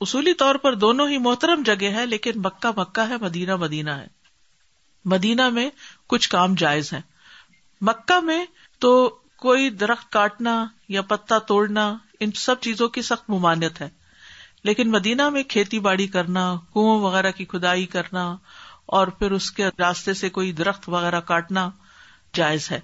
اصولی 0.00 0.34
طور 0.34 0.54
پر 0.54 0.74
دونوں 0.74 1.08
ہی 1.08 1.18
محترم 1.18 1.62
جگہ 1.62 1.86
ہے 1.86 2.06
لیکن 2.06 2.32
مکہ 2.36 2.80
مکہ 2.80 3.08
ہے، 3.08 3.16
مدینہ 3.16 3.56
مدینہ 3.56 3.90
ہے۔ 3.90 4.06
مدینہ 5.04 5.48
میں 5.48 5.70
کچھ 6.06 6.28
کام 6.28 6.54
جائز 6.54 6.92
ہیں۔ 6.92 7.00
مکہ 7.80 8.20
میں 8.20 8.46
تو 8.78 9.18
کوئی 9.42 9.70
درخت 9.70 10.12
کاٹنا 10.12 10.66
یا 10.88 11.02
پتا 11.02 11.38
توڑنا، 11.38 11.98
ان 12.20 12.32
سب 12.32 12.60
چیزوں 12.60 12.88
کی 12.88 13.02
سخت 13.02 13.30
ممانت 13.30 13.80
ہے۔ 13.80 13.88
لیکن 14.64 14.90
مدینہ 14.90 15.28
میں 15.28 15.42
کھیتی 15.42 15.78
باڑی 15.78 16.06
کرنا 16.06 16.54
کنو 16.56 17.00
وغیرہ 17.00 17.30
کی 17.30 17.44
کھدائی 17.44 17.86
کرنا 17.86 18.36
اور 18.86 19.06
پھر 19.06 19.30
اس 19.30 19.50
کے 19.50 19.64
راستے 19.78 20.14
سے 20.14 20.28
کوئی 20.28 20.52
درخت 20.52 20.88
وغیرہ 20.88 21.20
کاٹنا 21.20 21.70
جائز 22.34 22.70
ہے۔ 22.70 22.80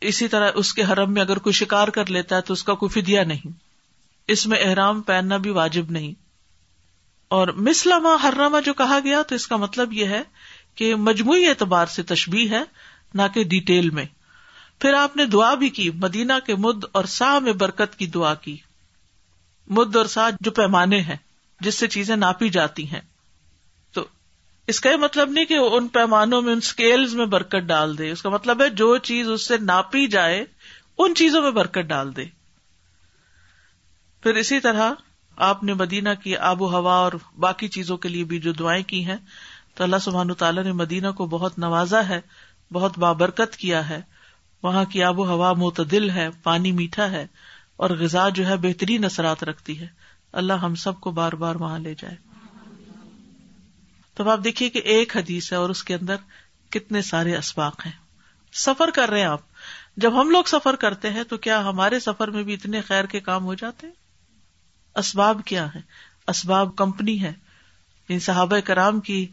اسی 0.00 0.28
طرح 0.28 0.50
اس 0.54 0.74
کے 0.74 0.84
حرم 0.84 1.12
میں 1.12 1.22
اگر 1.22 1.38
کوئی 1.38 1.52
شکار 1.52 1.88
کر 1.88 2.06
لیتا 2.06 2.36
ہے 2.36 2.40
تو 2.40 2.52
اس 2.52 2.64
کا 2.64 2.74
کوئی 2.74 3.02
فدیا 3.02 3.24
نہیں۔ 3.24 3.48
اس 4.28 4.46
میں 4.46 4.58
احرام 4.60 5.02
پہننا 5.02 5.36
بھی 5.36 5.50
واجب 5.50 5.90
نہیں۔ 5.90 6.12
اور 7.28 7.48
مسلمہ 7.48 8.28
حرامہ 8.28 8.60
جو 8.64 8.74
کہا 8.74 8.98
گیا 9.04 9.22
تو 9.22 9.34
اس 9.34 9.46
کا 9.46 9.56
مطلب 9.56 9.92
یہ 9.92 10.06
ہے 10.06 10.22
کہ 10.74 10.94
مجموعی 10.94 11.46
اعتبار 11.46 11.86
سے 11.86 12.02
تشبیح 12.02 12.48
ہے، 12.50 12.62
نہ 13.14 13.22
کہ 13.34 13.44
ڈیٹیل 13.44 13.90
میں۔ 13.90 14.06
پھر 14.80 14.94
آپ 14.94 15.16
نے 15.16 15.26
دعا 15.26 15.54
بھی 15.54 15.68
کی، 15.68 15.90
مدینہ 15.90 16.32
کے 16.46 16.54
مد 16.54 16.84
اور 16.92 17.04
سا 17.04 17.38
میں 17.38 17.52
برکت 17.52 17.98
کی 17.98 18.06
دعا 18.06 18.34
کی۔ 18.34 18.56
مد 19.66 19.96
اور 19.96 20.06
سا 20.06 20.28
جو 20.40 20.50
پیمانے 20.50 21.00
ہیں، 21.00 21.16
جس 21.60 21.78
سے 21.78 21.88
چیزیں 21.88 22.16
ناپی 22.16 22.48
جاتی 22.48 22.90
ہیں۔ 22.90 23.00
تو 23.92 24.06
اس 24.66 24.80
کا 24.80 24.90
یہ 24.90 24.96
مطلب 24.96 25.30
نہیں 25.30 25.44
کہ 25.44 25.54
ان 25.54 25.88
پیمانوں 25.88 26.42
میں، 26.42 26.52
ان 26.52 26.58
اسکیل 26.58 27.06
میں 27.06 27.26
برکت 27.26 27.56
ڈال 27.56 27.98
دے۔ 27.98 28.10
اس 28.10 28.22
کا 28.22 28.28
مطلب 28.28 28.62
ہے 28.62 28.70
جو 28.70 28.96
چیز 28.96 29.28
اس 29.28 29.46
سے 29.46 29.58
ناپی 29.58 30.06
جائے، 30.06 30.44
ان 30.98 31.14
چیزوں 31.14 31.42
میں 31.42 31.50
برکت 31.50 31.78
ڈال 31.78 32.16
دے۔ 32.16 32.24
پھر 34.22 34.34
اسی 34.34 34.60
طرح 34.60 34.92
آپ 35.36 35.64
نے 35.64 35.74
مدینہ 35.74 36.08
کی 36.22 36.36
آب 36.36 36.62
و 36.62 36.68
ہوا 36.68 36.94
اور 36.94 37.12
باقی 37.38 37.68
چیزوں 37.68 37.96
کے 37.96 38.08
لیے 38.08 38.24
بھی 38.24 38.38
جو 38.38 38.52
دعائیں 38.52 38.84
کی 38.84 39.04
ہیں، 39.04 39.16
تو 39.74 39.84
اللہ 39.84 39.96
سبحان 40.00 40.34
تعالیٰ 40.34 40.64
نے 40.64 40.72
مدینہ 40.72 41.08
کو 41.08 41.26
بہت 41.26 41.58
نوازا 41.58 42.08
ہے، 42.08 42.20
بہت 42.72 42.98
بابرکت 42.98 43.56
کیا 43.56 43.88
ہے۔ 43.88 44.13
وہاں 44.64 44.84
کی 44.84 45.02
آب 45.02 45.18
و 45.18 45.26
ہوا 45.26 45.52
معتدل 45.52 46.10
ہے، 46.10 46.28
پانی 46.42 46.72
میٹھا 46.72 47.10
ہے 47.10 47.26
اور 47.76 47.90
غذا 47.90 48.28
جو 48.28 48.46
ہے 48.46 48.56
بہترین 48.56 49.04
اثرات 49.04 49.44
رکھتی 49.44 49.80
ہے۔ 49.80 49.86
اللہ 50.32 50.52
ہم 50.52 50.74
سب 50.74 51.00
کو 51.00 51.10
بار 51.10 51.32
بار 51.32 51.54
وہاں 51.54 51.78
لے 51.78 51.94
جائے۔ 51.98 52.16
تب 54.14 54.28
آپ 54.28 54.44
دیکھیے 54.44 54.70
کہ 54.70 54.78
ایک 54.78 55.16
حدیث 55.16 55.52
ہے 55.52 55.56
اور 55.56 55.70
اس 55.70 55.84
کے 55.84 55.94
اندر 55.94 56.16
کتنے 56.70 57.02
سارے 57.02 57.36
اسباق 57.36 57.86
ہیں۔ 57.86 57.92
سفر 58.52 58.90
کر 58.94 59.10
رہے 59.10 59.18
ہیں 59.18 59.26
آپ۔ 59.26 59.40
جب 59.96 60.20
ہم 60.20 60.30
لوگ 60.30 60.44
سفر 60.46 60.76
کرتے 60.76 61.10
ہیں 61.10 61.24
تو 61.24 61.36
کیا 61.36 61.68
ہمارے 61.68 62.00
سفر 62.00 62.28
میں 62.28 62.42
بھی 62.42 62.54
اتنے 62.54 62.80
خیر 62.80 63.04
کے 63.04 63.20
کام 63.20 63.44
ہو 63.44 63.54
جاتے 63.54 63.86
ہیں؟ 63.86 63.94
اسباب 64.94 65.40
کیا 65.44 65.74
ہے 65.74 65.80
اسباب 66.26 66.76
کمپنی 66.76 67.22
ہے 67.22 67.32
یعنی 68.08 68.18
صحابہ 68.18 68.58
کرام 68.58 69.00
کی 69.00 69.26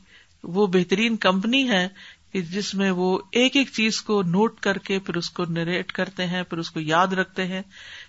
وہ 0.43 0.67
بہترین 0.67 1.15
کمپنی 1.17 1.69
ہے 1.69 1.87
جس 2.33 2.75
میں 2.75 2.91
وہ 2.91 3.19
ایک 3.31 3.55
ایک 3.55 3.69
چیز 3.71 4.01
کو 4.01 4.23
نوٹ 4.23 4.59
کر 4.59 4.77
کے 4.77 4.99
پھر 4.99 5.15
اس 5.15 5.29
کو 5.29 5.45
نریٹ 5.45 5.91
کرتے 5.91 6.27
ہیں، 6.27 6.43
پھر 6.43 6.57
اس 6.57 6.71
کو 6.71 6.79
یاد 6.79 7.07
رکھتے 7.07 7.45
ہیں۔ 7.45 7.61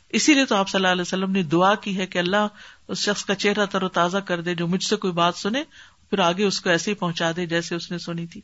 اسی 0.09 0.35
لیے 0.35 0.45
تو 0.45 0.55
آپ 0.55 0.69
صلی 0.69 0.79
اللہ 0.79 0.93
علیہ 0.93 1.03
وسلم 1.03 1.31
نے 1.31 1.43
دعا 1.43 1.75
کی 1.75 1.99
ہے 1.99 2.07
کہ 2.07 2.19
اللہ 2.19 2.47
اس 2.89 2.99
شخص 2.99 3.25
کا 3.25 3.35
چہرہ 3.35 3.67
تر 3.67 3.83
و 3.83 3.89
تازہ 3.89 4.19
کر 4.19 4.41
دے 4.41 4.55
جو 4.55 4.69
مجھ 4.69 4.85
سے 4.85 4.97
کوئی 4.97 5.13
بات 5.13 5.37
سنے، 5.37 5.63
پھر 6.11 6.19
آگے 6.19 6.45
اس 6.45 6.61
کو 6.61 6.71
ایسے 6.71 6.91
ہی 6.91 6.97
پہنچا 6.97 7.31
دے 7.37 7.47
جیسے 7.47 7.75
اس 7.75 7.91
نے 7.91 7.99
سنی 7.99 8.27
تھی۔ 8.27 8.41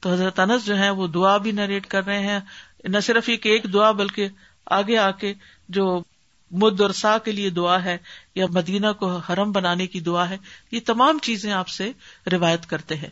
تو 0.00 0.12
حضرت 0.12 0.40
انس 0.40 0.66
جو 0.66 0.78
ہے 0.78 0.90
وہ 0.90 1.06
دعا 1.06 1.36
بھی 1.36 1.52
نریٹ 1.52 1.86
کر 1.86 2.06
رہے 2.06 2.18
ہیں۔ 2.18 2.40
نہ 2.84 2.98
صرف 3.00 3.28
ایک 3.28 3.46
ایک 3.46 3.72
دعا 3.72 3.90
بلکہ 3.90 4.28
آگے 4.66 4.96
آ 4.96 5.10
کے 5.10 5.34
جو 5.68 6.02
مد 6.50 6.80
اور 6.80 6.90
سا 6.90 7.18
کے 7.18 7.32
لیے 7.32 7.50
دعا 7.50 7.84
ہے 7.84 7.98
یا 8.34 8.46
مدینہ 8.50 8.86
کو 8.98 9.16
حرم 9.16 9.52
بنانے 9.52 9.86
کی 9.86 10.00
دعا 10.00 10.30
ہے، 10.30 10.36
یہ 10.72 10.80
تمام 10.86 11.18
چیزیں 11.22 11.52
آپ 11.52 11.68
سے 11.68 11.92
روایت 12.32 12.66
کرتے 12.66 12.96
ہیں۔ 12.96 13.08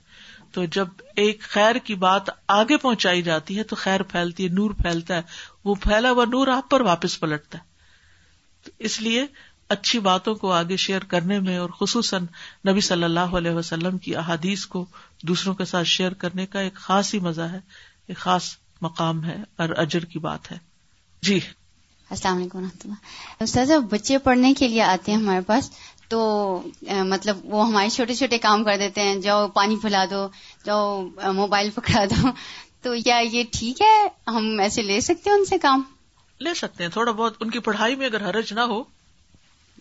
تو 0.53 0.65
جب 0.65 0.89
ایک 1.17 1.41
خیر 1.41 1.77
کی 1.77 1.95
بات 1.95 2.23
آگے 2.49 2.77
پہنچائی 2.77 3.23
جاتی 3.23 3.59
ہے 3.59 3.63
تو 3.63 3.77
خیر 3.77 4.03
پھیلتی 4.03 4.45
ہے، 4.45 4.49
نور 4.49 4.71
پھیلتا 4.71 5.17
ہے۔ 5.17 5.23
وہ 5.65 5.75
پھیلا 5.75 6.11
ہوا 6.11 6.25
نور 6.25 6.49
آپ 6.49 6.71
پر 6.71 6.81
واپس 6.81 7.21
پلٹتا 7.21 7.59
ہے۔ 7.59 7.65
تو 8.65 8.71
اس 8.79 9.01
لیے 9.01 9.27
اچھی 9.69 9.99
باتوں 9.99 10.35
کو 10.35 10.53
آگے 10.53 10.77
شیئر 10.77 11.01
کرنے 11.01 11.41
میں 11.41 11.59
اور 11.59 11.71
خصوصاً 11.71 12.27
نبی 12.69 12.81
صلی 12.81 13.05
اللہ 13.05 13.21
علیہ 13.21 13.51
وسلم 13.51 13.99
کی 13.99 14.17
احادیث 14.17 14.67
کو 14.67 14.87
دوسروں 15.23 15.55
کے 15.55 15.65
ساتھ 15.65 15.87
شیئر 15.87 16.13
کرنے 16.13 16.47
کا 16.47 16.61
ایک 16.61 16.75
خاص 16.75 17.15
ہی 17.15 17.19
مزہ 17.19 17.43
ہے، 17.43 17.61
ایک 18.07 18.17
خاص 18.17 18.57
مقام 18.81 19.25
ہے، 19.25 19.43
اور 19.57 19.69
اجر 19.69 20.05
کی 20.05 20.19
بات 20.19 20.53
ہے۔ 20.53 20.59
جی۔ 21.23 21.41
السلام 22.11 22.37
علیکم 22.37 22.59
و 22.59 22.61
رحمۃ 22.61 22.81
اللہ۔ 22.85 23.43
استاذ 23.43 23.71
بچے 23.91 24.19
پڑھنے 24.19 24.55
کے 24.55 24.69
لیے 24.69 24.83
آتے 24.83 25.13
ہیں 25.13 25.19
ہمارے 25.19 25.41
پاس۔ 25.41 25.71
تو 26.11 26.20
مطلب 26.90 27.38
وہ 27.44 27.66
ہمارے 27.66 27.88
چھوٹے 27.88 28.14
چھوٹے 28.14 28.38
کام 28.38 28.64
کر 28.64 28.77
دیتے 28.77 29.03
ہیں 29.03 29.20
جاؤ 29.20 29.49
پانی 29.49 29.77
پلا 29.83 30.05
دو 30.11 30.29
جاؤ 30.64 31.03
موبائل 31.33 31.70
پکڑا 31.70 32.05
دو۔ 32.05 32.29
تو 32.83 32.94
کیا 33.05 33.18
یہ 33.33 33.44
ٹھیک 33.53 33.83
ہے؟ 33.83 34.09
ہم 34.27 34.61
ایسے 34.61 34.83
لے 34.83 35.01
سکتے 35.01 35.31
ہیں 35.31 35.37
ان 35.37 35.44
سے 35.44 35.59
کام؟ 35.59 35.83
لے 36.40 36.55
سکتے 36.55 36.85
ہیں۔ 36.85 36.90
تھوڑا 36.90 37.12
بہت 37.12 37.35
ان 37.40 37.51
کی 37.51 37.59
پڑھائی 37.59 37.96
میں 37.96 38.07
اگر 38.07 38.31
حرج 38.31 38.53
نہ 38.53 38.61
ہو 38.61 38.83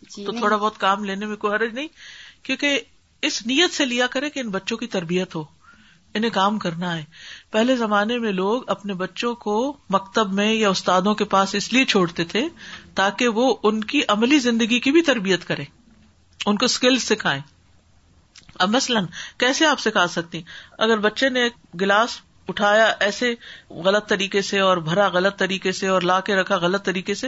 جی 0.09 0.25
تو 0.25 0.31
تھوڑا 0.31 0.57
بہت 0.57 0.77
کام 0.77 1.03
لینے 1.03 1.25
میں 1.25 1.35
کوئی 1.35 1.53
حرج 1.53 1.73
نہیں 1.73 1.87
کیونکہ 2.43 2.79
اس 3.21 3.45
نیت 3.45 3.73
سے 3.73 3.85
لیا 3.85 4.07
کرے 4.07 4.29
کہ 4.29 4.39
ان 4.39 4.49
بچوں 4.49 4.77
کی 4.77 4.87
تربیت 4.87 5.35
ہو 5.35 5.43
انہیں 6.13 6.31
کام 6.31 6.59
کرنا 6.59 6.97
ہے۔ 6.97 7.03
پہلے 7.51 7.75
زمانے 7.75 8.17
میں 8.17 8.31
لوگ 8.31 8.69
اپنے 8.69 8.93
بچوں 8.93 9.35
کو 9.35 9.77
مکتب 9.89 10.33
میں 10.33 10.53
یا 10.53 10.69
استادوں 10.69 11.15
کے 11.15 11.25
پاس 11.25 11.55
اس 11.55 11.73
لیے 11.73 11.85
چھوڑتے 11.85 12.23
تھے 12.23 12.47
تاکہ 12.95 13.27
وہ 13.27 13.55
ان 13.63 13.83
کی 13.83 14.01
عملی 14.07 14.39
زندگی 14.39 14.79
کی 14.79 14.91
بھی 14.91 15.01
تربیت 15.01 15.45
کرے 15.45 15.63
ان 16.45 16.57
کو 16.57 16.65
اسکل 16.65 16.97
سکھائے 16.97 17.39
اب 18.59 18.69
مثلاً 18.69 19.05
کیسے 19.37 19.65
آپ 19.65 19.79
سکھا 19.79 20.07
سکتی 20.07 20.41
اگر 20.77 20.97
بچے 20.97 21.29
نے 21.29 21.49
گلاس 21.81 22.09
اٹھایا 22.47 22.93
ایسے 22.99 23.35
غلط 23.69 24.07
طریقے 24.07 24.41
سے 24.41 24.59
اور 24.59 24.77
بھرا 24.77 25.07
غلط 25.07 25.37
طریقے 25.37 25.71
سے 25.71 25.87
اور 25.87 26.01
لا 26.01 26.19
کے 26.19 26.35
رکھا 26.35 26.57
غلط 26.57 26.85
طریقے 26.85 27.13
سے، 27.13 27.27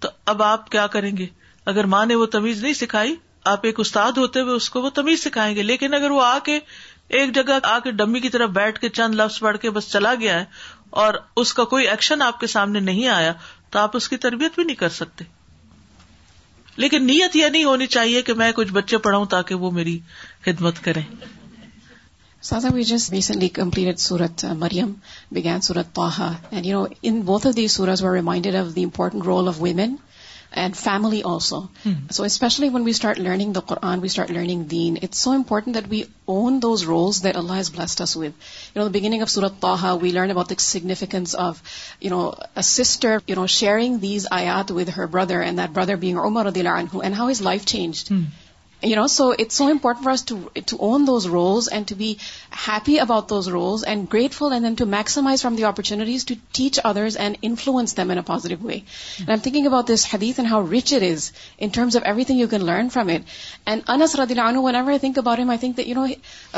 تو 0.00 0.08
اب 0.26 0.42
آپ 0.42 0.70
کیا 0.70 0.86
کریں 0.86 1.16
گے؟ 1.16 1.26
اگر 1.64 1.84
ماں 1.84 2.06
نے 2.06 2.14
وہ 2.14 2.26
تمیز 2.26 2.62
نہیں 2.62 2.72
سکھائی، 2.72 3.16
آپ 3.44 3.60
ایک 3.62 3.80
استاد 3.80 4.12
ہوتے 4.12 4.40
ہوئے 4.40 4.54
اس 4.54 4.70
کو 4.70 4.82
وہ 4.82 4.90
تمیز 4.90 5.24
سکھائیں 5.24 5.56
گے۔ 5.56 5.62
لیکن 5.62 5.94
اگر 5.94 6.10
وہ 6.10 6.22
آ 6.22 6.38
کے 6.38 6.60
ایک 7.08 7.34
جگہ 7.34 7.58
آ 7.62 7.78
کے 7.78 7.90
ڈمی 7.90 8.20
کی 8.20 8.28
طرف 8.28 8.50
بیٹھ 8.50 8.80
کے 8.80 8.88
چند 8.88 9.14
لفظ 9.14 9.38
پڑھ 9.38 9.58
کے 9.58 9.70
بس 9.70 9.92
چلا 9.92 10.14
گیا 10.20 10.40
ہے 10.40 10.44
اور 10.90 11.14
اس 11.36 11.54
کا 11.54 11.64
کوئی 11.64 11.88
ایکشن 11.88 12.22
آپ 12.22 12.40
کے 12.40 12.46
سامنے 12.46 12.80
نہیں 12.80 13.08
آیا، 13.08 13.32
تو 13.70 13.78
آپ 13.78 13.96
اس 13.96 14.08
کی 14.08 14.16
تربیت 14.16 14.54
بھی 14.54 14.64
نہیں 14.64 14.76
کر 14.76 14.88
سکتے۔ 14.88 15.24
لیکن 16.76 17.06
نیت 17.06 17.36
یہ 17.36 17.46
نہیں 17.46 17.64
ہونی 17.64 17.86
چاہیے 17.86 18.22
کہ 18.22 18.34
میں 18.34 18.52
کچھ 18.52 18.72
بچے 18.72 18.98
پڑھاؤں 18.98 19.26
تاکہ 19.26 19.54
وہ 19.54 19.70
میری 19.70 19.98
خدمت 20.44 20.84
کرے 20.84 21.00
کمپلیٹ 23.48 23.98
سورت 23.98 24.44
مریم 24.44 24.92
بگیانتھ 25.30 25.72
دیمائنڈرٹینٹ 27.96 29.24
role 29.24 29.48
of 29.48 29.54
women 29.60 29.96
and 30.56 30.76
family 30.76 31.20
also 31.24 31.60
so 32.10 32.22
especially 32.22 32.68
when 32.68 32.82
we 32.82 32.90
start 32.90 33.18
learning 33.18 33.52
the 33.52 33.60
Quran 33.60 34.00
we 34.00 34.06
start 34.06 34.30
learning 34.30 34.64
then 34.64 34.96
it's 35.02 35.18
so 35.18 35.30
important 35.30 35.74
that 35.74 35.84
we 35.90 36.02
own 36.24 36.58
those 36.62 36.82
roles 36.82 37.22
that 37.22 37.36
Allah 37.36 37.52
is 37.52 37.70
blessed 37.70 38.02
us 38.02 38.16
with 38.16 38.30
you 38.76 38.82
know 38.82 38.88
beginning 38.88 39.22
of 39.22 39.30
سورت 39.30 39.64
we 40.02 40.10
learn 40.10 40.30
about 40.30 40.50
the 40.50 40.60
significance 40.62 41.36
of 41.38 41.62
you 42.00 42.10
know 42.10 42.30
sister 42.62 43.16
you 43.28 43.36
know 43.36 43.46
sharing 43.46 43.98
these 43.98 44.26
آیات 44.30 44.72
with 44.72 44.88
her 44.96 45.06
brother 45.06 45.40
and 45.40 45.58
that 45.58 45.70
brother 45.70 45.94
bro 45.94 46.00
bear 46.00 46.18
Umar 46.18 46.50
then 46.50 46.66
and 46.66 47.14
how 47.18 47.28
his 47.28 47.42
life 47.42 47.66
changed 47.66 48.12
you 48.82 48.96
know 48.96 49.06
so 49.06 49.28
it's 49.30 49.54
so 49.54 49.64
important 49.64 50.04
first 50.04 50.24
to 50.66 50.76
own 50.80 51.06
those 51.06 51.26
roles 51.26 51.68
and 51.72 51.88
to 51.88 51.94
be 51.94 52.12
happy 52.66 52.98
about 53.00 53.28
those 53.30 53.48
roles 53.48 53.84
and 53.84 54.06
grateful 54.12 54.52
and 54.52 54.64
then 54.64 54.74
to 54.74 54.86
maximise 54.86 55.42
from 55.42 55.54
the 55.56 55.64
opportunities 55.64 56.26
to 56.26 56.34
teach 56.52 56.80
others 56.84 57.16
and 57.16 57.36
influence 57.42 57.96
them 57.96 58.10
in 58.10 58.18
a 58.18 58.22
positive 58.26 58.66
way 58.66 58.72
I 58.72 58.80
am 59.28 59.38
thinking 59.38 59.66
about 59.66 59.88
this 59.88 60.06
ہدھ 60.14 60.24
and 60.24 60.50
how 60.50 60.70
rich 60.70 60.94
it 60.94 61.02
is 61.02 61.30
in 61.58 61.68
terms 61.68 61.96
of 61.96 62.02
everything 62.24 62.40
you 62.40 62.48
can 62.48 62.64
learn 62.66 62.88
from 62.88 63.08
it 63.08 63.22
and 63.66 63.82
انسراد 63.88 64.32
no 64.32 64.62
one 64.62 64.74
ever 64.74 64.90
I 64.90 64.98
think 64.98 65.18
about 65.18 65.40
him 65.40 65.50
I 65.50 65.58
think 65.58 65.80
you 65.80 66.04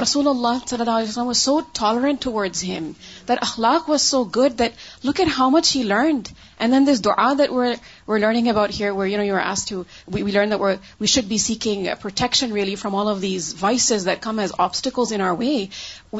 رسول 0.03 0.29
اللہ 0.29 0.67
صلی 0.67 0.81
اللہ 0.81 0.91
علیہ 0.91 1.09
وسلم 1.09 1.33
so 1.39 1.59
tolerant 1.73 2.23
towards 2.33 2.65
him 2.65 2.91
that 3.29 3.41
akhlaq 3.47 3.89
was 3.89 4.03
so 4.03 4.25
good, 4.25 4.59
that 4.59 4.75
look 5.03 5.21
at 5.21 5.29
how 5.29 5.49
much 5.49 5.73
he 5.73 5.85
learned. 5.85 6.31
And 6.61 6.73
then 6.73 6.85
this 6.87 7.01
dua 7.01 7.35
that 7.39 7.53
we're 7.53 8.19
learning 8.25 8.49
about 8.49 8.71
here, 8.71 8.93
where 8.93 9.07
you 9.07 9.33
were 9.33 9.41
asked 9.41 9.69
to, 9.69 9.87
we 10.07 10.33
learn 10.37 10.49
that 10.55 10.81
we 10.99 11.07
should 11.07 11.29
be 11.29 11.39
seeking 11.39 11.89
protection 12.05 12.53
really 12.53 12.75
from 12.75 12.97
all 12.97 13.09
of 13.09 13.21
these 13.21 13.53
vices 13.53 14.07
that 14.07 14.21
come 14.21 14.41
as 14.41 14.53
obstacles 14.59 15.13
in 15.13 15.21
our 15.21 15.35
way. 15.35 15.71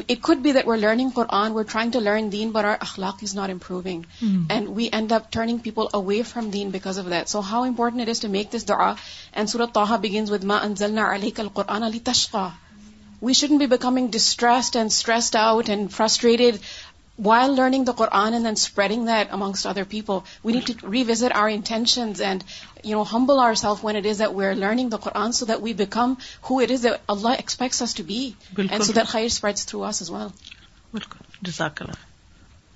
It 0.07 0.21
could 0.21 0.41
be 0.43 0.53
that 0.53 0.65
we're 0.65 0.77
learning 0.77 1.11
Quran, 1.11 1.53
we're 1.53 1.65
trying 1.73 1.91
to 1.97 1.99
learn 1.99 2.29
Deen, 2.29 2.53
but 2.53 2.63
our 2.63 2.77
akhlaq 2.77 3.21
is 3.23 3.35
not 3.41 3.49
improving. 3.49 4.05
And 4.21 4.69
we 4.79 4.89
end 5.01 5.11
up 5.11 5.29
turning 5.29 5.59
people 5.59 5.89
away 5.93 6.23
from 6.23 6.49
Deen 6.51 6.71
because 6.71 6.97
of 6.97 7.11
that. 7.17 7.27
So 7.27 7.41
how 7.41 7.63
important 7.65 8.01
it 8.07 8.07
is 8.15 8.19
to 8.19 8.29
make 8.29 8.49
this 8.49 8.63
dua. 8.63 8.95
And 9.33 9.49
Surah 9.49 9.65
Taha 9.81 9.99
begins 10.07 10.31
with 10.31 10.43
Ma 10.43 10.61
anzalna 10.61 11.13
alayka 11.17 11.39
al-Qur'ana 11.39 11.91
litashqa. 11.91 12.53
We 13.21 13.33
shouldn't 13.33 13.59
be 13.59 13.65
becoming 13.65 14.07
distressed 14.11 14.77
and 14.77 14.93
stressed 14.93 15.35
out 15.35 15.67
and 15.67 15.93
frustrated 15.93 16.61
while 17.25 17.51
learning 17.51 17.83
the 17.83 17.91
Quran 17.91 18.33
and 18.33 18.45
then 18.45 18.51
spreading 18.51 19.05
that 19.05 19.27
amongst 19.31 19.65
other 19.67 19.83
people 19.89 20.13
we 20.43 20.53
need 20.53 20.71
to 20.81 20.91
revisit 21.03 21.33
our 21.35 21.49
intentions 21.49 22.21
and 22.21 22.43
you 22.83 22.97
know 22.97 23.03
humble 23.13 23.39
our 23.39 23.53
self 23.53 23.85
when 23.85 23.95
it 23.95 24.05
is 24.05 24.19
that 24.19 24.35
we 24.35 24.45
are 24.45 24.53
learning 24.53 24.89
the 24.89 24.97
Quran 24.97 25.31
so 25.31 25.45
that 25.45 25.57
we 25.61 25.73
become 25.73 26.13
who 26.49 26.59
it 26.59 26.71
is 26.71 26.85
Allah 27.07 27.29
expects 27.29 27.95
to 27.95 28.03
be 28.03 28.31
and 28.57 28.83
so 28.83 28.93
that 28.93 29.15
here 29.15 29.25
spreads 29.25 29.65
through 29.65 29.83
us 29.83 30.01
as 30.01 30.09
well 30.09 30.27
بالکل 30.93 31.45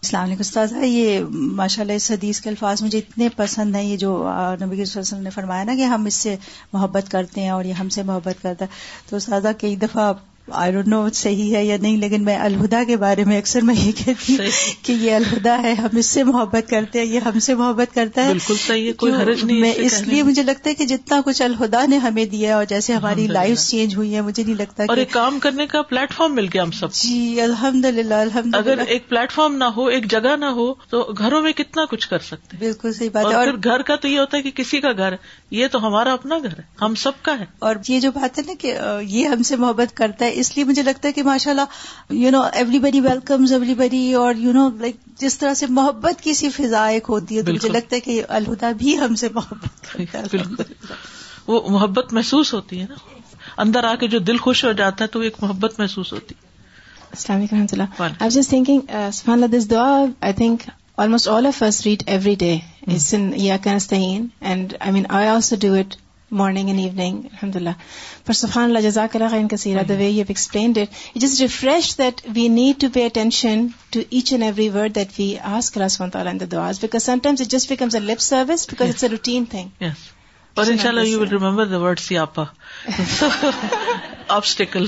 السلام 0.03 0.23
علیکم 0.23 0.83
یہ 0.83 1.19
ماشاء 1.29 1.81
اللہ 1.81 1.93
اس 1.93 2.11
حدیث 2.11 2.41
کے 2.41 2.49
الفاظ 2.49 2.83
مجھے 2.83 2.97
اتنے 2.97 3.29
پسند 3.29 3.75
ہیں 3.75 3.83
یہ 3.83 3.97
جو 3.97 4.17
نبی 4.25 4.55
صلی 4.55 4.65
اللہ 4.65 4.81
علیہ 4.81 4.99
وسلم 4.99 5.21
نے 5.21 5.29
فرمایا 5.29 5.63
نا 5.63 5.75
کہ 5.75 5.85
ہم 5.85 6.05
اس 6.05 6.13
سے 6.13 6.35
محبت 6.73 7.11
کرتے 7.11 7.41
ہیں 7.41 7.49
اور 7.49 7.65
یہ 7.65 7.73
ہم 7.73 7.89
سے 7.89 8.03
محبت 8.03 8.41
کرتا 8.41 8.65
ہے۔ 8.65 8.69
تو 9.09 9.15
استاذہ 9.15 9.47
کئی 9.59 9.75
دفعہ 9.75 10.13
آئی 10.47 10.71
ڈونٹ 10.71 10.87
نو 10.87 11.09
صحیح 11.13 11.55
ہے 11.55 11.65
یا 11.65 11.77
نہیں 11.81 11.97
لیکن 11.97 12.23
میں 12.23 12.37
الہدا 12.37 12.83
کے 12.87 12.97
بارے 12.97 13.23
میں 13.23 13.37
اکثر 13.37 13.61
میں 13.61 13.75
یہ 13.75 13.91
کہتی 14.05 14.37
ہوں۔ 14.37 14.45
کہ 14.83 14.93
یہ 14.93 15.15
الہدا 15.15 15.63
ہے 15.63 15.73
ہم 15.73 15.97
اس 15.97 16.05
سے 16.05 16.23
محبت 16.23 16.69
کرتے 16.69 16.99
ہیں 16.99 17.05
یہ 17.05 17.19
ہم 17.19 17.39
سے 17.39 17.55
محبت 17.55 17.95
کرتا 17.95 18.23
ہے 18.23 18.27
بالکل 18.27 18.55
صحیح 18.67 18.87
ہے، 18.87 18.93
کوئی 18.93 19.13
حرج 19.13 19.43
نہیں 19.43 19.61
میں 19.61 19.73
اس 19.75 20.01
لیے۔ 20.01 20.23
مجھے 20.23 20.43
لگتا 20.43 20.69
ہے 20.69 20.75
کہ 20.75 20.85
جتنا 20.85 21.21
کچھ 21.25 21.41
الہدا 21.41 21.85
نے 21.85 21.97
ہمیں 21.97 22.25
دیا 22.25 22.49
ہے 22.49 22.53
اور 22.53 22.65
جیسے 22.65 22.93
ہماری۔ 22.93 23.27
لائف 23.27 23.59
چینج 23.59 23.95
ہوئی 23.95 24.15
ہے 24.15 24.21
مجھے 24.21 24.43
نہیں 24.43 24.55
لگتا 24.55 24.83
اور 24.83 24.97
ایک 24.97 25.11
کام 25.11 25.39
کرنے 25.39 25.67
کا 25.67 25.81
پلیٹ 25.81 26.13
فارم 26.13 26.35
مل 26.35 26.45
گیا 26.53 26.63
ہم 26.63 26.71
سب۔ 26.71 26.91
جی 26.91 27.41
الحمد 27.41 27.85
للہ 27.85 28.13
الحمد 28.13 28.55
اگر 28.55 28.77
ایک 28.87 29.09
پلیٹ 29.09 29.31
فارم 29.31 29.55
نہ 29.55 29.63
ہو 29.63 29.85
ایک 29.85 30.11
جگہ 30.11 30.35
نہ 30.35 30.45
ہو 30.45 30.73
تو 30.89 31.13
گھروں 31.17 31.41
میں 31.41 31.51
کتنا 31.51 31.85
کچھ 31.85 32.09
کر 32.09 32.19
سکتے 32.19 32.57
بالکل 32.59 32.93
صحیح 32.93 33.09
بات 33.13 33.25
ہے 33.25 33.35
اور 33.35 33.47
گھر 33.63 33.81
کا 33.81 33.95
تو 33.95 34.07
یہ 34.07 34.19
ہوتا 34.19 34.37
ہے 34.37 34.41
کہ 34.41 34.51
کسی 34.51 34.81
کا 34.81 34.91
گھر 34.97 35.13
یہ 35.51 35.67
تو 35.67 35.87
ہمارا 35.87 36.13
اپنا 36.13 36.37
گھر 36.37 36.57
ہے 36.57 36.63
ہم 36.81 36.95
سب 36.95 37.11
کا 37.21 37.39
ہے 37.39 37.45
اور 37.59 37.75
یہ 37.87 37.99
جو 37.99 38.11
بات 38.11 38.37
ہے 38.39 38.43
نا 38.47 38.53
کہ 38.59 38.77
یہ 39.01 39.27
ہم 39.27 39.43
سے 39.43 39.55
محبت 39.55 39.97
کرتا 39.97 40.25
ہے 40.25 40.32
اس 40.33 40.55
لیے 40.55 40.65
مجھے 40.65 40.81
لگتا 40.81 41.07
ہے 41.07 41.13
کہ 41.13 41.23
ماشاء 41.23 41.51
اللہ 41.51 42.13
you 42.13 42.31
know 42.31 42.41
everybody 42.79 42.99
welcomes 42.99 43.51
everybody 43.73 44.13
اور 44.13 44.35
یو 44.35 44.53
نو 44.53 44.69
لائک 44.79 44.95
جس 45.19 45.37
طرح 45.37 45.53
سے 45.53 45.65
محبت 45.65 46.21
کی 46.21 46.33
سی 46.33 46.49
فضا 46.49 46.85
ایک 46.85 47.03
ہوتی 47.09 47.37
ہے 47.37 47.43
تو 47.43 47.53
مجھے۔ 47.53 47.69
لگتا 47.69 47.95
ہے 47.95 48.01
کہ 48.01 48.23
الہدا 48.27 48.71
بھی 48.71 48.99
ہم 48.99 49.15
سے 49.15 49.27
محبت 49.33 49.93
کرتا 49.93 50.19
ہے 50.19 50.23
بالکل 50.31 50.63
وہ 51.47 51.69
محبت 51.69 52.13
محسوس 52.13 52.53
ہوتی 52.53 52.79
ہے 52.79 52.85
نا 52.89 52.95
اندر 53.57 53.83
آ 53.83 53.95
کے 53.95 54.07
جو 54.07 54.19
دل 54.19 54.37
خوش 54.37 54.65
ہو 54.65 54.71
جاتا 54.71 55.03
ہے 55.03 55.09
تو 55.09 55.19
وہ 55.19 55.23
ایک 55.23 55.35
محبت 55.41 55.79
محسوس 55.79 56.13
ہوتی 56.13 56.35
ہے 56.35 56.51
السلام 57.11 57.37
علیکم 57.37 57.55
ورحمۃ 57.55 57.67
اللہ 57.71 58.01
وعلیکم. 58.01 58.23
I 58.23 58.27
was 58.27 58.35
just 58.35 58.49
thinking, 58.49 58.79
uh, 58.89 59.09
subhanAllah, 59.17 59.51
this 59.51 59.65
dua, 59.65 60.13
I 60.21 60.31
think 60.31 60.63
almost 60.97 61.27
all 61.27 61.45
of 61.45 61.61
us 61.61 61.85
read 61.85 62.03
every 62.07 62.35
day. 62.35 62.63
It's 62.87 63.13
in 63.13 63.27
Iyaka 63.33 63.75
Nasta'een, 63.75 64.23
and 64.53 64.77
I 64.81 64.91
mean, 64.91 65.05
I 65.19 65.27
also 65.27 65.57
morning 66.33 66.67
and 66.67 66.79
evening 66.79 67.17
الحمد 67.23 67.55
للہ 67.55 67.69
پر 68.25 68.33
سفان 68.33 68.63
اللہ 68.63 68.79
جزاک 68.79 69.15
اللہ 69.15 69.29
خان 69.29 69.47
کا 69.47 69.57
سیرا 69.57 69.81
the 69.89 69.93
way 69.93 70.09
you 70.09 70.23
explained 70.27 70.77
it 70.77 70.87
it 71.15 71.23
is 71.23 71.41
refresh 71.41 71.97
that 71.97 72.21
we 72.35 72.47
need 72.47 72.81
to 72.81 72.87
pay 72.93 73.05
attention 73.05 73.67
to 73.89 73.99
each 74.09 74.31
and 74.33 74.43
every 74.43 74.69
word 74.69 74.95
that 74.95 75.19
we 75.19 75.35
as 75.43 75.71
cross 75.71 75.99
one 76.01 76.09
تعلق 76.09 76.95
sometimes 77.01 77.41
it 77.41 77.47
just 77.47 77.69
becomes 77.69 77.95
a 77.95 77.99
lip 77.99 78.21
service 78.21 78.67
because 78.69 78.89
it's 78.89 79.03
a 79.03 79.07
routine 79.07 79.45
thing 79.45 79.83
اور 80.57 80.67
ان 80.67 80.77
شاء 80.77 80.89
اللہ 80.89 81.07
you 81.07 81.19
will 81.19 81.29
remember 81.29 81.65
the 81.65 81.81
word 81.81 81.99
see 81.99 82.17
up 82.17 82.39
obstacle 84.27 84.85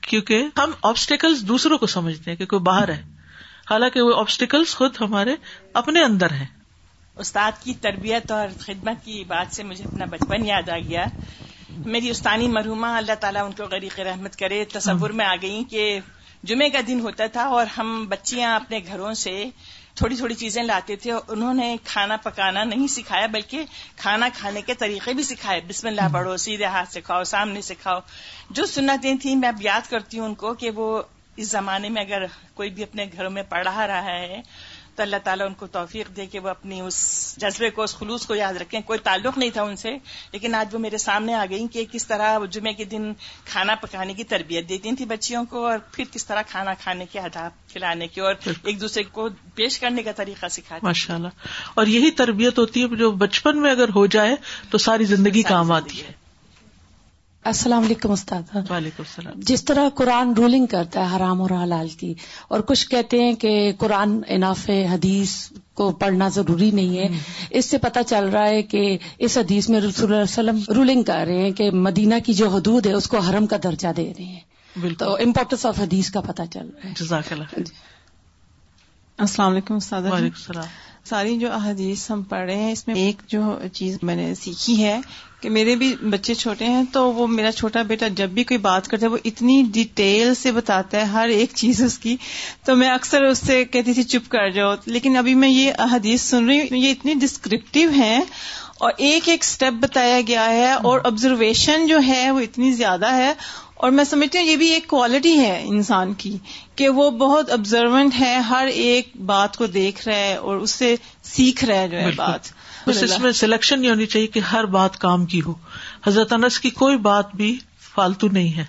کیونکہ 0.00 0.48
ہم 0.58 0.70
obstacle 0.82 1.34
دوسروں 1.48 1.78
کو 1.78 1.86
سمجھتے 1.86 2.30
ہیں 2.30 2.38
کہ 2.38 2.46
کوئی 2.46 2.62
باہر 2.62 2.88
ہے 2.88 3.02
حالانکہ 3.70 4.02
وہ 4.02 4.14
آبسٹیکل 4.14 4.64
خود 4.64 4.96
ہمارے 5.00 5.34
اپنے 5.72 6.02
اندر 6.02 6.30
ہیں 6.30 6.46
استاد 7.16 7.52
کی 7.62 7.74
تربیت 7.74 8.30
اور 8.30 8.48
خدمت 8.58 9.04
کی 9.04 9.24
بات 9.24 9.54
سے 9.54 9.62
مجھے 9.62 9.84
اپنا 9.84 10.04
بچپن 10.04 10.46
یاد 10.46 10.68
آ 10.68 10.78
گیا۔ 10.78 11.06
میری 11.70 12.10
استانی 12.10 12.48
مرحوما 12.48 12.96
اللہ 12.96 13.12
تعالیٰ 13.20 13.44
ان 13.44 13.52
کو 13.52 13.64
غریق 13.64 14.00
رحمت 14.00 14.36
کرے۔ 14.36 14.64
تصور 14.64 15.10
میں 15.10 15.26
آ 15.26 15.34
گئی 15.42 15.64
کہ 15.70 16.00
جمعے 16.42 16.70
کا 16.70 16.78
دن 16.86 17.00
ہوتا 17.00 17.26
تھا 17.26 17.42
اور 17.42 17.66
ہم 17.78 18.06
بچیاں 18.08 18.56
اپنے 18.56 18.80
گھروں 18.86 19.14
سے 19.14 19.44
تھوڑی 19.94 20.16
تھوڑی 20.16 20.34
چیزیں 20.34 20.62
لاتے 20.62 20.96
تھے۔ 20.96 21.12
اور 21.12 21.20
انہوں 21.28 21.54
نے 21.54 21.76
کھانا 21.84 22.16
پکانا 22.16 22.64
نہیں 22.64 22.86
سکھایا، 22.86 23.26
بلکہ 23.26 23.64
کھانا 23.96 24.28
کھانے 24.34 24.62
کے 24.62 24.74
طریقے 24.74 25.12
بھی 25.12 25.22
سکھائے۔ 25.22 25.60
بسم 25.68 25.86
اللہ 25.88 26.08
پڑھو، 26.12 26.36
سیدھے 26.36 26.64
ہاتھ 26.64 26.92
سے 26.92 27.00
کھاؤ، 27.00 27.24
سامنے 27.24 27.60
سے 27.60 27.74
کھاؤ۔ 27.74 28.00
جو 28.50 28.66
سنتیں 28.66 29.14
تھیں، 29.14 29.36
میں 29.36 29.48
اب 29.48 29.62
یاد 29.62 29.90
کرتی 29.90 30.18
ہوں 30.18 30.26
ان 30.26 30.34
کو 30.34 30.54
کہ 30.54 30.70
وہ 30.70 31.02
اس 31.36 31.50
زمانے 31.50 31.88
میں 31.88 32.02
اگر 32.02 32.24
کوئی 32.54 32.70
بھی 32.70 32.82
اپنے 32.82 33.06
گھروں 33.16 33.30
میں 33.30 33.42
پڑھا 33.42 33.86
رہا 33.86 34.04
ہے 34.04 34.42
تو 34.96 35.02
اللہ 35.02 35.16
تعالیٰ 35.24 35.46
ان 35.46 35.54
کو 35.54 35.66
توفیق 35.66 36.16
دے 36.16 36.26
کہ 36.26 36.38
وہ 36.38 36.48
اپنی 36.48 36.80
اس 36.80 37.34
جذبے 37.36 37.70
کو 37.70 37.82
اس 37.82 37.96
خلوص 37.96 38.26
کو 38.26 38.34
یاد 38.34 38.54
رکھیں۔ 38.54 38.80
کوئی 38.80 38.98
تعلق 38.98 39.38
نہیں 39.38 39.50
تھا 39.50 39.62
ان 39.62 39.76
سے 39.76 39.90
لیکن 40.32 40.54
آج 40.54 40.74
وہ 40.74 40.78
میرے 40.78 40.98
سامنے 40.98 41.34
آ 41.34 41.44
گئی 41.50 41.66
کہ 41.72 41.84
کس 41.92 42.06
طرح 42.06 42.38
جمعے 42.50 42.72
کے 42.72 42.84
دن 42.84 43.12
کھانا 43.44 43.74
پکانے 43.74 44.14
کی 44.14 44.24
تربیت 44.24 44.68
دیتی 44.68 44.96
تھی 44.96 45.04
بچیوں 45.04 45.44
کو 45.44 45.66
اور 45.66 45.78
پھر 45.92 46.04
کس 46.12 46.26
طرح 46.26 46.42
کھانا 46.42 46.74
کھانے 46.74 47.04
کے 47.12 47.20
آداب 47.20 47.50
کھلانے 47.72 48.06
کے 48.06 48.20
اور 48.20 48.34
ایک 48.64 48.80
دوسرے 48.80 49.02
کو 49.02 49.28
پیش 49.54 49.78
کرنے 49.78 50.02
کا 50.02 50.12
طریقہ 50.12 50.46
سکھاتی 50.48 50.86
ماشاء 50.86 51.14
اللہ 51.14 51.28
اور 51.74 51.86
یہی 51.86 52.10
تربیت 52.10 52.58
ہوتی 52.58 52.82
ہے 52.82 52.96
جو 52.96 53.10
بچپن 53.10 53.60
میں 53.60 53.70
اگر 53.70 53.88
ہو 53.88 54.06
جائے 54.06 54.36
تو 54.70 54.78
ساری 54.78 55.04
زندگی 55.04 55.42
ساری 55.42 55.54
کام 55.54 55.66
زندگی 55.66 55.76
آتی 55.76 56.00
ہے۔ 56.00 56.25
السلام 57.46 57.84
علیکم 57.84 58.10
استاد۔ 58.10 58.56
وعلیکم 58.70 59.02
السلام۔ 59.02 59.34
جس 59.36 59.64
طرح 59.64 59.88
قرآن 59.88 60.32
رولنگ 60.32 60.66
کرتا 60.66 61.10
ہے 61.10 61.16
حرام 61.16 61.42
اور 61.42 61.50
حلال 61.50 61.88
کی 61.88 62.14
اور 62.48 62.60
کچھ 62.60 62.88
کہتے 62.88 63.22
ہیں 63.22 63.32
کہ 63.32 63.72
قرآن 63.78 64.20
اناف 64.28 64.70
حدیث 64.92 65.32
کو 65.74 65.90
پڑھنا 65.90 66.28
ضروری 66.28 66.70
نہیں 66.70 66.98
ہے۔ 66.98 67.18
اس 67.50 67.64
سے 67.64 67.78
پتہ 67.78 67.98
چل 68.06 68.24
رہا 68.28 68.46
ہے 68.46 68.62
کہ 68.62 68.98
اس 69.18 69.38
حدیث 69.38 69.68
میں 69.68 69.80
رسول 69.80 70.14
اللہ 70.14 70.22
علیہ 70.22 70.50
وسلم 70.52 70.74
رولنگ 70.74 71.02
کر 71.02 71.24
رہے 71.26 71.38
ہیں 71.38 71.50
کہ 71.50 71.70
مدینہ 71.70 72.14
کی 72.26 72.32
جو 72.32 72.48
حدود 72.48 72.86
ہے 72.86 72.92
اس 72.92 73.08
کو 73.08 73.18
حرم 73.18 73.46
کا 73.46 73.56
درجہ 73.64 73.88
دے 73.96 74.12
رہے 74.18 74.24
ہیں۔ 74.24 74.40
تو 74.74 74.80
بالکل 74.80 75.06
امپورٹینس 75.08 75.66
آف 75.66 75.80
حدیث 75.80 76.10
کا 76.10 76.20
پتہ 76.20 76.42
چل 76.52 76.70
رہا 76.74 76.88
ہے۔ 76.88 76.94
جزاک 77.00 77.32
اللہ 77.32 77.58
السلام 79.18 79.52
علیکم 79.52 79.74
استاد۔ 79.74 80.02
وعلیکم 80.02 80.36
السلام۔ 80.36 80.64
ساری 81.08 81.38
جو 81.38 81.52
احادیث 81.52 82.10
ہم 82.10 82.22
پڑھ 82.22 82.44
رہے 82.44 82.56
ہیں، 82.56 82.72
اس 82.72 82.88
میں 82.88 82.94
ایک 82.94 83.22
جو 83.26 83.58
چیز 83.72 83.98
میں 84.02 84.16
نے 84.16 84.34
سیکھی 84.34 84.84
ہے 84.84 85.00
کہ 85.40 85.50
میرے 85.50 85.76
بھی 85.76 85.96
بچے 86.02 86.34
چھوٹے 86.34 86.64
ہیں 86.64 86.82
تو 86.92 87.12
وہ 87.12 87.26
میرا 87.26 87.52
چھوٹا 87.52 87.82
بیٹا 87.82 88.08
جب 88.08 88.28
بھی 88.28 88.44
کوئی 88.44 88.58
بات 88.58 88.88
کرتا 88.88 89.06
ہے، 89.06 89.10
وہ 89.10 89.16
اتنی 89.24 89.64
ڈیٹیل 89.72 90.34
سے 90.34 90.52
بتاتا 90.52 90.98
ہے، 90.98 91.02
ہر 91.02 91.28
ایک 91.28 91.50
چیز 91.54 91.82
اس 91.82 91.98
کی۔ 91.98 92.16
تو 92.64 92.76
میں 92.76 92.90
اکثر 92.90 93.22
اس 93.22 93.38
سے 93.38 93.64
کہتی 93.64 93.92
تھی، 93.92 94.02
چپ 94.02 94.30
کر 94.30 94.50
جاؤ۔ 94.50 94.74
لیکن 94.86 95.16
ابھی 95.16 95.34
میں 95.34 95.48
یہ 95.48 95.72
احادیث 95.78 96.22
سن 96.22 96.46
رہی 96.46 96.60
ہوں، 96.60 96.76
یہ 96.76 96.90
اتنی 96.90 97.14
ڈسکرپٹیو 97.14 97.90
ہیں 97.90 98.20
اور 98.78 98.92
ایک 98.96 99.28
ایک 99.28 99.44
سٹیپ 99.44 99.72
بتایا 99.72 100.20
گیا 100.26 100.50
ہے 100.50 100.72
اور 100.72 101.00
آبزرویشن 101.04 101.86
جو 101.86 101.98
ہے 102.06 102.30
وہ 102.30 102.40
اتنی 102.40 102.72
زیادہ 102.72 103.14
ہے۔ 103.14 103.32
اور 103.76 103.90
میں 103.90 104.04
سمجھتی 104.04 104.38
ہوں 104.38 104.44
یہ 104.44 104.56
بھی 104.56 104.68
ایک 104.68 104.86
کوالٹی 104.88 105.38
ہے 105.38 105.62
انسان 105.66 106.14
کی 106.14 106.38
کہ 106.74 106.88
وہ 106.88 107.10
بہت 107.10 107.50
آبزروینٹ 107.50 108.14
ہے 108.20 108.34
ہر 108.34 108.66
ایک 108.66 109.16
بات 109.16 109.56
کو 109.56 109.66
دیکھ 109.66 110.08
رہا 110.08 110.16
ہے 110.16 110.34
اور 110.34 110.56
اس 110.56 110.70
سے 110.70 110.94
سیکھ 111.22 111.64
رہا 111.64 111.76
ہے 111.76 111.88
جو 111.88 111.96
ہے۔ 111.96 112.10
بات۔ 112.16 112.40
بس 112.86 113.02
اس 113.02 113.18
میں 113.18 113.32
سلیکشن 113.32 113.80
نہیں 113.80 113.90
ہونی 113.90 114.06
چاہیے 114.06 114.26
کہ 114.26 114.40
ہر 114.40 114.64
بات 114.64 114.98
کام 114.98 115.26
کی 115.26 115.40
ہو۔ 115.46 115.54
حضرت 116.06 116.32
انس 116.32 116.60
کی 116.60 116.70
کوئی 116.70 116.96
بات 116.96 117.34
بھی 117.34 117.58
فالتو 117.94 118.28
نہیں 118.32 118.56
ہے۔ 118.56 118.64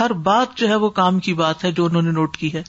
ہر 0.00 0.12
بات 0.12 0.56
جو 0.56 0.68
ہے 0.68 0.74
وہ 0.74 0.90
کام 0.90 1.18
کی 1.18 1.34
بات 1.34 1.64
ہے 1.64 1.72
جو 1.72 1.84
انہوں 1.84 2.02
نے 2.02 2.10
نوٹ 2.10 2.36
کی 2.36 2.52
ہے۔ 2.52 2.62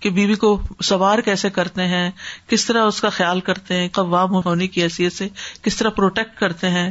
کہ 0.00 0.10
بیوی 0.10 0.34
کو 0.34 0.60
سوار 0.84 1.18
کیسے 1.18 1.50
کرتے 1.50 1.82
ہیں 1.82 2.10
کس 2.48 2.64
طرح 2.64 2.82
اس 2.82 3.00
کا 3.00 3.08
خیال 3.08 3.40
کرتے 3.40 3.74
ہیں 3.74 3.88
قوام 3.88 4.30
ہونے 4.44 4.66
کی 4.66 4.82
حیثیت 4.82 5.12
سے 5.12 5.28
کس 5.62 5.76
طرح 5.76 5.88
پروٹیکٹ 5.88 6.38
کرتے 6.38 6.68
ہیں۔ 6.70 6.90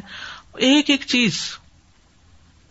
ایک 0.58 0.90
ایک 0.90 1.02
چیز 1.08 1.40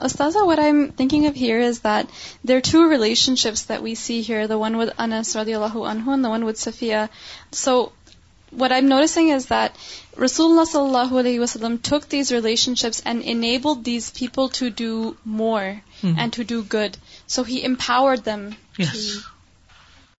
Ustaza, 0.01 0.45
what 0.45 0.59
I'm 0.59 0.93
thinking 0.93 1.27
of 1.27 1.35
here 1.35 1.59
is 1.59 1.81
that 1.81 2.09
there 2.45 2.59
are 2.59 2.61
two 2.61 2.89
relationships 2.89 3.63
that 3.65 3.83
we 3.83 3.95
see 3.95 4.21
here, 4.23 4.47
the 4.47 4.59
one 4.59 4.77
with 4.77 4.91
Anas 4.99 5.35
radiallahu 5.35 5.87
anhu 5.93 6.13
and 6.13 6.25
the 6.25 6.29
one 6.29 6.45
with 6.45 6.57
Safiya. 6.57 7.09
So 7.53 7.93
what 8.51 8.73
I'm 8.73 8.89
noticing 8.89 9.31
is 9.31 9.47
that 9.47 9.75
Rasulullah 10.17 10.67
sallallahu 10.73 11.11
alaihi 11.23 11.41
wasallam 11.45 11.81
took 11.83 12.09
these 12.09 12.31
relationships 12.33 13.03
and 13.05 13.23
enabled 13.23 13.85
these 13.85 14.11
people 14.11 14.51
to 14.61 14.69
do 14.71 15.17
more 15.25 15.83
Hmm. 16.03 16.15
and 16.19 16.33
to 16.35 16.45
do 16.45 16.63
good. 16.63 16.97
So 17.27 17.43
he 17.43 17.65
empowered 17.65 18.23
them 18.25 18.55
Yes. 18.79 18.93
to 18.93 19.23